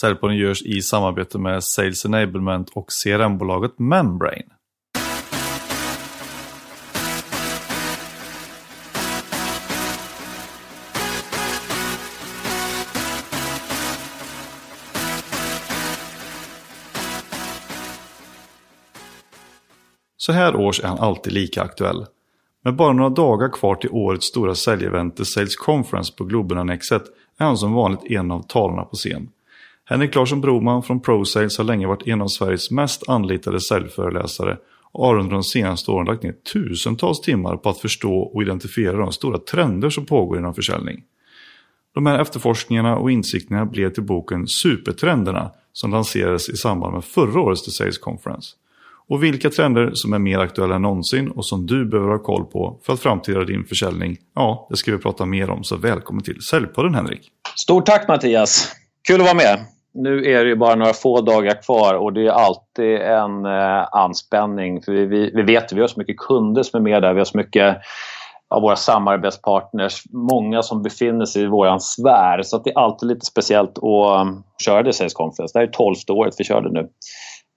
Säljpodden 0.00 0.36
görs 0.36 0.62
i 0.62 0.82
samarbete 0.82 1.38
med 1.38 1.64
Sales 1.64 2.04
Enablement 2.04 2.70
och 2.70 2.86
CRM-bolaget 3.04 3.78
Membrane. 3.78 4.44
Så 20.16 20.32
här 20.32 20.56
års 20.56 20.80
är 20.80 20.88
han 20.88 20.98
alltid 20.98 21.32
lika 21.32 21.62
aktuell. 21.62 22.06
Med 22.64 22.76
bara 22.76 22.92
några 22.92 23.10
dagar 23.10 23.48
kvar 23.48 23.74
till 23.74 23.90
årets 23.90 24.26
stora 24.26 24.54
säljevent 24.54 25.16
The 25.16 25.24
Sales 25.24 25.56
Conference 25.56 26.12
på 26.18 26.24
Globenannexet 26.24 27.02
är 27.38 27.44
han 27.44 27.56
som 27.56 27.72
vanligt 27.72 28.10
en 28.10 28.30
av 28.30 28.42
talarna 28.42 28.84
på 28.84 28.96
scen. 28.96 29.30
Henrik 29.90 30.14
Larsson 30.14 30.40
Broman 30.40 30.82
från 30.82 31.00
ProSales 31.00 31.58
har 31.58 31.64
länge 31.64 31.86
varit 31.86 32.06
en 32.06 32.20
av 32.20 32.28
Sveriges 32.28 32.70
mest 32.70 33.08
anlitade 33.08 33.60
säljföreläsare 33.60 34.56
och 34.92 35.06
har 35.06 35.18
under 35.18 35.32
de 35.32 35.42
senaste 35.42 35.90
åren 35.90 36.06
lagt 36.06 36.22
ner 36.22 36.34
tusentals 36.52 37.20
timmar 37.20 37.56
på 37.56 37.68
att 37.68 37.78
förstå 37.78 38.18
och 38.18 38.42
identifiera 38.42 38.96
de 38.96 39.12
stora 39.12 39.38
trender 39.38 39.90
som 39.90 40.06
pågår 40.06 40.38
inom 40.38 40.54
försäljning. 40.54 41.02
De 41.94 42.06
här 42.06 42.18
efterforskningarna 42.18 42.96
och 42.96 43.10
insikterna 43.10 43.66
blev 43.66 43.90
till 43.90 44.02
boken 44.02 44.46
Supertrenderna 44.48 45.50
som 45.72 45.90
lanserades 45.90 46.48
i 46.48 46.56
samband 46.56 46.94
med 46.94 47.04
förra 47.04 47.40
årets 47.40 47.64
The 47.64 47.70
Sales 47.70 47.98
Conference. 47.98 48.48
Och 49.08 49.22
vilka 49.22 49.50
trender 49.50 49.90
som 49.94 50.12
är 50.12 50.18
mer 50.18 50.38
aktuella 50.38 50.74
än 50.74 50.82
någonsin 50.82 51.30
och 51.30 51.46
som 51.46 51.66
du 51.66 51.84
behöver 51.84 52.10
ha 52.10 52.18
koll 52.18 52.44
på 52.44 52.80
för 52.82 52.92
att 52.92 53.00
framtida 53.00 53.44
din 53.44 53.64
försäljning, 53.64 54.16
ja, 54.34 54.66
det 54.70 54.76
ska 54.76 54.92
vi 54.92 54.98
prata 54.98 55.26
mer 55.26 55.50
om. 55.50 55.64
Så 55.64 55.76
välkommen 55.76 56.24
till 56.24 56.40
Säljpodden 56.42 56.94
Henrik! 56.94 57.20
Stort 57.56 57.86
tack 57.86 58.08
Mattias! 58.08 58.72
Kul 59.08 59.20
att 59.20 59.26
vara 59.26 59.34
med! 59.34 59.77
Nu 60.02 60.24
är 60.24 60.44
det 60.44 60.50
ju 60.50 60.56
bara 60.56 60.74
några 60.74 60.92
få 60.92 61.20
dagar 61.20 61.62
kvar 61.62 61.94
och 61.94 62.12
det 62.12 62.26
är 62.26 62.30
alltid 62.30 62.94
en 62.94 63.46
eh, 63.46 63.86
anspänning. 63.92 64.82
För 64.82 64.92
vi, 64.92 65.06
vi, 65.06 65.30
vi 65.34 65.42
vet 65.42 65.72
vi 65.72 65.80
har 65.80 65.88
så 65.88 66.00
mycket 66.00 66.16
kunder 66.18 66.62
som 66.62 66.78
är 66.78 66.90
med 66.90 67.02
där. 67.02 67.12
Vi 67.12 67.20
har 67.20 67.24
så 67.24 67.38
mycket 67.38 67.76
av 68.50 68.62
våra 68.62 68.76
samarbetspartners, 68.76 70.02
många 70.12 70.62
som 70.62 70.82
befinner 70.82 71.24
sig 71.24 71.42
i 71.42 71.46
våran 71.46 71.80
sfär. 71.80 72.42
Så 72.42 72.58
det 72.58 72.70
är 72.70 72.78
alltid 72.78 73.08
lite 73.08 73.26
speciellt 73.26 73.78
att 73.78 74.26
um, 74.26 74.42
köra 74.64 74.82
det 74.82 74.92
Sales 74.92 75.14
Conference. 75.14 75.52
Det 75.52 75.60
här 75.60 75.66
är 75.66 75.72
tolfte 75.72 76.12
året 76.12 76.34
vi 76.38 76.44
kör 76.44 76.60
det 76.60 76.72
nu. 76.72 76.88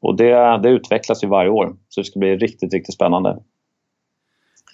Och 0.02 0.18
det, 0.18 0.60
det 0.64 0.70
utvecklas 0.70 1.24
ju 1.24 1.28
varje 1.28 1.50
år, 1.50 1.74
så 1.90 2.02
det 2.02 2.06
ska 2.06 2.20
bli 2.20 2.36
riktigt, 2.36 2.74
riktigt 2.74 2.96
spännande. 2.96 3.38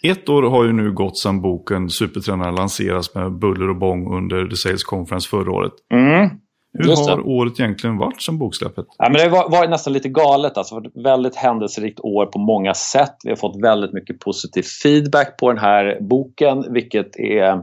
Ett 0.04 0.30
år 0.30 0.44
har 0.44 0.64
ju 0.64 0.74
nu 0.74 0.92
gått 0.92 1.18
sedan 1.18 1.42
boken 1.42 1.90
Supertränare 1.90 2.52
lanseras 2.52 3.16
med 3.16 3.32
buller 3.40 3.70
och 3.70 3.76
bång 3.76 4.18
under 4.18 4.50
The 4.50 4.56
Sales 4.56 4.84
Conference 4.84 5.30
förra 5.30 5.52
året. 5.52 5.74
Mm. 5.94 6.30
Hur 6.74 7.10
har 7.10 7.28
året 7.28 7.60
egentligen 7.60 7.98
varit 7.98 8.22
sedan 8.22 8.38
boksläppet? 8.38 8.86
Ja, 8.98 9.10
men 9.10 9.14
det 9.14 9.38
har 9.38 9.50
varit 9.50 9.70
nästan 9.70 9.94
lite 9.94 10.10
galet. 10.10 10.58
Alltså, 10.58 10.78
ett 10.78 11.04
väldigt 11.04 11.36
händelserikt 11.36 12.00
år 12.00 12.26
på 12.26 12.40
många 12.40 12.74
sätt. 12.74 13.16
Vi 13.24 13.30
har 13.30 13.38
fått 13.38 13.64
väldigt 13.64 13.94
mycket 13.94 14.20
positiv 14.20 14.64
feedback 14.84 15.38
på 15.40 15.50
den 15.50 15.58
här 15.58 15.98
boken, 16.02 16.74
vilket 16.74 17.20
är 17.20 17.62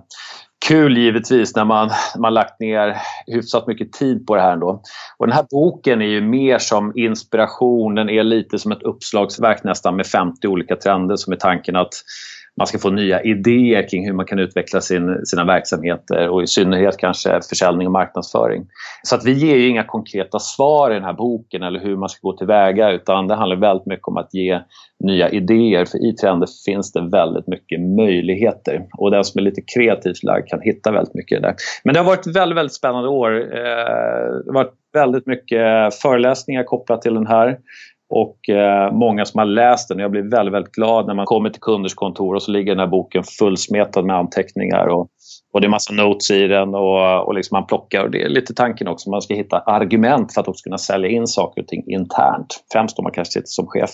kul 0.69 0.99
givetvis 0.99 1.57
när 1.57 1.65
man, 1.65 1.91
man 2.19 2.35
lagt 2.35 2.61
ner 2.61 2.97
hyfsat 3.27 3.67
mycket 3.67 3.93
tid 3.93 4.27
på 4.27 4.35
det 4.37 4.43
här 4.43 4.53
ändå. 4.53 4.83
Och 5.19 5.27
den 5.27 5.37
här 5.37 5.47
boken 5.51 6.03
är 6.03 6.07
ju 6.07 6.21
mer 6.21 6.59
som 6.59 6.93
inspiration, 6.97 7.95
den 7.95 8.11
är 8.11 8.23
lite 8.23 8.59
som 8.59 8.73
ett 8.73 8.83
uppslagsverk 8.83 9.65
nästan 9.65 9.97
med 9.97 10.07
50 10.07 10.49
olika 10.49 10.77
trender 10.77 11.17
som 11.17 11.33
är 11.33 11.37
tanken 11.37 11.77
att 11.77 11.95
man 12.57 12.67
ska 12.67 12.79
få 12.79 12.91
nya 12.91 13.23
idéer 13.23 13.89
kring 13.89 14.07
hur 14.07 14.13
man 14.13 14.27
kan 14.27 14.39
utveckla 14.39 14.81
sin, 14.81 15.27
sina 15.27 15.45
verksamheter 15.45 16.29
och 16.29 16.43
i 16.43 16.47
synnerhet 16.47 16.97
kanske 16.97 17.41
försäljning 17.49 17.87
och 17.87 17.93
marknadsföring. 17.93 18.67
Så 19.03 19.15
att 19.15 19.25
vi 19.25 19.33
ger 19.33 19.57
ju 19.57 19.69
inga 19.69 19.85
konkreta 19.85 20.39
svar 20.39 20.91
i 20.91 20.95
den 20.95 21.05
här 21.05 21.13
boken 21.13 21.63
eller 21.63 21.81
hur 21.81 21.97
man 21.97 22.09
ska 22.09 22.29
gå 22.29 22.37
tillväga 22.37 22.91
utan 22.91 23.29
det 23.29 23.35
handlar 23.35 23.57
väldigt 23.57 23.87
mycket 23.87 24.09
om 24.09 24.17
att 24.17 24.35
ge 24.35 24.61
nya 25.05 25.29
idéer 25.29 25.85
för 25.85 26.07
i 26.07 26.13
trender 26.13 26.49
finns 26.67 26.93
det 26.93 27.09
väldigt 27.13 27.47
mycket 27.47 27.81
möjligheter 27.81 28.87
och 28.99 29.11
den 29.11 29.25
som 29.25 29.39
är 29.39 29.43
lite 29.43 29.63
kreativt 29.75 30.23
lagd 30.23 30.49
kan 30.49 30.61
hitta 30.61 30.93
väldigt 30.93 31.15
mycket 31.15 31.43
där. 31.43 31.55
Men 31.85 31.95
det 31.95 32.01
har 32.01 32.07
varit 32.07 32.27
ett 32.27 32.37
väldigt, 32.37 32.59
väldigt 32.59 32.75
spännande 32.75 33.09
år. 33.09 33.41
Eh, 33.41 33.49
det 34.45 34.51
har 34.51 34.55
varit 34.55 34.75
väldigt 34.93 35.27
mycket 35.27 35.95
föreläsningar 36.03 36.65
kopplat 36.65 37.03
till 37.03 37.15
den 37.15 37.27
här 37.27 37.59
och 38.11 38.49
eh, 38.49 38.93
många 38.93 39.25
som 39.25 39.39
har 39.39 39.47
läst 39.47 39.89
den. 39.89 39.99
Jag 39.99 40.11
blir 40.11 40.23
väldigt, 40.23 40.55
väldigt 40.55 40.73
glad 40.73 41.07
när 41.07 41.15
man 41.15 41.27
kommer 41.27 41.51
till 41.51 41.61
kunders 41.61 41.95
kontor 41.95 42.35
och 42.35 42.43
så 42.43 42.51
ligger 42.51 42.73
den 42.73 42.79
här 42.79 42.87
boken 42.87 43.23
fullsmetad 43.39 44.05
med 44.05 44.17
anteckningar 44.17 44.87
och, 44.87 45.09
och 45.53 45.61
det 45.61 45.67
är 45.67 45.69
massa 45.69 45.93
notes 45.93 46.31
i 46.31 46.47
den 46.47 46.75
och, 46.75 47.27
och 47.27 47.35
liksom 47.35 47.57
man 47.57 47.67
plockar. 47.67 48.05
Och 48.05 48.11
det 48.11 48.23
är 48.23 48.29
lite 48.29 48.55
tanken 48.55 48.89
också, 48.89 49.11
man 49.11 49.23
ska 49.23 49.35
hitta 49.35 49.59
argument 49.59 50.35
för 50.35 50.41
att 50.41 50.49
också 50.49 50.63
kunna 50.63 50.79
sälja 50.79 51.09
in 51.09 51.27
saker 51.27 51.63
och 51.63 51.69
ting 51.69 51.85
internt. 51.87 52.65
Främst 52.73 52.99
om 52.99 53.03
man 53.03 53.13
kanske 53.13 53.33
sitter 53.33 53.49
som 53.49 53.67
chef. 53.67 53.91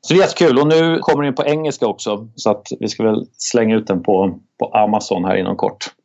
Så 0.00 0.14
det 0.14 0.20
är 0.20 0.22
jättekul 0.22 0.58
och 0.58 0.66
nu 0.66 0.98
kommer 0.98 1.24
den 1.24 1.34
på 1.34 1.44
engelska 1.44 1.86
också 1.86 2.28
så 2.34 2.50
att 2.50 2.66
vi 2.80 2.88
ska 2.88 3.02
väl 3.02 3.26
slänga 3.32 3.76
ut 3.76 3.86
den 3.86 4.02
på, 4.02 4.38
på 4.58 4.66
Amazon 4.66 5.24
här 5.24 5.36
inom 5.36 5.56
kort. 5.56 5.95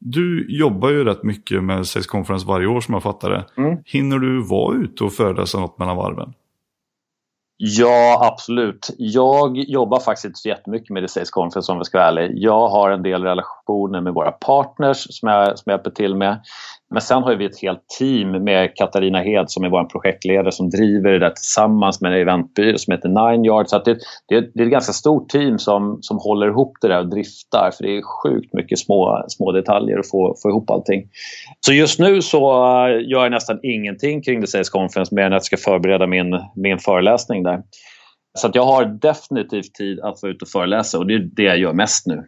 Du 0.00 0.46
jobbar 0.58 0.88
ju 0.88 1.04
rätt 1.04 1.22
mycket 1.22 1.64
med 1.64 1.86
Sales 1.86 2.06
Conference 2.06 2.46
varje 2.46 2.66
år 2.66 2.80
som 2.80 2.94
jag 2.94 3.02
fattar 3.02 3.30
det. 3.30 3.46
Mm. 3.56 3.78
Hinner 3.84 4.18
du 4.18 4.42
vara 4.48 4.76
ute 4.76 5.04
och 5.04 5.12
föreläsa 5.12 5.60
något 5.60 5.78
mellan 5.78 5.96
varven? 5.96 6.34
Ja, 7.58 8.28
absolut. 8.32 8.90
Jag 8.98 9.56
jobbar 9.58 10.00
faktiskt 10.00 10.24
inte 10.24 10.38
så 10.38 10.48
jättemycket 10.48 10.90
med 10.90 11.10
Sales 11.10 11.30
Conference 11.30 11.72
om 11.72 11.78
vi 11.78 11.84
ska 11.84 11.98
vara 11.98 12.08
ärlig. 12.08 12.32
Jag 12.34 12.68
har 12.68 12.90
en 12.90 13.02
del 13.02 13.22
relationer 13.22 14.00
med 14.00 14.14
våra 14.14 14.32
partners 14.32 15.06
som 15.10 15.28
jag, 15.28 15.58
som 15.58 15.70
jag 15.70 15.78
hjälper 15.78 15.90
till 15.90 16.14
med. 16.14 16.40
Men 16.90 17.00
sen 17.00 17.22
har 17.22 17.34
vi 17.34 17.44
ett 17.44 17.62
helt 17.62 17.88
team 17.98 18.44
med 18.44 18.76
Katarina 18.76 19.22
Hed 19.22 19.50
som 19.50 19.64
är 19.64 19.68
vår 19.68 19.84
projektledare 19.84 20.52
som 20.52 20.70
driver 20.70 21.12
det 21.12 21.18
där 21.18 21.30
tillsammans 21.30 22.00
med 22.00 22.12
en 22.12 22.20
eventbyrå 22.20 22.78
som 22.78 22.92
heter 22.92 23.08
Nine 23.08 23.44
Yard. 23.44 23.68
Så 23.68 23.78
det, 23.78 23.98
det, 24.28 24.40
det, 24.54 24.62
är 24.62 24.66
ett 24.66 24.72
ganska 24.72 24.92
stort 24.92 25.28
team 25.28 25.58
som, 25.58 25.98
som 26.00 26.18
håller 26.18 26.48
ihop 26.48 26.72
det 26.80 26.88
där 26.88 26.98
och 26.98 27.10
driftar 27.10 27.70
för 27.70 27.84
det 27.84 27.96
är 27.96 28.02
sjukt 28.22 28.54
mycket 28.54 28.78
små, 28.78 29.24
små 29.28 29.52
detaljer 29.52 29.98
att 29.98 30.10
få, 30.10 30.36
få 30.42 30.48
ihop 30.48 30.70
allting. 30.70 31.08
Så 31.60 31.72
just 31.72 31.98
nu 31.98 32.22
så 32.22 32.50
eh, 32.50 33.08
gör 33.10 33.22
jag 33.22 33.30
nästan 33.30 33.58
ingenting 33.62 34.22
kring 34.22 34.40
The 34.40 34.46
Sales 34.46 34.70
Conference 34.70 35.14
mer 35.14 35.22
än 35.22 35.32
att 35.32 35.36
jag 35.36 35.44
ska 35.44 35.56
förbereda 35.56 36.06
min, 36.06 36.40
min 36.56 36.78
föreläsning 36.78 37.42
där. 37.42 37.62
Så 38.38 38.50
jag 38.54 38.64
har 38.66 38.84
definitivt 38.84 39.74
tid 39.74 40.00
att 40.00 40.22
vara 40.22 40.32
ute 40.32 40.44
och 40.44 40.48
föreläsa 40.48 40.98
och 40.98 41.06
det 41.06 41.14
är 41.14 41.30
det 41.32 41.42
jag 41.42 41.58
gör 41.58 41.72
mest 41.72 42.06
nu. 42.06 42.24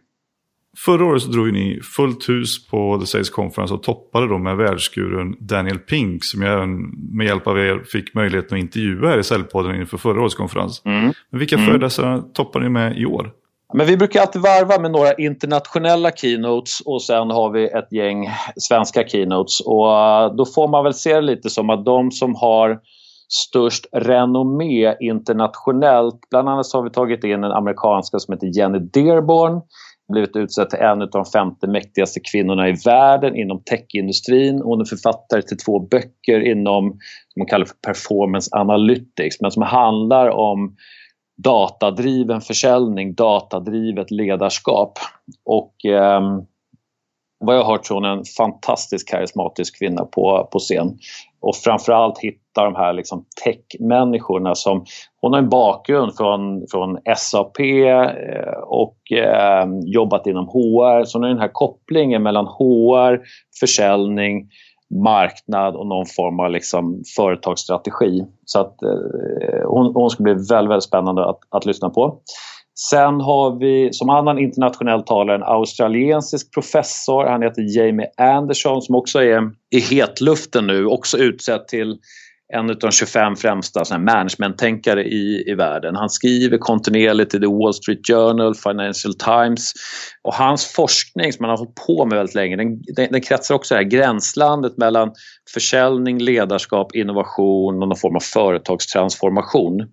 Förra 0.85 1.05
året 1.05 1.23
så 1.23 1.29
drog 1.29 1.53
ni 1.53 1.81
fullt 1.97 2.29
hus 2.29 2.69
på 2.69 2.99
The 3.01 3.07
Sales 3.07 3.31
Conference 3.31 3.75
och 3.75 3.83
toppade 3.83 4.29
då 4.29 4.39
med 4.39 4.57
världskuren 4.57 5.37
Daniel 5.41 5.79
Pink 5.79 6.25
som 6.25 6.43
jag 6.43 6.53
även 6.53 6.81
med 7.17 7.27
hjälp 7.27 7.47
av 7.47 7.59
er 7.59 7.85
fick 7.93 8.15
möjligheten 8.15 8.59
att 8.59 8.63
intervjua 8.63 9.09
här 9.09 9.19
i 9.19 9.25
Säljpodden 9.25 9.77
inför 9.81 9.99
förra 9.99 10.21
årets 10.21 10.35
konferens. 10.35 10.83
Mm. 10.85 11.13
Men 11.31 11.39
vilka 11.39 11.57
mm. 11.57 11.67
föreläsare 11.67 12.23
toppade 12.35 12.65
ni 12.65 12.71
med 12.71 12.99
i 12.99 13.07
år? 13.07 13.31
Men 13.75 13.87
vi 13.87 13.97
brukar 13.97 14.21
alltid 14.21 14.43
varva 14.43 14.83
med 14.83 14.91
några 14.91 15.15
internationella 15.15 16.11
keynotes 16.11 16.81
och 16.81 17.03
sen 17.03 17.31
har 17.31 17.51
vi 17.51 17.65
ett 17.65 17.93
gäng 17.93 18.29
svenska 18.57 19.09
keynotes. 19.09 19.61
Och 19.61 19.93
eh, 19.93 20.35
då 20.35 20.47
får 20.47 20.69
man 20.69 20.85
väl 20.85 20.95
se 20.95 21.15
det 21.15 21.21
lite 21.21 21.51
som 21.51 21.71
att 21.71 21.85
de 21.85 22.11
som 22.11 22.35
har 22.35 22.79
störst 23.29 23.87
renommé 23.93 24.95
internationellt. 25.01 26.21
Bland 26.31 26.49
annat 26.49 26.67
så 26.67 26.79
har 26.79 26.83
vi 26.83 26.91
tagit 26.91 27.25
in 27.25 27.45
en 27.45 27.53
amerikanska 27.53 28.19
som 28.19 28.35
heter 28.35 28.59
Jenny 28.59 28.79
Dearborn 28.79 29.63
blivit 30.09 30.37
utsedd 30.37 30.71
till 30.71 30.79
en 30.79 31.03
av 31.03 31.11
de 31.11 31.25
50 31.25 31.67
mäktigaste 31.67 32.21
kvinnorna 32.21 32.69
i 32.69 32.73
världen 32.85 33.37
inom 33.37 33.63
techindustrin. 33.63 34.61
Hon 34.63 34.81
är 34.81 34.85
författare 34.85 35.43
till 35.43 35.57
två 35.57 35.79
böcker 35.79 36.41
inom 36.41 36.91
som 37.29 37.41
man 37.41 37.47
kallar 37.47 37.67
för 37.67 37.75
performance 37.75 38.51
analytics 38.53 39.41
men 39.41 39.51
som 39.51 39.63
handlar 39.63 40.29
om 40.29 40.77
datadriven 41.37 42.41
försäljning, 42.41 43.15
datadrivet 43.15 44.11
ledarskap. 44.11 44.99
Och 45.45 45.85
eh, 45.85 46.21
vad 47.41 47.57
jag 47.57 47.65
har 47.65 47.73
hört 47.73 47.87
så 47.87 47.95
är 47.95 47.95
hon 47.95 48.19
en 48.19 48.25
fantastiskt 48.37 49.09
karismatisk 49.09 49.79
kvinna 49.79 50.05
på, 50.05 50.49
på 50.53 50.59
scen. 50.59 50.99
Och 51.41 51.57
framförallt 51.57 52.19
hitta 52.19 52.65
de 52.65 52.75
här 52.75 52.93
liksom 52.93 53.25
tech-människorna 53.45 54.55
som... 54.55 54.85
Hon 55.21 55.33
har 55.33 55.39
en 55.39 55.49
bakgrund 55.49 56.17
från, 56.17 56.67
från 56.71 56.99
SAP 57.17 57.61
eh, 57.61 58.51
och 58.67 59.13
eh, 59.13 59.67
jobbat 59.85 60.27
inom 60.27 60.47
HR. 60.49 61.05
Så 61.05 61.19
hon 61.19 61.23
har 61.23 61.31
den 61.31 61.39
här 61.39 61.51
kopplingen 61.53 62.23
mellan 62.23 62.47
HR, 62.47 63.21
försäljning, 63.61 64.49
marknad 65.05 65.77
och 65.77 65.87
någon 65.87 66.07
form 66.07 66.41
av 66.41 66.51
liksom 66.51 67.03
företagsstrategi. 67.17 68.25
Så 68.45 68.61
att, 68.61 68.83
eh, 68.83 69.67
hon, 69.67 69.95
hon 69.95 70.11
ska 70.11 70.23
bli 70.23 70.33
väldigt, 70.33 70.71
väldigt 70.71 70.85
spännande 70.85 71.29
att, 71.29 71.39
att 71.51 71.67
lyssna 71.67 71.91
på. 71.91 72.21
Sen 72.81 73.21
har 73.21 73.59
vi 73.59 73.93
som 73.93 74.11
annan 74.11 74.39
internationell 74.39 75.03
talare 75.03 75.37
en 75.37 75.43
australiensisk 75.43 76.55
professor. 76.55 77.27
Han 77.27 77.43
heter 77.43 77.79
Jamie 77.79 78.07
Anderson 78.17 78.83
som 78.83 78.95
också 78.95 79.23
är 79.23 79.51
i 79.71 79.81
hetluften 79.81 80.67
nu. 80.67 80.87
Också 80.87 81.19
utsedd 81.19 81.69
till 81.69 81.99
en 82.55 82.71
av 82.71 82.79
de 82.79 82.91
25 82.91 83.37
främsta 83.37 83.99
managementtänkare 83.99 85.05
i, 85.05 85.51
i 85.51 85.55
världen. 85.55 85.97
Han 85.97 86.11
skriver 86.11 86.59
kontinuerligt 86.59 87.35
i 87.35 87.41
The 87.41 87.47
Wall 87.47 87.75
Street 87.75 88.07
Journal, 88.07 88.55
Financial 88.55 89.15
Times. 89.15 89.73
Och 90.23 90.35
hans 90.35 90.67
forskning 90.67 91.33
som 91.33 91.45
han 91.45 91.51
har 91.51 91.59
hållit 91.59 91.75
på 91.87 92.05
med 92.05 92.17
väldigt 92.17 92.35
länge, 92.35 92.57
den, 92.57 92.83
den, 92.97 93.13
den 93.13 93.21
kretsar 93.21 93.55
också 93.55 93.75
här 93.75 93.83
gränslandet 93.83 94.77
mellan 94.77 95.13
försäljning, 95.55 96.19
ledarskap, 96.19 96.95
innovation 96.95 97.83
och 97.83 97.89
någon 97.89 97.97
form 97.97 98.17
av 98.17 98.21
företagstransformation. 98.21 99.89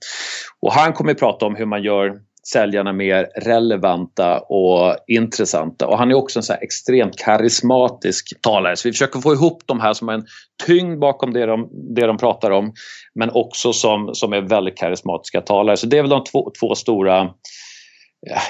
Och 0.61 0.73
han 0.73 0.93
kommer 0.93 1.11
att 1.11 1.19
prata 1.19 1.45
om 1.45 1.55
hur 1.55 1.65
man 1.65 1.83
gör 1.83 2.13
säljarna 2.47 2.93
mer 2.93 3.27
relevanta 3.35 4.39
och 4.39 4.95
intressanta. 5.07 5.87
Och 5.87 5.97
han 5.97 6.11
är 6.11 6.15
också 6.15 6.39
en 6.39 6.43
så 6.43 6.53
extremt 6.53 7.17
karismatisk 7.17 8.41
talare. 8.41 8.75
Så 8.75 8.87
vi 8.87 8.93
försöker 8.93 9.19
få 9.19 9.33
ihop 9.33 9.63
de 9.65 9.79
här 9.79 9.93
som 9.93 10.07
har 10.07 10.15
en 10.15 10.25
tyngd 10.65 10.99
bakom 10.99 11.33
det 11.33 11.45
de, 11.45 11.69
det 11.95 12.07
de 12.07 12.17
pratar 12.17 12.51
om 12.51 12.73
men 13.15 13.29
också 13.29 13.73
som, 13.73 14.15
som 14.15 14.33
är 14.33 14.41
väldigt 14.41 14.77
karismatiska 14.77 15.41
talare. 15.41 15.77
Så 15.77 15.87
det 15.87 15.97
är 15.97 16.01
väl 16.01 16.09
de 16.09 16.23
två, 16.23 16.51
två 16.59 16.75
stora 16.75 17.29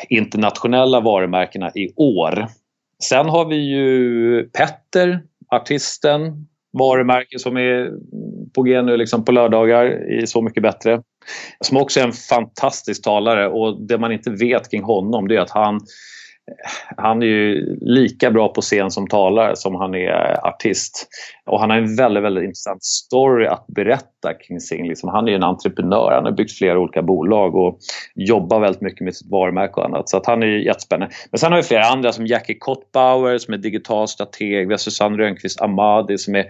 internationella 0.10 1.00
varumärkena 1.00 1.70
i 1.70 1.94
år. 1.96 2.48
Sen 3.04 3.30
har 3.30 3.46
vi 3.46 3.56
ju 3.56 4.44
Petter, 4.44 5.24
artisten, 5.52 6.48
varumärke 6.78 7.40
som 7.40 7.58
är 7.58 7.92
på 8.56 8.64
G 8.64 8.82
nu 8.82 8.98
liksom 8.98 9.26
på 9.26 9.32
lördagar 9.32 10.12
i 10.12 10.28
Så 10.28 10.42
mycket 10.42 10.64
bättre. 10.64 11.02
Som 11.60 11.78
också 11.78 12.00
är 12.00 12.04
en 12.04 12.14
fantastisk 12.14 13.04
talare 13.04 13.48
och 13.48 13.88
det 13.88 13.98
man 13.98 14.12
inte 14.12 14.32
vet 14.32 14.72
kring 14.72 14.84
honom 14.84 15.28
det 15.28 15.36
är 15.36 15.42
att 15.42 15.50
han 15.50 15.80
han 16.98 17.22
är 17.22 17.26
ju 17.26 17.78
lika 17.82 18.32
bra 18.32 18.48
på 18.48 18.62
scen 18.62 18.92
som 18.92 19.08
talare 19.08 19.56
som 19.56 19.76
han 19.76 19.96
är 19.96 20.48
artist. 20.48 21.08
Och 21.46 21.60
han 21.60 21.70
har 21.70 21.78
en 21.78 21.96
väldigt, 21.96 22.24
väldigt 22.24 22.44
intressant 22.44 22.84
story 22.84 23.48
att 23.48 23.68
berätta 23.68 24.34
kring 24.48 24.60
sin... 24.60 24.88
Liksom, 24.88 25.10
han 25.10 25.28
är 25.28 25.32
en 25.32 25.44
entreprenör, 25.44 26.12
han 26.12 26.26
har 26.26 26.32
byggt 26.32 26.58
flera 26.58 26.80
olika 26.80 27.02
bolag 27.02 27.56
och 27.56 27.80
jobbar 28.16 28.60
väldigt 28.60 28.82
mycket 28.82 29.02
med 29.02 29.16
sitt 29.16 29.32
varumärke 29.32 29.74
och 29.74 29.86
annat. 29.86 30.10
Så 30.10 30.18
att 30.18 30.26
han 30.26 30.44
är 30.44 30.48
jättespännande. 30.48 31.16
Men 31.32 31.40
sen 31.40 31.52
har 31.52 31.60
vi 31.60 31.64
flera 31.64 31.86
andra 31.86 32.12
som 32.12 32.28
Jackie 32.28 32.58
Kottbauer 32.60 33.38
som 33.38 33.54
är 33.54 33.58
digital 33.58 34.08
strateg. 34.08 34.68
Vi 34.68 34.74
har 34.74 34.78
Susanne 34.78 35.18
Rönnqvist 35.18 35.62
Amadi 35.62 36.18
som 36.18 36.36
är 36.36 36.46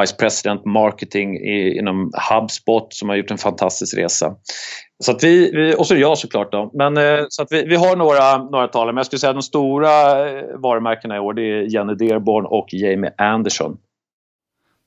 Vice 0.00 0.16
President 0.16 0.64
Marketing 0.64 1.36
i, 1.36 1.78
inom 1.78 2.12
HubSpot 2.30 2.94
som 2.94 3.08
har 3.08 3.16
gjort 3.16 3.30
en 3.30 3.38
fantastisk 3.38 3.98
resa. 3.98 4.36
Så 4.98 5.12
att 5.12 5.24
vi, 5.24 5.50
vi, 5.50 5.74
och 5.78 5.86
så 5.86 5.96
jag 5.96 6.18
såklart. 6.18 6.52
Då. 6.52 6.70
Men, 6.74 6.96
eh, 6.96 7.24
så 7.28 7.42
att 7.42 7.52
vi, 7.52 7.64
vi 7.64 7.76
har 7.76 7.96
några, 7.96 8.50
några 8.50 8.68
talare, 8.68 8.92
men 8.92 8.96
jag 8.96 9.06
skulle 9.06 9.20
säga 9.20 9.30
att 9.30 9.36
de 9.36 9.42
stora 9.42 9.90
eh, 10.28 10.44
varumärkena 10.58 11.16
i 11.16 11.18
år 11.18 11.34
det 11.34 11.42
är 11.42 11.74
Jenny 11.74 11.94
Dearborn 11.94 12.46
och 12.46 12.68
Jamie 12.72 13.10
Anderson. 13.18 13.76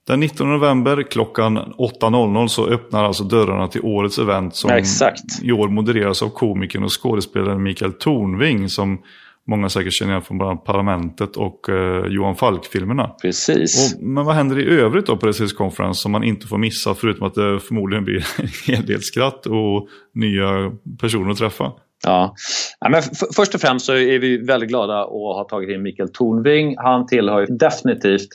Den 0.08 0.20
19 0.20 0.52
november 0.52 1.04
klockan 1.04 1.58
8.00 1.58 2.48
så 2.48 2.68
öppnar 2.68 3.04
alltså 3.04 3.24
dörrarna 3.24 3.68
till 3.68 3.82
årets 3.82 4.20
event 4.20 4.56
som 4.56 4.70
ja, 4.70 5.14
i 5.44 5.52
år 5.52 5.68
modereras 5.68 6.24
av 6.24 6.30
komikern 6.30 6.84
och 6.84 7.02
skådespelaren 7.04 7.64
Mikael 7.64 7.94
Tornving 7.94 8.70
som 8.70 9.02
många 9.48 9.70
säkert 9.70 9.94
känner 9.94 10.12
igen 10.12 10.22
från 10.22 10.38
bland 10.38 10.52
annat 10.52 10.66
Parlamentet 10.66 11.38
och 11.38 11.70
eh, 11.70 12.06
Johan 12.08 12.36
Falk-filmerna. 12.36 13.08
Precis. 13.22 13.96
Och, 13.96 14.04
men 14.04 14.26
vad 14.26 14.36
händer 14.36 14.60
i 14.60 14.80
övrigt 14.80 15.06
då 15.06 15.18
på 15.18 15.28
Resils 15.28 15.54
Conference 15.54 16.02
som 16.02 16.12
man 16.12 16.24
inte 16.24 16.48
får 16.48 16.58
missa 16.58 16.96
förutom 16.96 17.28
att 17.28 17.34
det 17.34 17.60
förmodligen 17.60 18.06
blir 18.06 18.26
en 18.38 18.76
hel 18.76 18.86
del 18.86 19.02
skratt 19.02 19.46
och 19.46 19.88
nya 20.14 20.72
personer 21.00 21.32
att 21.32 21.38
träffa? 21.38 21.72
Ja. 22.04 22.36
ja 22.80 22.90
men 22.90 23.02
först 23.36 23.56
och 23.56 23.62
främst 23.62 23.86
så 23.86 23.94
är 23.94 24.20
vi 24.20 24.38
väldigt 24.38 24.70
glada 24.70 25.02
att 25.02 25.10
ha 25.10 25.48
tagit 25.50 25.70
in 25.70 25.84
Mikael 25.84 26.10
Tornving. 26.14 26.76
Han 26.78 27.06
tillhör 27.06 27.48
definitivt 27.50 28.28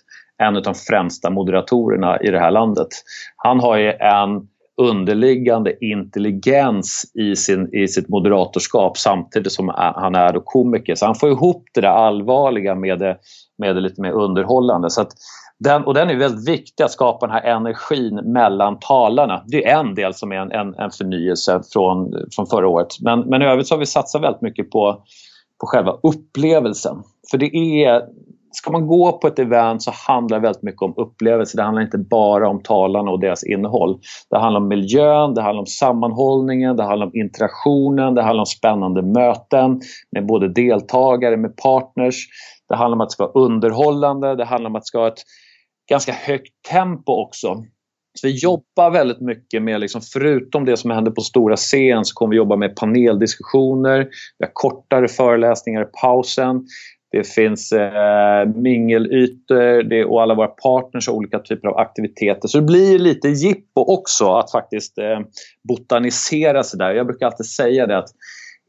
en 0.42 0.56
av 0.56 0.62
de 0.62 0.74
främsta 0.74 1.30
moderatorerna 1.30 2.20
i 2.20 2.30
det 2.30 2.38
här 2.38 2.50
landet. 2.50 2.88
Han 3.36 3.60
har 3.60 3.76
ju 3.76 3.92
en 3.92 4.48
underliggande 4.80 5.84
intelligens 5.84 7.12
i, 7.14 7.36
sin, 7.36 7.74
i 7.74 7.88
sitt 7.88 8.08
moderatorskap 8.08 8.98
samtidigt 8.98 9.52
som 9.52 9.68
han 9.76 10.14
är 10.14 10.40
komiker. 10.44 10.94
Så 10.94 11.06
han 11.06 11.14
får 11.14 11.30
ihop 11.30 11.64
det 11.74 11.80
där 11.80 11.88
allvarliga 11.88 12.74
med 12.74 12.98
det, 12.98 13.16
med 13.58 13.76
det 13.76 13.80
lite 13.80 14.00
mer 14.00 14.12
underhållande. 14.12 14.90
Så 14.90 15.04
den, 15.58 15.84
och 15.84 15.94
den 15.94 16.10
är 16.10 16.16
väldigt 16.16 16.48
viktig 16.48 16.84
att 16.84 16.90
skapa 16.90 17.26
den 17.26 17.34
här 17.34 17.56
energin 17.56 18.14
mellan 18.14 18.78
talarna. 18.78 19.42
Det 19.46 19.68
är 19.68 19.80
en 19.80 19.94
del 19.94 20.14
som 20.14 20.32
är 20.32 20.36
en, 20.36 20.52
en, 20.52 20.74
en 20.74 20.90
förnyelse 20.90 21.62
från, 21.72 22.14
från 22.36 22.46
förra 22.46 22.68
året. 22.68 22.88
Men, 23.00 23.20
men 23.20 23.42
i 23.42 23.44
övrigt 23.44 23.66
så 23.66 23.74
har 23.74 23.80
vi 23.80 23.86
satsat 23.86 24.22
väldigt 24.22 24.42
mycket 24.42 24.70
på, 24.70 25.02
på 25.60 25.66
själva 25.66 25.96
upplevelsen. 26.02 27.02
För 27.30 27.38
det 27.38 27.56
är 27.56 28.02
ska 28.52 28.72
man 28.72 28.86
gå 28.86 29.18
på 29.18 29.26
ett 29.26 29.38
event 29.38 29.82
så 29.82 29.90
handlar 30.08 30.38
det 30.38 30.42
väldigt 30.42 30.62
mycket 30.62 30.82
om 30.82 30.94
upplevelser. 30.96 31.56
Det 31.56 31.62
handlar 31.62 31.82
inte 31.82 31.98
bara 31.98 32.48
om 32.48 32.62
talarna 32.62 33.10
och 33.10 33.20
deras 33.20 33.44
innehåll. 33.44 33.98
Det 34.30 34.38
handlar 34.38 34.60
om 34.60 34.68
miljön, 34.68 35.34
det 35.34 35.42
handlar 35.42 35.60
om 35.60 35.66
sammanhållningen, 35.66 36.76
det 36.76 36.82
handlar 36.82 37.06
om 37.06 37.16
interaktionen, 37.16 38.14
det 38.14 38.22
handlar 38.22 38.42
om 38.42 38.46
spännande 38.46 39.02
möten 39.02 39.80
med 40.12 40.26
både 40.26 40.48
deltagare, 40.48 41.36
med 41.36 41.56
partners. 41.56 42.26
Det 42.68 42.76
handlar 42.76 42.96
om 42.96 43.00
att 43.00 43.08
det 43.08 43.12
ska 43.12 43.24
vara 43.26 43.44
underhållande, 43.44 44.36
det 44.36 44.44
handlar 44.44 44.70
om 44.70 44.76
att 44.76 44.82
det 44.82 44.86
ska 44.86 44.98
ha 44.98 45.08
ett 45.08 45.22
ganska 45.90 46.12
högt 46.12 46.52
tempo 46.70 47.12
också. 47.12 47.64
Så 48.14 48.26
vi 48.26 48.38
jobbar 48.38 48.90
väldigt 48.90 49.20
mycket 49.20 49.62
med, 49.62 49.80
liksom, 49.80 50.00
förutom 50.12 50.64
det 50.64 50.76
som 50.76 50.90
händer 50.90 51.10
på 51.10 51.20
stora 51.20 51.56
scen, 51.56 52.04
så 52.04 52.14
kommer 52.14 52.30
vi 52.30 52.36
jobba 52.36 52.56
med 52.56 52.76
paneldiskussioner, 52.76 54.08
vi 54.38 54.44
har 54.44 54.52
kortare 54.52 55.08
föreläsningar 55.08 55.82
i 55.82 55.86
pausen. 56.00 56.66
Det 57.12 57.26
finns 57.28 57.72
eh, 57.72 58.48
mingelytor 58.54 59.82
det, 59.82 60.04
och 60.04 60.22
alla 60.22 60.34
våra 60.34 60.48
partners 60.48 61.08
har 61.08 61.14
olika 61.14 61.38
typer 61.38 61.68
av 61.68 61.76
aktiviteter. 61.76 62.48
Så 62.48 62.58
det 62.58 62.66
blir 62.66 62.98
lite 62.98 63.28
jippo 63.28 63.80
också 63.80 64.32
att 64.32 64.50
faktiskt 64.50 64.98
eh, 64.98 65.20
botanisera 65.68 66.62
sig 66.62 66.78
där. 66.78 66.94
Jag 66.94 67.06
brukar 67.06 67.26
alltid 67.26 67.46
säga 67.46 67.86
det 67.86 67.98
att 67.98 68.08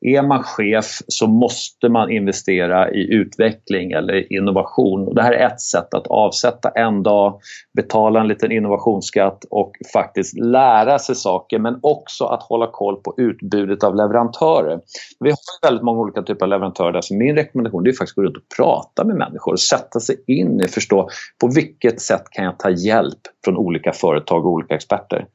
är 0.03 0.21
man 0.21 0.43
chef 0.43 1.01
så 1.07 1.27
måste 1.27 1.89
man 1.89 2.11
investera 2.11 2.91
i 2.91 3.13
utveckling 3.13 3.91
eller 3.91 4.33
innovation. 4.33 5.07
Och 5.07 5.15
det 5.15 5.21
här 5.21 5.31
är 5.31 5.47
ett 5.47 5.61
sätt 5.61 5.93
att 5.93 6.07
avsätta 6.07 6.69
en 6.69 7.03
dag, 7.03 7.39
betala 7.73 8.21
en 8.21 8.27
liten 8.27 8.51
innovationsskatt 8.51 9.45
och 9.49 9.71
faktiskt 9.93 10.37
lära 10.37 10.99
sig 10.99 11.15
saker 11.15 11.59
men 11.59 11.79
också 11.81 12.25
att 12.25 12.43
hålla 12.43 12.67
koll 12.67 12.95
på 12.95 13.13
utbudet 13.17 13.83
av 13.83 13.95
leverantörer. 13.95 14.79
Vi 15.19 15.29
har 15.29 15.69
väldigt 15.69 15.83
många 15.83 15.99
olika 15.99 16.21
typer 16.21 16.45
av 16.45 16.49
leverantörer 16.49 17.01
så 17.01 17.15
min 17.15 17.35
rekommendation 17.35 17.87
är 17.87 17.91
faktiskt 17.91 18.11
att 18.11 18.15
gå 18.15 18.23
runt 18.23 18.37
och 18.37 18.57
prata 18.57 19.03
med 19.03 19.15
människor 19.15 19.51
och 19.51 19.59
sätta 19.59 19.99
sig 19.99 20.23
in 20.27 20.61
i 20.61 20.67
förstå 20.67 21.09
på 21.41 21.47
vilket 21.55 22.01
sätt 22.01 22.23
kan 22.31 22.45
jag 22.45 22.59
ta 22.59 22.69
hjälp 22.69 23.19
från 23.45 23.57
olika 23.57 23.91
företag 23.91 24.45
och 24.45 24.51
olika 24.51 24.75
experter. 24.75 25.25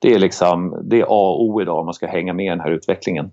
Det 0.00 0.14
är, 0.14 0.18
liksom, 0.18 0.82
det 0.84 1.00
är 1.00 1.02
A 1.02 1.30
och 1.30 1.44
O 1.44 1.62
idag 1.62 1.78
om 1.78 1.84
man 1.84 1.94
ska 1.94 2.06
hänga 2.06 2.32
med 2.32 2.46
i 2.46 2.48
den 2.48 2.60
här 2.60 2.70
utvecklingen. 2.70 3.30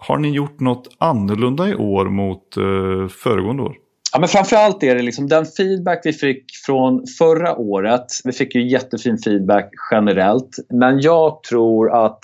Har 0.00 0.18
ni 0.18 0.30
gjort 0.30 0.60
något 0.60 0.88
annorlunda 0.98 1.68
i 1.68 1.74
år 1.74 2.04
mot 2.04 2.56
eh, 2.56 3.08
föregående 3.08 3.62
år? 3.62 3.74
Ja, 4.12 4.18
men 4.18 4.28
framförallt 4.28 4.82
är 4.82 4.94
det 4.94 5.02
liksom 5.02 5.28
den 5.28 5.46
feedback 5.46 6.00
vi 6.04 6.12
fick 6.12 6.44
från 6.66 7.04
förra 7.18 7.56
året. 7.56 8.06
Vi 8.24 8.32
fick 8.32 8.54
ju 8.54 8.68
jättefin 8.68 9.18
feedback 9.18 9.70
generellt. 9.90 10.56
Men 10.68 11.00
jag 11.00 11.42
tror 11.42 12.04
att 12.06 12.20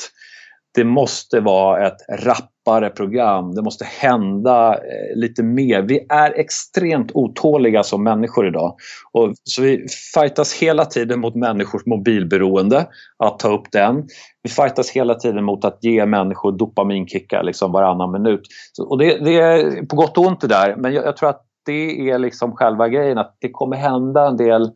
det 0.76 0.85
måste 0.85 1.40
vara 1.40 1.87
ett 1.87 1.97
rappare 2.09 2.90
program. 2.90 3.54
Det 3.54 3.62
måste 3.62 3.85
hända 3.85 4.75
eh, 4.75 5.16
lite 5.16 5.42
mer. 5.42 5.83
Vi 5.83 6.06
är 6.09 6.38
extremt 6.38 7.11
otåliga 7.14 7.83
som 7.83 8.02
människor 8.02 8.47
idag. 8.47 8.76
Och, 9.12 9.35
så 9.45 9.62
vi 9.62 9.87
fightas 10.14 10.54
hela 10.54 10.85
tiden 10.85 11.21
mot 11.21 11.35
människors 11.35 11.87
mobilberoende, 11.87 12.87
att 13.18 13.38
ta 13.38 13.54
upp 13.54 13.73
den. 13.73 14.09
Vi 14.42 14.50
fightas 14.50 14.90
hela 14.90 15.14
tiden 15.14 15.45
mot 15.45 15.64
att 15.64 15.78
ge 15.85 16.06
människor 16.06 16.52
dopaminkickar 16.52 17.42
liksom 17.42 17.73
varannan 17.73 18.12
minut. 18.12 18.40
Och 18.88 18.99
det, 18.99 19.25
det, 19.25 19.40
är 19.40 19.87
på 19.87 19.97
gott 19.97 20.18
och 20.18 20.26
ont 20.26 20.40
det 20.40 20.47
där, 20.47 20.76
men 20.76 20.92
jag, 20.92 21.04
jag 21.04 21.16
tror 21.16 21.28
att 21.28 21.42
det 21.66 22.11
är 22.11 22.18
liksom 22.18 22.52
själva 22.52 22.88
grejen 22.88 23.18
att 23.18 23.37
det 23.40 23.50
kommer 23.50 23.76
hända 23.76 24.26
en 24.26 24.37
del 24.37 24.71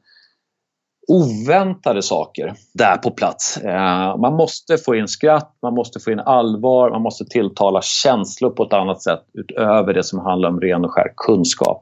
oväntade 1.11 2.03
saker 2.03 2.55
där 2.75 2.97
på 2.97 3.11
plats. 3.11 3.57
Eh, 3.57 4.17
man 4.17 4.35
måste 4.35 4.79
få 4.79 4.95
in 4.95 5.09
skratt, 5.09 5.59
man 5.63 5.75
måste 5.75 6.01
få 6.01 6.11
in 6.11 6.21
allvar, 6.21 6.91
man 6.91 7.03
måste 7.03 7.25
tilltala 7.25 7.83
känslor 7.83 8.51
på 8.51 8.63
ett 8.63 8.73
annat 8.73 9.03
sätt 9.03 9.21
utöver 9.35 9.95
det 9.95 10.05
som 10.05 10.19
handlar 10.19 10.49
om 10.49 10.61
ren 10.61 10.85
och 10.85 10.91
skär 10.91 11.13
kunskap. 11.17 11.81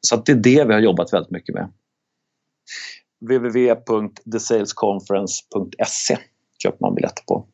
Så 0.00 0.16
det 0.16 0.32
är 0.32 0.36
det 0.36 0.64
vi 0.64 0.72
har 0.72 0.80
jobbat 0.80 1.12
väldigt 1.12 1.30
mycket 1.30 1.54
med. 1.54 1.68
www.thesalesconference.se 3.20 6.18
köper 6.62 6.78
man 6.80 6.94
biljetter 6.94 7.22
på. 7.28 7.46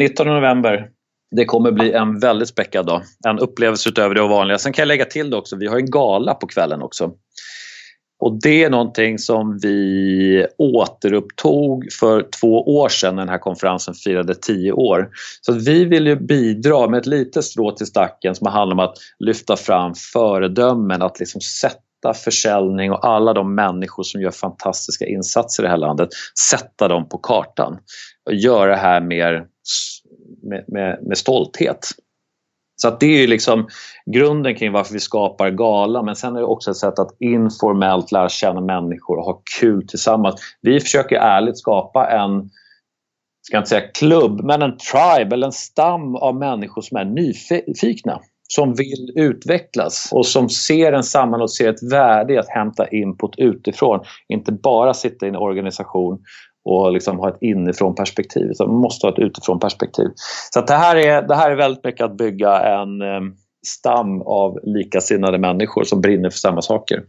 19 0.00 0.26
november. 0.26 0.90
Det 1.36 1.44
kommer 1.44 1.72
bli 1.72 1.92
en 1.92 2.18
väldigt 2.18 2.48
späckad 2.48 2.86
dag. 2.86 3.02
En 3.26 3.38
upplevelse 3.38 3.88
utöver 3.88 4.14
det 4.14 4.22
vanliga. 4.22 4.58
Sen 4.58 4.72
kan 4.72 4.82
jag 4.82 4.88
lägga 4.88 5.04
till 5.04 5.30
det 5.30 5.36
också, 5.36 5.56
vi 5.56 5.66
har 5.66 5.76
en 5.76 5.90
gala 5.90 6.34
på 6.34 6.46
kvällen 6.46 6.82
också. 6.82 7.12
Och 8.24 8.38
det 8.42 8.64
är 8.64 8.70
någonting 8.70 9.18
som 9.18 9.58
vi 9.62 10.46
återupptog 10.58 11.86
för 12.00 12.26
två 12.40 12.76
år 12.76 12.88
sedan 12.88 13.16
när 13.16 13.22
den 13.22 13.28
här 13.28 13.38
konferensen 13.38 13.94
firade 13.94 14.34
tio 14.34 14.72
år. 14.72 15.08
Så 15.40 15.52
vi 15.52 15.84
vill 15.84 16.06
ju 16.06 16.16
bidra 16.16 16.88
med 16.88 16.98
ett 16.98 17.06
litet 17.06 17.44
strå 17.44 17.70
till 17.70 17.86
stacken 17.86 18.34
som 18.34 18.46
handlar 18.46 18.74
om 18.74 18.80
att 18.80 18.94
lyfta 19.18 19.56
fram 19.56 19.94
föredömen, 20.12 21.02
att 21.02 21.20
liksom 21.20 21.40
sätta 21.40 22.14
försäljning 22.14 22.92
och 22.92 23.06
alla 23.06 23.32
de 23.32 23.54
människor 23.54 24.02
som 24.02 24.20
gör 24.20 24.30
fantastiska 24.30 25.06
insatser 25.06 25.62
i 25.62 25.66
det 25.66 25.70
här 25.70 25.76
landet, 25.76 26.08
sätta 26.50 26.88
dem 26.88 27.08
på 27.08 27.18
kartan 27.18 27.78
och 28.26 28.34
göra 28.34 28.70
det 28.70 28.80
här 28.80 29.00
mer 29.00 29.46
med, 30.42 30.64
med, 30.68 30.98
med 31.02 31.18
stolthet. 31.18 31.88
Så 32.76 32.88
att 32.88 33.00
det 33.00 33.22
är 33.22 33.26
liksom 33.26 33.68
grunden 34.14 34.54
kring 34.54 34.72
varför 34.72 34.92
vi 34.92 35.00
skapar 35.00 35.50
gala 35.50 36.02
men 36.02 36.16
sen 36.16 36.36
är 36.36 36.40
det 36.40 36.46
också 36.46 36.70
ett 36.70 36.76
sätt 36.76 36.98
att 36.98 37.16
informellt 37.20 38.12
lära 38.12 38.28
känna 38.28 38.60
människor 38.60 39.18
och 39.18 39.24
ha 39.24 39.42
kul 39.60 39.88
tillsammans. 39.88 40.40
Vi 40.62 40.80
försöker 40.80 41.16
ärligt 41.16 41.58
skapa 41.58 42.10
en, 42.10 42.50
ska 43.42 43.56
inte 43.56 43.68
säga 43.68 43.88
klubb, 43.94 44.44
men 44.44 44.62
en 44.62 44.76
tribe 44.76 45.34
eller 45.34 45.46
en 45.46 45.52
stam 45.52 46.16
av 46.16 46.36
människor 46.36 46.82
som 46.82 46.96
är 46.96 47.04
nyfikna 47.04 48.20
som 48.48 48.74
vill 48.74 49.12
utvecklas 49.14 50.08
och 50.12 50.26
som 50.26 50.48
ser 50.48 50.92
en 50.92 51.02
samman 51.02 51.42
och 51.42 51.52
ser 51.52 51.70
ett 51.70 51.92
värde 51.92 52.34
i 52.34 52.38
att 52.38 52.48
hämta 52.48 52.88
input 52.88 53.34
utifrån. 53.38 54.00
Inte 54.28 54.52
bara 54.52 54.94
sitta 54.94 55.26
i 55.26 55.28
en 55.28 55.36
organisation 55.36 56.18
och 56.64 56.92
liksom 56.92 57.18
ha 57.18 57.28
ett 57.28 57.38
inifrån 57.42 57.94
perspektiv. 57.94 58.50
Så 58.54 58.66
man 58.66 58.80
måste 58.80 59.06
ha 59.06 59.12
ett 59.12 59.18
utifrån 59.18 59.60
perspektiv. 59.60 60.08
Så 60.50 60.60
det, 60.60 60.74
här 60.74 60.96
är, 60.96 61.22
det 61.22 61.34
här 61.34 61.50
är 61.50 61.56
väldigt 61.56 61.84
mycket 61.84 62.04
att 62.04 62.16
bygga 62.16 62.60
en 62.60 63.02
eh, 63.02 63.20
stam 63.66 64.22
av 64.22 64.58
likasinnade 64.62 65.38
människor 65.38 65.84
som 65.84 66.00
brinner 66.00 66.30
för 66.30 66.38
samma 66.38 66.62
saker. 66.62 67.04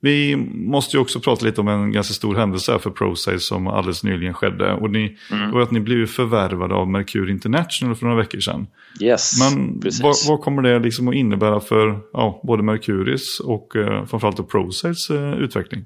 Vi 0.00 0.36
måste 0.54 0.96
ju 0.96 1.00
också 1.00 1.20
prata 1.20 1.46
lite 1.46 1.60
om 1.60 1.68
en 1.68 1.92
ganska 1.92 2.14
stor 2.14 2.34
händelse 2.34 2.78
för 2.78 2.90
ProSafe 2.90 3.38
som 3.38 3.66
alldeles 3.66 4.04
nyligen 4.04 4.34
skedde. 4.34 4.72
Och 4.72 4.90
ni, 4.90 5.16
mm. 5.32 5.50
var 5.50 5.60
att 5.60 5.70
ni 5.70 5.80
blev 5.80 6.06
förvärvade 6.06 6.74
av 6.74 6.88
Mercur 6.88 7.30
International 7.30 7.96
för 7.96 8.06
några 8.06 8.18
veckor 8.18 8.40
sedan. 8.40 8.66
Yes, 9.00 9.32
Men 9.40 9.80
vad, 10.02 10.14
vad, 10.28 10.40
kommer 10.40 10.62
det 10.62 10.78
liksom 10.78 11.08
att 11.08 11.14
innebära 11.14 11.60
för 11.60 12.00
ja, 12.12 12.40
både 12.42 12.62
Mercuris 12.62 13.40
och 13.40 13.76
eh, 13.76 14.04
framförallt 14.06 14.48
ProSafes 14.48 15.10
eh, 15.10 15.32
utveckling? 15.32 15.84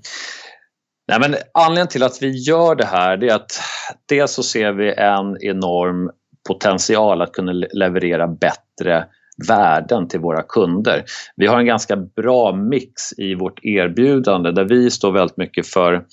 Nej, 1.08 1.20
men 1.20 1.36
anledningen 1.54 1.88
till 1.88 2.02
att 2.02 2.22
vi 2.22 2.30
gör 2.30 2.74
det 2.74 2.86
här 2.86 3.16
det 3.16 3.28
är 3.28 3.34
att 3.34 3.60
dels 4.08 4.32
så 4.32 4.42
ser 4.42 4.72
vi 4.72 4.92
en 4.92 5.42
enorm 5.42 6.10
potential 6.48 7.22
att 7.22 7.32
kunna 7.32 7.52
leverera 7.52 8.26
bättre 8.26 9.06
värden 9.48 10.08
till 10.08 10.20
våra 10.20 10.42
kunder. 10.42 11.04
Vi 11.36 11.46
har 11.46 11.58
en 11.58 11.66
ganska 11.66 11.96
bra 11.96 12.52
mix 12.52 13.12
i 13.16 13.34
vårt 13.34 13.64
erbjudande 13.64 14.52
där 14.52 14.64
vi 14.64 14.90
står 14.90 15.12
väldigt 15.12 15.36
mycket 15.36 15.66
för 15.66 16.04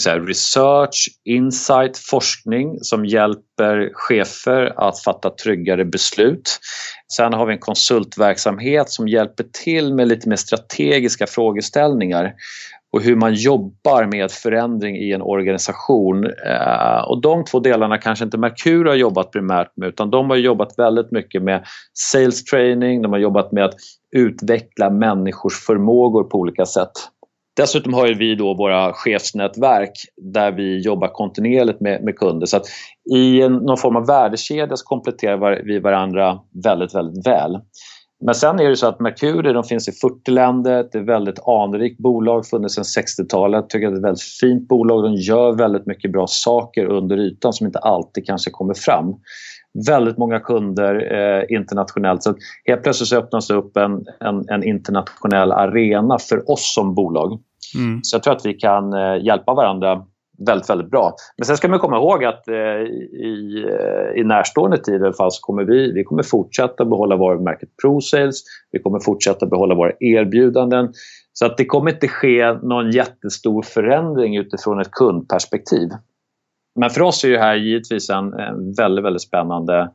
säga, 0.00 0.18
research, 0.18 1.08
insight, 1.24 1.98
forskning 1.98 2.78
som 2.80 3.04
hjälper 3.06 3.90
chefer 3.92 4.88
att 4.88 5.02
fatta 5.02 5.30
tryggare 5.30 5.84
beslut. 5.84 6.58
Sen 7.12 7.32
har 7.32 7.46
vi 7.46 7.52
en 7.52 7.58
konsultverksamhet 7.58 8.90
som 8.90 9.08
hjälper 9.08 9.44
till 9.64 9.94
med 9.94 10.08
lite 10.08 10.28
mer 10.28 10.36
strategiska 10.36 11.26
frågeställningar 11.26 12.32
och 12.92 13.02
hur 13.02 13.16
man 13.16 13.34
jobbar 13.34 14.06
med 14.06 14.30
förändring 14.30 14.96
i 14.96 15.12
en 15.12 15.22
organisation. 15.22 16.24
Eh, 16.24 17.02
och 17.08 17.20
de 17.20 17.44
två 17.44 17.60
delarna 17.60 17.98
kanske 17.98 18.24
inte 18.24 18.38
Merkur 18.38 18.84
har 18.84 18.94
jobbat 18.94 19.30
primärt 19.30 19.76
med 19.76 19.88
utan 19.88 20.10
de 20.10 20.30
har 20.30 20.36
jobbat 20.36 20.74
väldigt 20.78 21.12
mycket 21.12 21.42
med 21.42 21.64
sales 22.12 22.44
training, 22.44 23.02
de 23.02 23.12
har 23.12 23.18
jobbat 23.18 23.52
med 23.52 23.64
att 23.64 23.74
utveckla 24.16 24.90
människors 24.90 25.54
förmågor 25.66 26.24
på 26.24 26.38
olika 26.38 26.66
sätt. 26.66 26.92
Dessutom 27.56 27.94
har 27.94 28.08
vi 28.08 28.34
då 28.34 28.54
våra 28.54 28.92
chefsnätverk 28.92 29.92
där 30.16 30.52
vi 30.52 30.78
jobbar 30.78 31.08
kontinuerligt 31.08 31.80
med, 31.80 32.04
med 32.04 32.16
kunder. 32.16 32.46
Så 32.46 32.56
att 32.56 32.66
i 33.14 33.42
en, 33.42 33.52
någon 33.52 33.76
form 33.76 33.96
av 33.96 34.06
värdekedja 34.06 34.76
så 34.76 34.84
kompletterar 34.84 35.62
vi 35.64 35.78
varandra 35.78 36.38
väldigt, 36.64 36.94
väldigt 36.94 37.26
väl. 37.26 37.60
Men 38.24 38.34
sen 38.34 38.60
är 38.60 38.68
det 38.68 38.76
så 38.76 38.86
att 38.86 39.00
Mercury 39.00 39.52
de 39.52 39.64
finns 39.64 39.88
i 39.88 39.92
40 39.92 40.30
länder. 40.30 40.70
Det 40.70 40.98
är 40.98 41.02
ett 41.02 41.08
väldigt 41.08 41.48
anrikt 41.48 41.98
bolag, 41.98 42.46
funnits 42.46 42.74
sedan 42.74 42.84
60-talet. 42.84 43.70
Tycker 43.70 43.86
att 43.86 43.92
det 43.92 43.96
är 43.96 43.98
ett 43.98 44.04
väldigt 44.04 44.22
fint 44.40 44.68
bolag. 44.68 45.02
De 45.02 45.14
gör 45.14 45.52
väldigt 45.52 45.86
mycket 45.86 46.12
bra 46.12 46.26
saker 46.26 46.86
under 46.86 47.16
ytan 47.16 47.52
som 47.52 47.66
inte 47.66 47.78
alltid 47.78 48.26
kanske 48.26 48.50
kommer 48.50 48.74
fram. 48.74 49.14
Väldigt 49.86 50.18
många 50.18 50.40
kunder 50.40 51.14
eh, 51.14 51.56
internationellt. 51.56 52.22
Så 52.22 52.34
helt 52.64 52.82
plötsligt 52.82 53.08
så 53.08 53.16
öppnas 53.16 53.48
det 53.48 53.54
upp 53.54 53.76
en, 53.76 54.04
en, 54.20 54.44
en 54.48 54.64
internationell 54.64 55.52
arena 55.52 56.18
för 56.18 56.50
oss 56.50 56.74
som 56.74 56.94
bolag. 56.94 57.40
Mm. 57.74 58.00
Så 58.02 58.16
jag 58.16 58.22
tror 58.22 58.34
att 58.34 58.46
vi 58.46 58.54
kan 58.54 58.92
eh, 58.92 59.24
hjälpa 59.24 59.54
varandra 59.54 60.02
väldigt, 60.46 60.70
väldigt 60.70 60.90
bra. 60.90 61.14
Men 61.36 61.44
sen 61.44 61.56
ska 61.56 61.68
man 61.68 61.78
komma 61.78 61.96
ihåg 61.96 62.24
att 62.24 62.48
eh, 62.48 62.54
i, 62.54 63.64
eh, 63.68 64.20
i 64.20 64.24
närstående 64.24 64.78
tid 64.78 65.00
i 65.00 65.04
alla 65.04 65.12
fall 65.12 65.32
så 65.32 65.40
kommer 65.40 65.64
vi, 65.64 65.92
vi 65.92 66.04
kommer 66.04 66.22
fortsätta 66.22 66.84
behålla 66.84 67.16
varumärket 67.16 67.68
ProSales. 67.82 68.36
Vi 68.70 68.78
kommer 68.78 69.00
fortsätta 69.00 69.46
behålla 69.46 69.74
våra 69.74 69.92
erbjudanden. 70.00 70.92
Så 71.32 71.46
att 71.46 71.56
det 71.56 71.64
kommer 71.64 71.90
inte 71.90 72.08
ske 72.08 72.52
någon 72.52 72.90
jättestor 72.90 73.62
förändring 73.62 74.36
utifrån 74.36 74.80
ett 74.80 74.90
kundperspektiv. 74.90 75.88
Men 76.80 76.90
för 76.90 77.02
oss 77.02 77.24
är 77.24 77.30
det 77.30 77.38
här 77.38 77.56
givetvis 77.56 78.10
en, 78.10 78.32
en 78.32 78.72
väldigt, 78.72 79.04
väldigt 79.04 79.22
spännande 79.22 79.90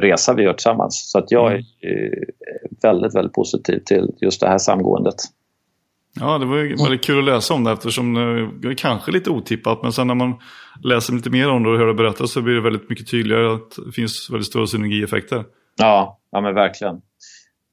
resa 0.00 0.34
vi 0.34 0.42
gör 0.42 0.52
tillsammans. 0.52 1.10
Så 1.10 1.18
att 1.18 1.30
jag 1.30 1.52
är 1.52 1.62
mm. 1.82 2.24
väldigt, 2.82 3.14
väldigt 3.14 3.32
positiv 3.32 3.78
till 3.78 4.10
just 4.20 4.40
det 4.40 4.48
här 4.48 4.58
samgåendet. 4.58 5.14
Ja, 6.20 6.38
det 6.38 6.46
var 6.46 6.56
ju 6.56 6.76
väldigt 6.76 7.04
kul 7.04 7.18
att 7.18 7.24
läsa 7.24 7.54
om 7.54 7.64
det 7.64 7.72
eftersom 7.72 8.14
det 8.62 8.68
är 8.68 8.74
kanske 8.74 9.12
lite 9.12 9.30
otippat. 9.30 9.82
Men 9.82 9.92
sen 9.92 10.06
när 10.06 10.14
man 10.14 10.34
läser 10.82 11.12
lite 11.12 11.30
mer 11.30 11.50
om 11.50 11.62
det 11.62 11.70
och 11.70 11.78
hör 11.78 11.86
det 11.86 11.94
berättas 11.94 12.32
så 12.32 12.42
blir 12.42 12.54
det 12.54 12.60
väldigt 12.60 12.90
mycket 12.90 13.10
tydligare 13.10 13.54
att 13.54 13.70
det 13.86 13.92
finns 13.92 14.28
väldigt 14.32 14.46
stora 14.46 14.66
synergieffekter. 14.66 15.44
Ja, 15.78 16.20
ja 16.30 16.40
men 16.40 16.54
verkligen. 16.54 17.00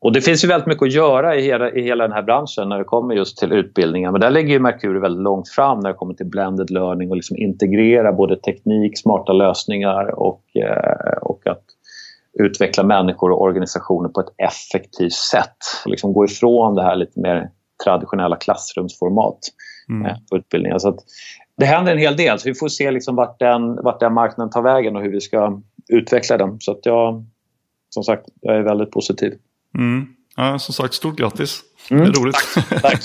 Och 0.01 0.13
det 0.13 0.21
finns 0.21 0.43
ju 0.43 0.47
väldigt 0.47 0.67
mycket 0.67 0.83
att 0.83 0.93
göra 0.93 1.35
i 1.35 1.41
hela, 1.41 1.71
i 1.71 1.81
hela 1.81 2.03
den 2.03 2.13
här 2.13 2.23
branschen 2.23 2.69
när 2.69 2.77
det 2.77 2.83
kommer 2.83 3.15
just 3.15 3.37
till 3.37 3.51
utbildningar. 3.51 4.11
Men 4.11 4.21
där 4.21 4.29
ligger 4.29 4.49
ju 4.49 4.59
Mercury 4.59 4.99
väldigt 4.99 5.23
långt 5.23 5.49
fram 5.49 5.79
när 5.79 5.89
det 5.89 5.95
kommer 5.95 6.13
till 6.13 6.25
blended 6.25 6.69
learning 6.69 7.09
och 7.09 7.15
liksom 7.15 7.37
integrera 7.37 8.13
både 8.13 8.35
teknik, 8.35 8.99
smarta 8.99 9.33
lösningar 9.33 10.19
och, 10.19 10.43
eh, 10.55 11.17
och 11.21 11.47
att 11.47 11.63
utveckla 12.39 12.83
människor 12.83 13.31
och 13.31 13.41
organisationer 13.41 14.09
på 14.09 14.19
ett 14.19 14.33
effektivt 14.37 15.13
sätt. 15.13 15.57
Och 15.85 15.91
liksom 15.91 16.13
gå 16.13 16.25
ifrån 16.25 16.75
det 16.75 16.83
här 16.83 16.95
lite 16.95 17.19
mer 17.19 17.49
traditionella 17.83 18.35
klassrumsformat 18.35 19.39
mm. 19.89 20.05
Eh, 20.05 20.17
på 20.29 20.37
utbildningar. 20.37 20.79
Så 20.79 20.97
det 21.57 21.65
händer 21.65 21.91
en 21.91 21.97
hel 21.97 22.17
del, 22.17 22.39
så 22.39 22.49
vi 22.49 22.55
får 22.55 22.67
se 22.67 22.91
liksom 22.91 23.15
vart, 23.15 23.39
den, 23.39 23.75
vart 23.75 23.99
den 23.99 24.13
marknaden 24.13 24.51
tar 24.51 24.61
vägen 24.61 24.95
och 24.95 25.01
hur 25.01 25.11
vi 25.11 25.21
ska 25.21 25.61
utveckla 25.89 26.37
den. 26.37 26.59
Så 26.59 26.71
att 26.71 26.85
jag, 26.85 27.25
som 27.89 28.03
sagt, 28.03 28.25
jag 28.41 28.55
är 28.55 28.61
väldigt 28.61 28.91
positiv. 28.91 29.33
Mm. 29.77 30.07
Ja, 30.35 30.59
som 30.59 30.73
sagt, 30.73 30.93
stort 30.93 31.17
grattis. 31.17 31.61
Mm. 31.91 32.03
Det 32.03 32.09
är 32.09 32.21
roligt. 32.21 32.35
Tack. 32.69 32.81
Tack. 32.81 33.01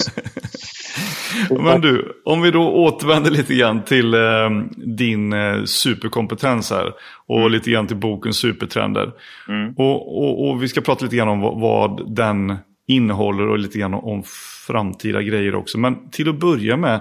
Men 1.60 1.80
du, 1.80 2.22
om 2.24 2.42
vi 2.42 2.50
då 2.50 2.72
återvänder 2.72 3.30
lite 3.30 3.54
grann 3.54 3.84
till 3.84 4.14
eh, 4.14 4.50
din 4.76 5.32
eh, 5.32 5.64
superkompetens 5.64 6.70
här 6.70 6.92
och 7.26 7.38
mm. 7.38 7.52
lite 7.52 7.70
grann 7.70 7.86
till 7.86 7.96
boken 7.96 8.32
Supertrender. 8.32 9.12
Mm. 9.48 9.74
Och, 9.76 10.22
och, 10.22 10.48
och, 10.48 10.62
vi 10.62 10.68
ska 10.68 10.80
prata 10.80 11.04
lite 11.04 11.16
grann 11.16 11.28
om 11.28 11.40
vad, 11.40 11.60
vad 11.60 12.14
den 12.14 12.56
innehåller 12.86 13.48
och 13.48 13.58
lite 13.58 13.78
grann 13.78 13.94
om 13.94 14.22
framtida 14.66 15.22
grejer 15.22 15.54
också. 15.54 15.78
Men 15.78 16.10
till 16.10 16.28
att 16.28 16.40
börja 16.40 16.76
med, 16.76 17.00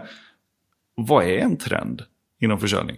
vad 0.95 1.23
är 1.23 1.37
en 1.37 1.57
trend 1.57 2.01
inom 2.41 2.59
försäljning? 2.59 2.97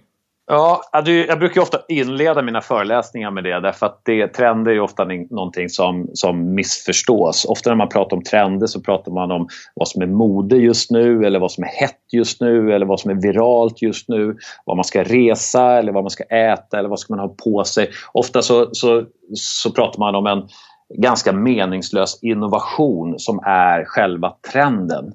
Ja, 0.49 0.81
jag 1.03 1.39
brukar 1.39 1.61
ofta 1.61 1.79
inleda 1.87 2.41
mina 2.41 2.61
föreläsningar 2.61 3.31
med 3.31 3.43
det 3.43 3.59
därför 3.59 3.85
att 3.85 4.01
det, 4.05 4.27
trender 4.27 4.71
är 4.71 4.79
ofta 4.79 5.05
någonting 5.05 5.69
som, 5.69 6.09
som 6.13 6.55
missförstås. 6.55 7.45
Ofta 7.45 7.69
när 7.69 7.77
man 7.77 7.89
pratar 7.89 8.17
om 8.17 8.23
trender 8.23 8.67
så 8.67 8.81
pratar 8.81 9.11
man 9.11 9.31
om 9.31 9.47
vad 9.75 9.87
som 9.87 10.01
är 10.01 10.07
mode 10.07 10.57
just 10.57 10.91
nu 10.91 11.25
eller 11.25 11.39
vad 11.39 11.51
som 11.51 11.63
är 11.63 11.67
hett 11.67 12.01
just 12.11 12.41
nu 12.41 12.73
eller 12.73 12.85
vad 12.85 12.99
som 12.99 13.11
är 13.11 13.15
viralt 13.15 13.81
just 13.81 14.09
nu. 14.09 14.37
Vad 14.65 14.77
man 14.77 14.83
ska 14.83 15.03
resa 15.03 15.77
eller 15.77 15.91
vad 15.91 16.03
man 16.03 16.11
ska 16.11 16.23
äta 16.23 16.79
eller 16.79 16.89
vad 16.89 16.99
ska 16.99 17.15
man 17.15 17.29
ha 17.29 17.35
på 17.43 17.63
sig. 17.63 17.89
Ofta 18.11 18.41
så, 18.41 18.69
så, 18.71 19.03
så 19.33 19.71
pratar 19.71 19.99
man 19.99 20.15
om 20.15 20.27
en 20.27 20.47
ganska 20.93 21.33
meningslös 21.33 22.19
innovation 22.21 23.19
som 23.19 23.39
är 23.45 23.85
själva 23.85 24.33
trenden. 24.51 25.13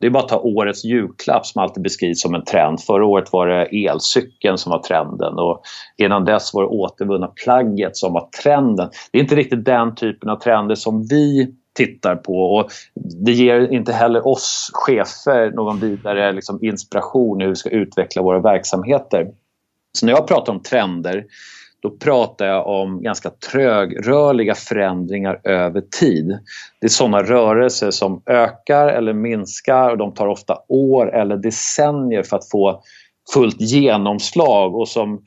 Det 0.00 0.06
är 0.06 0.10
bara 0.10 0.22
att 0.22 0.28
ta 0.28 0.38
årets 0.38 0.84
julklapp 0.84 1.46
som 1.46 1.62
alltid 1.62 1.82
beskrivs 1.82 2.20
som 2.20 2.34
en 2.34 2.44
trend. 2.44 2.80
Förra 2.80 3.06
året 3.06 3.32
var 3.32 3.46
det 3.46 3.86
elcykeln 3.86 4.58
som 4.58 4.70
var 4.70 4.82
trenden 4.82 5.34
och 5.34 5.62
innan 5.96 6.24
dess 6.24 6.54
var 6.54 6.62
det 6.62 6.68
återvunna 6.68 7.26
plagget 7.26 7.96
som 7.96 8.12
var 8.12 8.28
trenden. 8.42 8.88
Det 9.12 9.18
är 9.18 9.22
inte 9.22 9.36
riktigt 9.36 9.64
den 9.64 9.94
typen 9.94 10.30
av 10.30 10.36
trender 10.36 10.74
som 10.74 11.02
vi 11.02 11.54
tittar 11.74 12.16
på 12.16 12.32
och 12.32 12.70
det 13.24 13.32
ger 13.32 13.72
inte 13.72 13.92
heller 13.92 14.28
oss 14.28 14.70
chefer 14.72 15.50
någon 15.50 15.80
vidare 15.80 16.32
liksom, 16.32 16.64
inspiration 16.64 17.40
i 17.40 17.44
hur 17.44 17.50
vi 17.50 17.56
ska 17.56 17.70
utveckla 17.70 18.22
våra 18.22 18.40
verksamheter. 18.40 19.28
Så 19.92 20.06
när 20.06 20.12
jag 20.12 20.26
pratar 20.28 20.52
om 20.52 20.62
trender 20.62 21.24
då 21.84 21.90
pratar 21.90 22.46
jag 22.46 22.66
om 22.66 23.02
ganska 23.02 23.30
trögrörliga 23.30 24.54
förändringar 24.54 25.40
över 25.44 25.82
tid. 26.00 26.38
Det 26.80 26.86
är 26.86 26.88
sådana 26.88 27.22
rörelser 27.22 27.90
som 27.90 28.22
ökar 28.26 28.88
eller 28.88 29.12
minskar 29.12 29.90
och 29.90 29.98
de 29.98 30.14
tar 30.14 30.26
ofta 30.26 30.58
år 30.68 31.14
eller 31.14 31.36
decennier 31.36 32.22
för 32.22 32.36
att 32.36 32.50
få 32.50 32.82
fullt 33.34 33.60
genomslag 33.60 34.74
och 34.74 34.88
som 34.88 35.22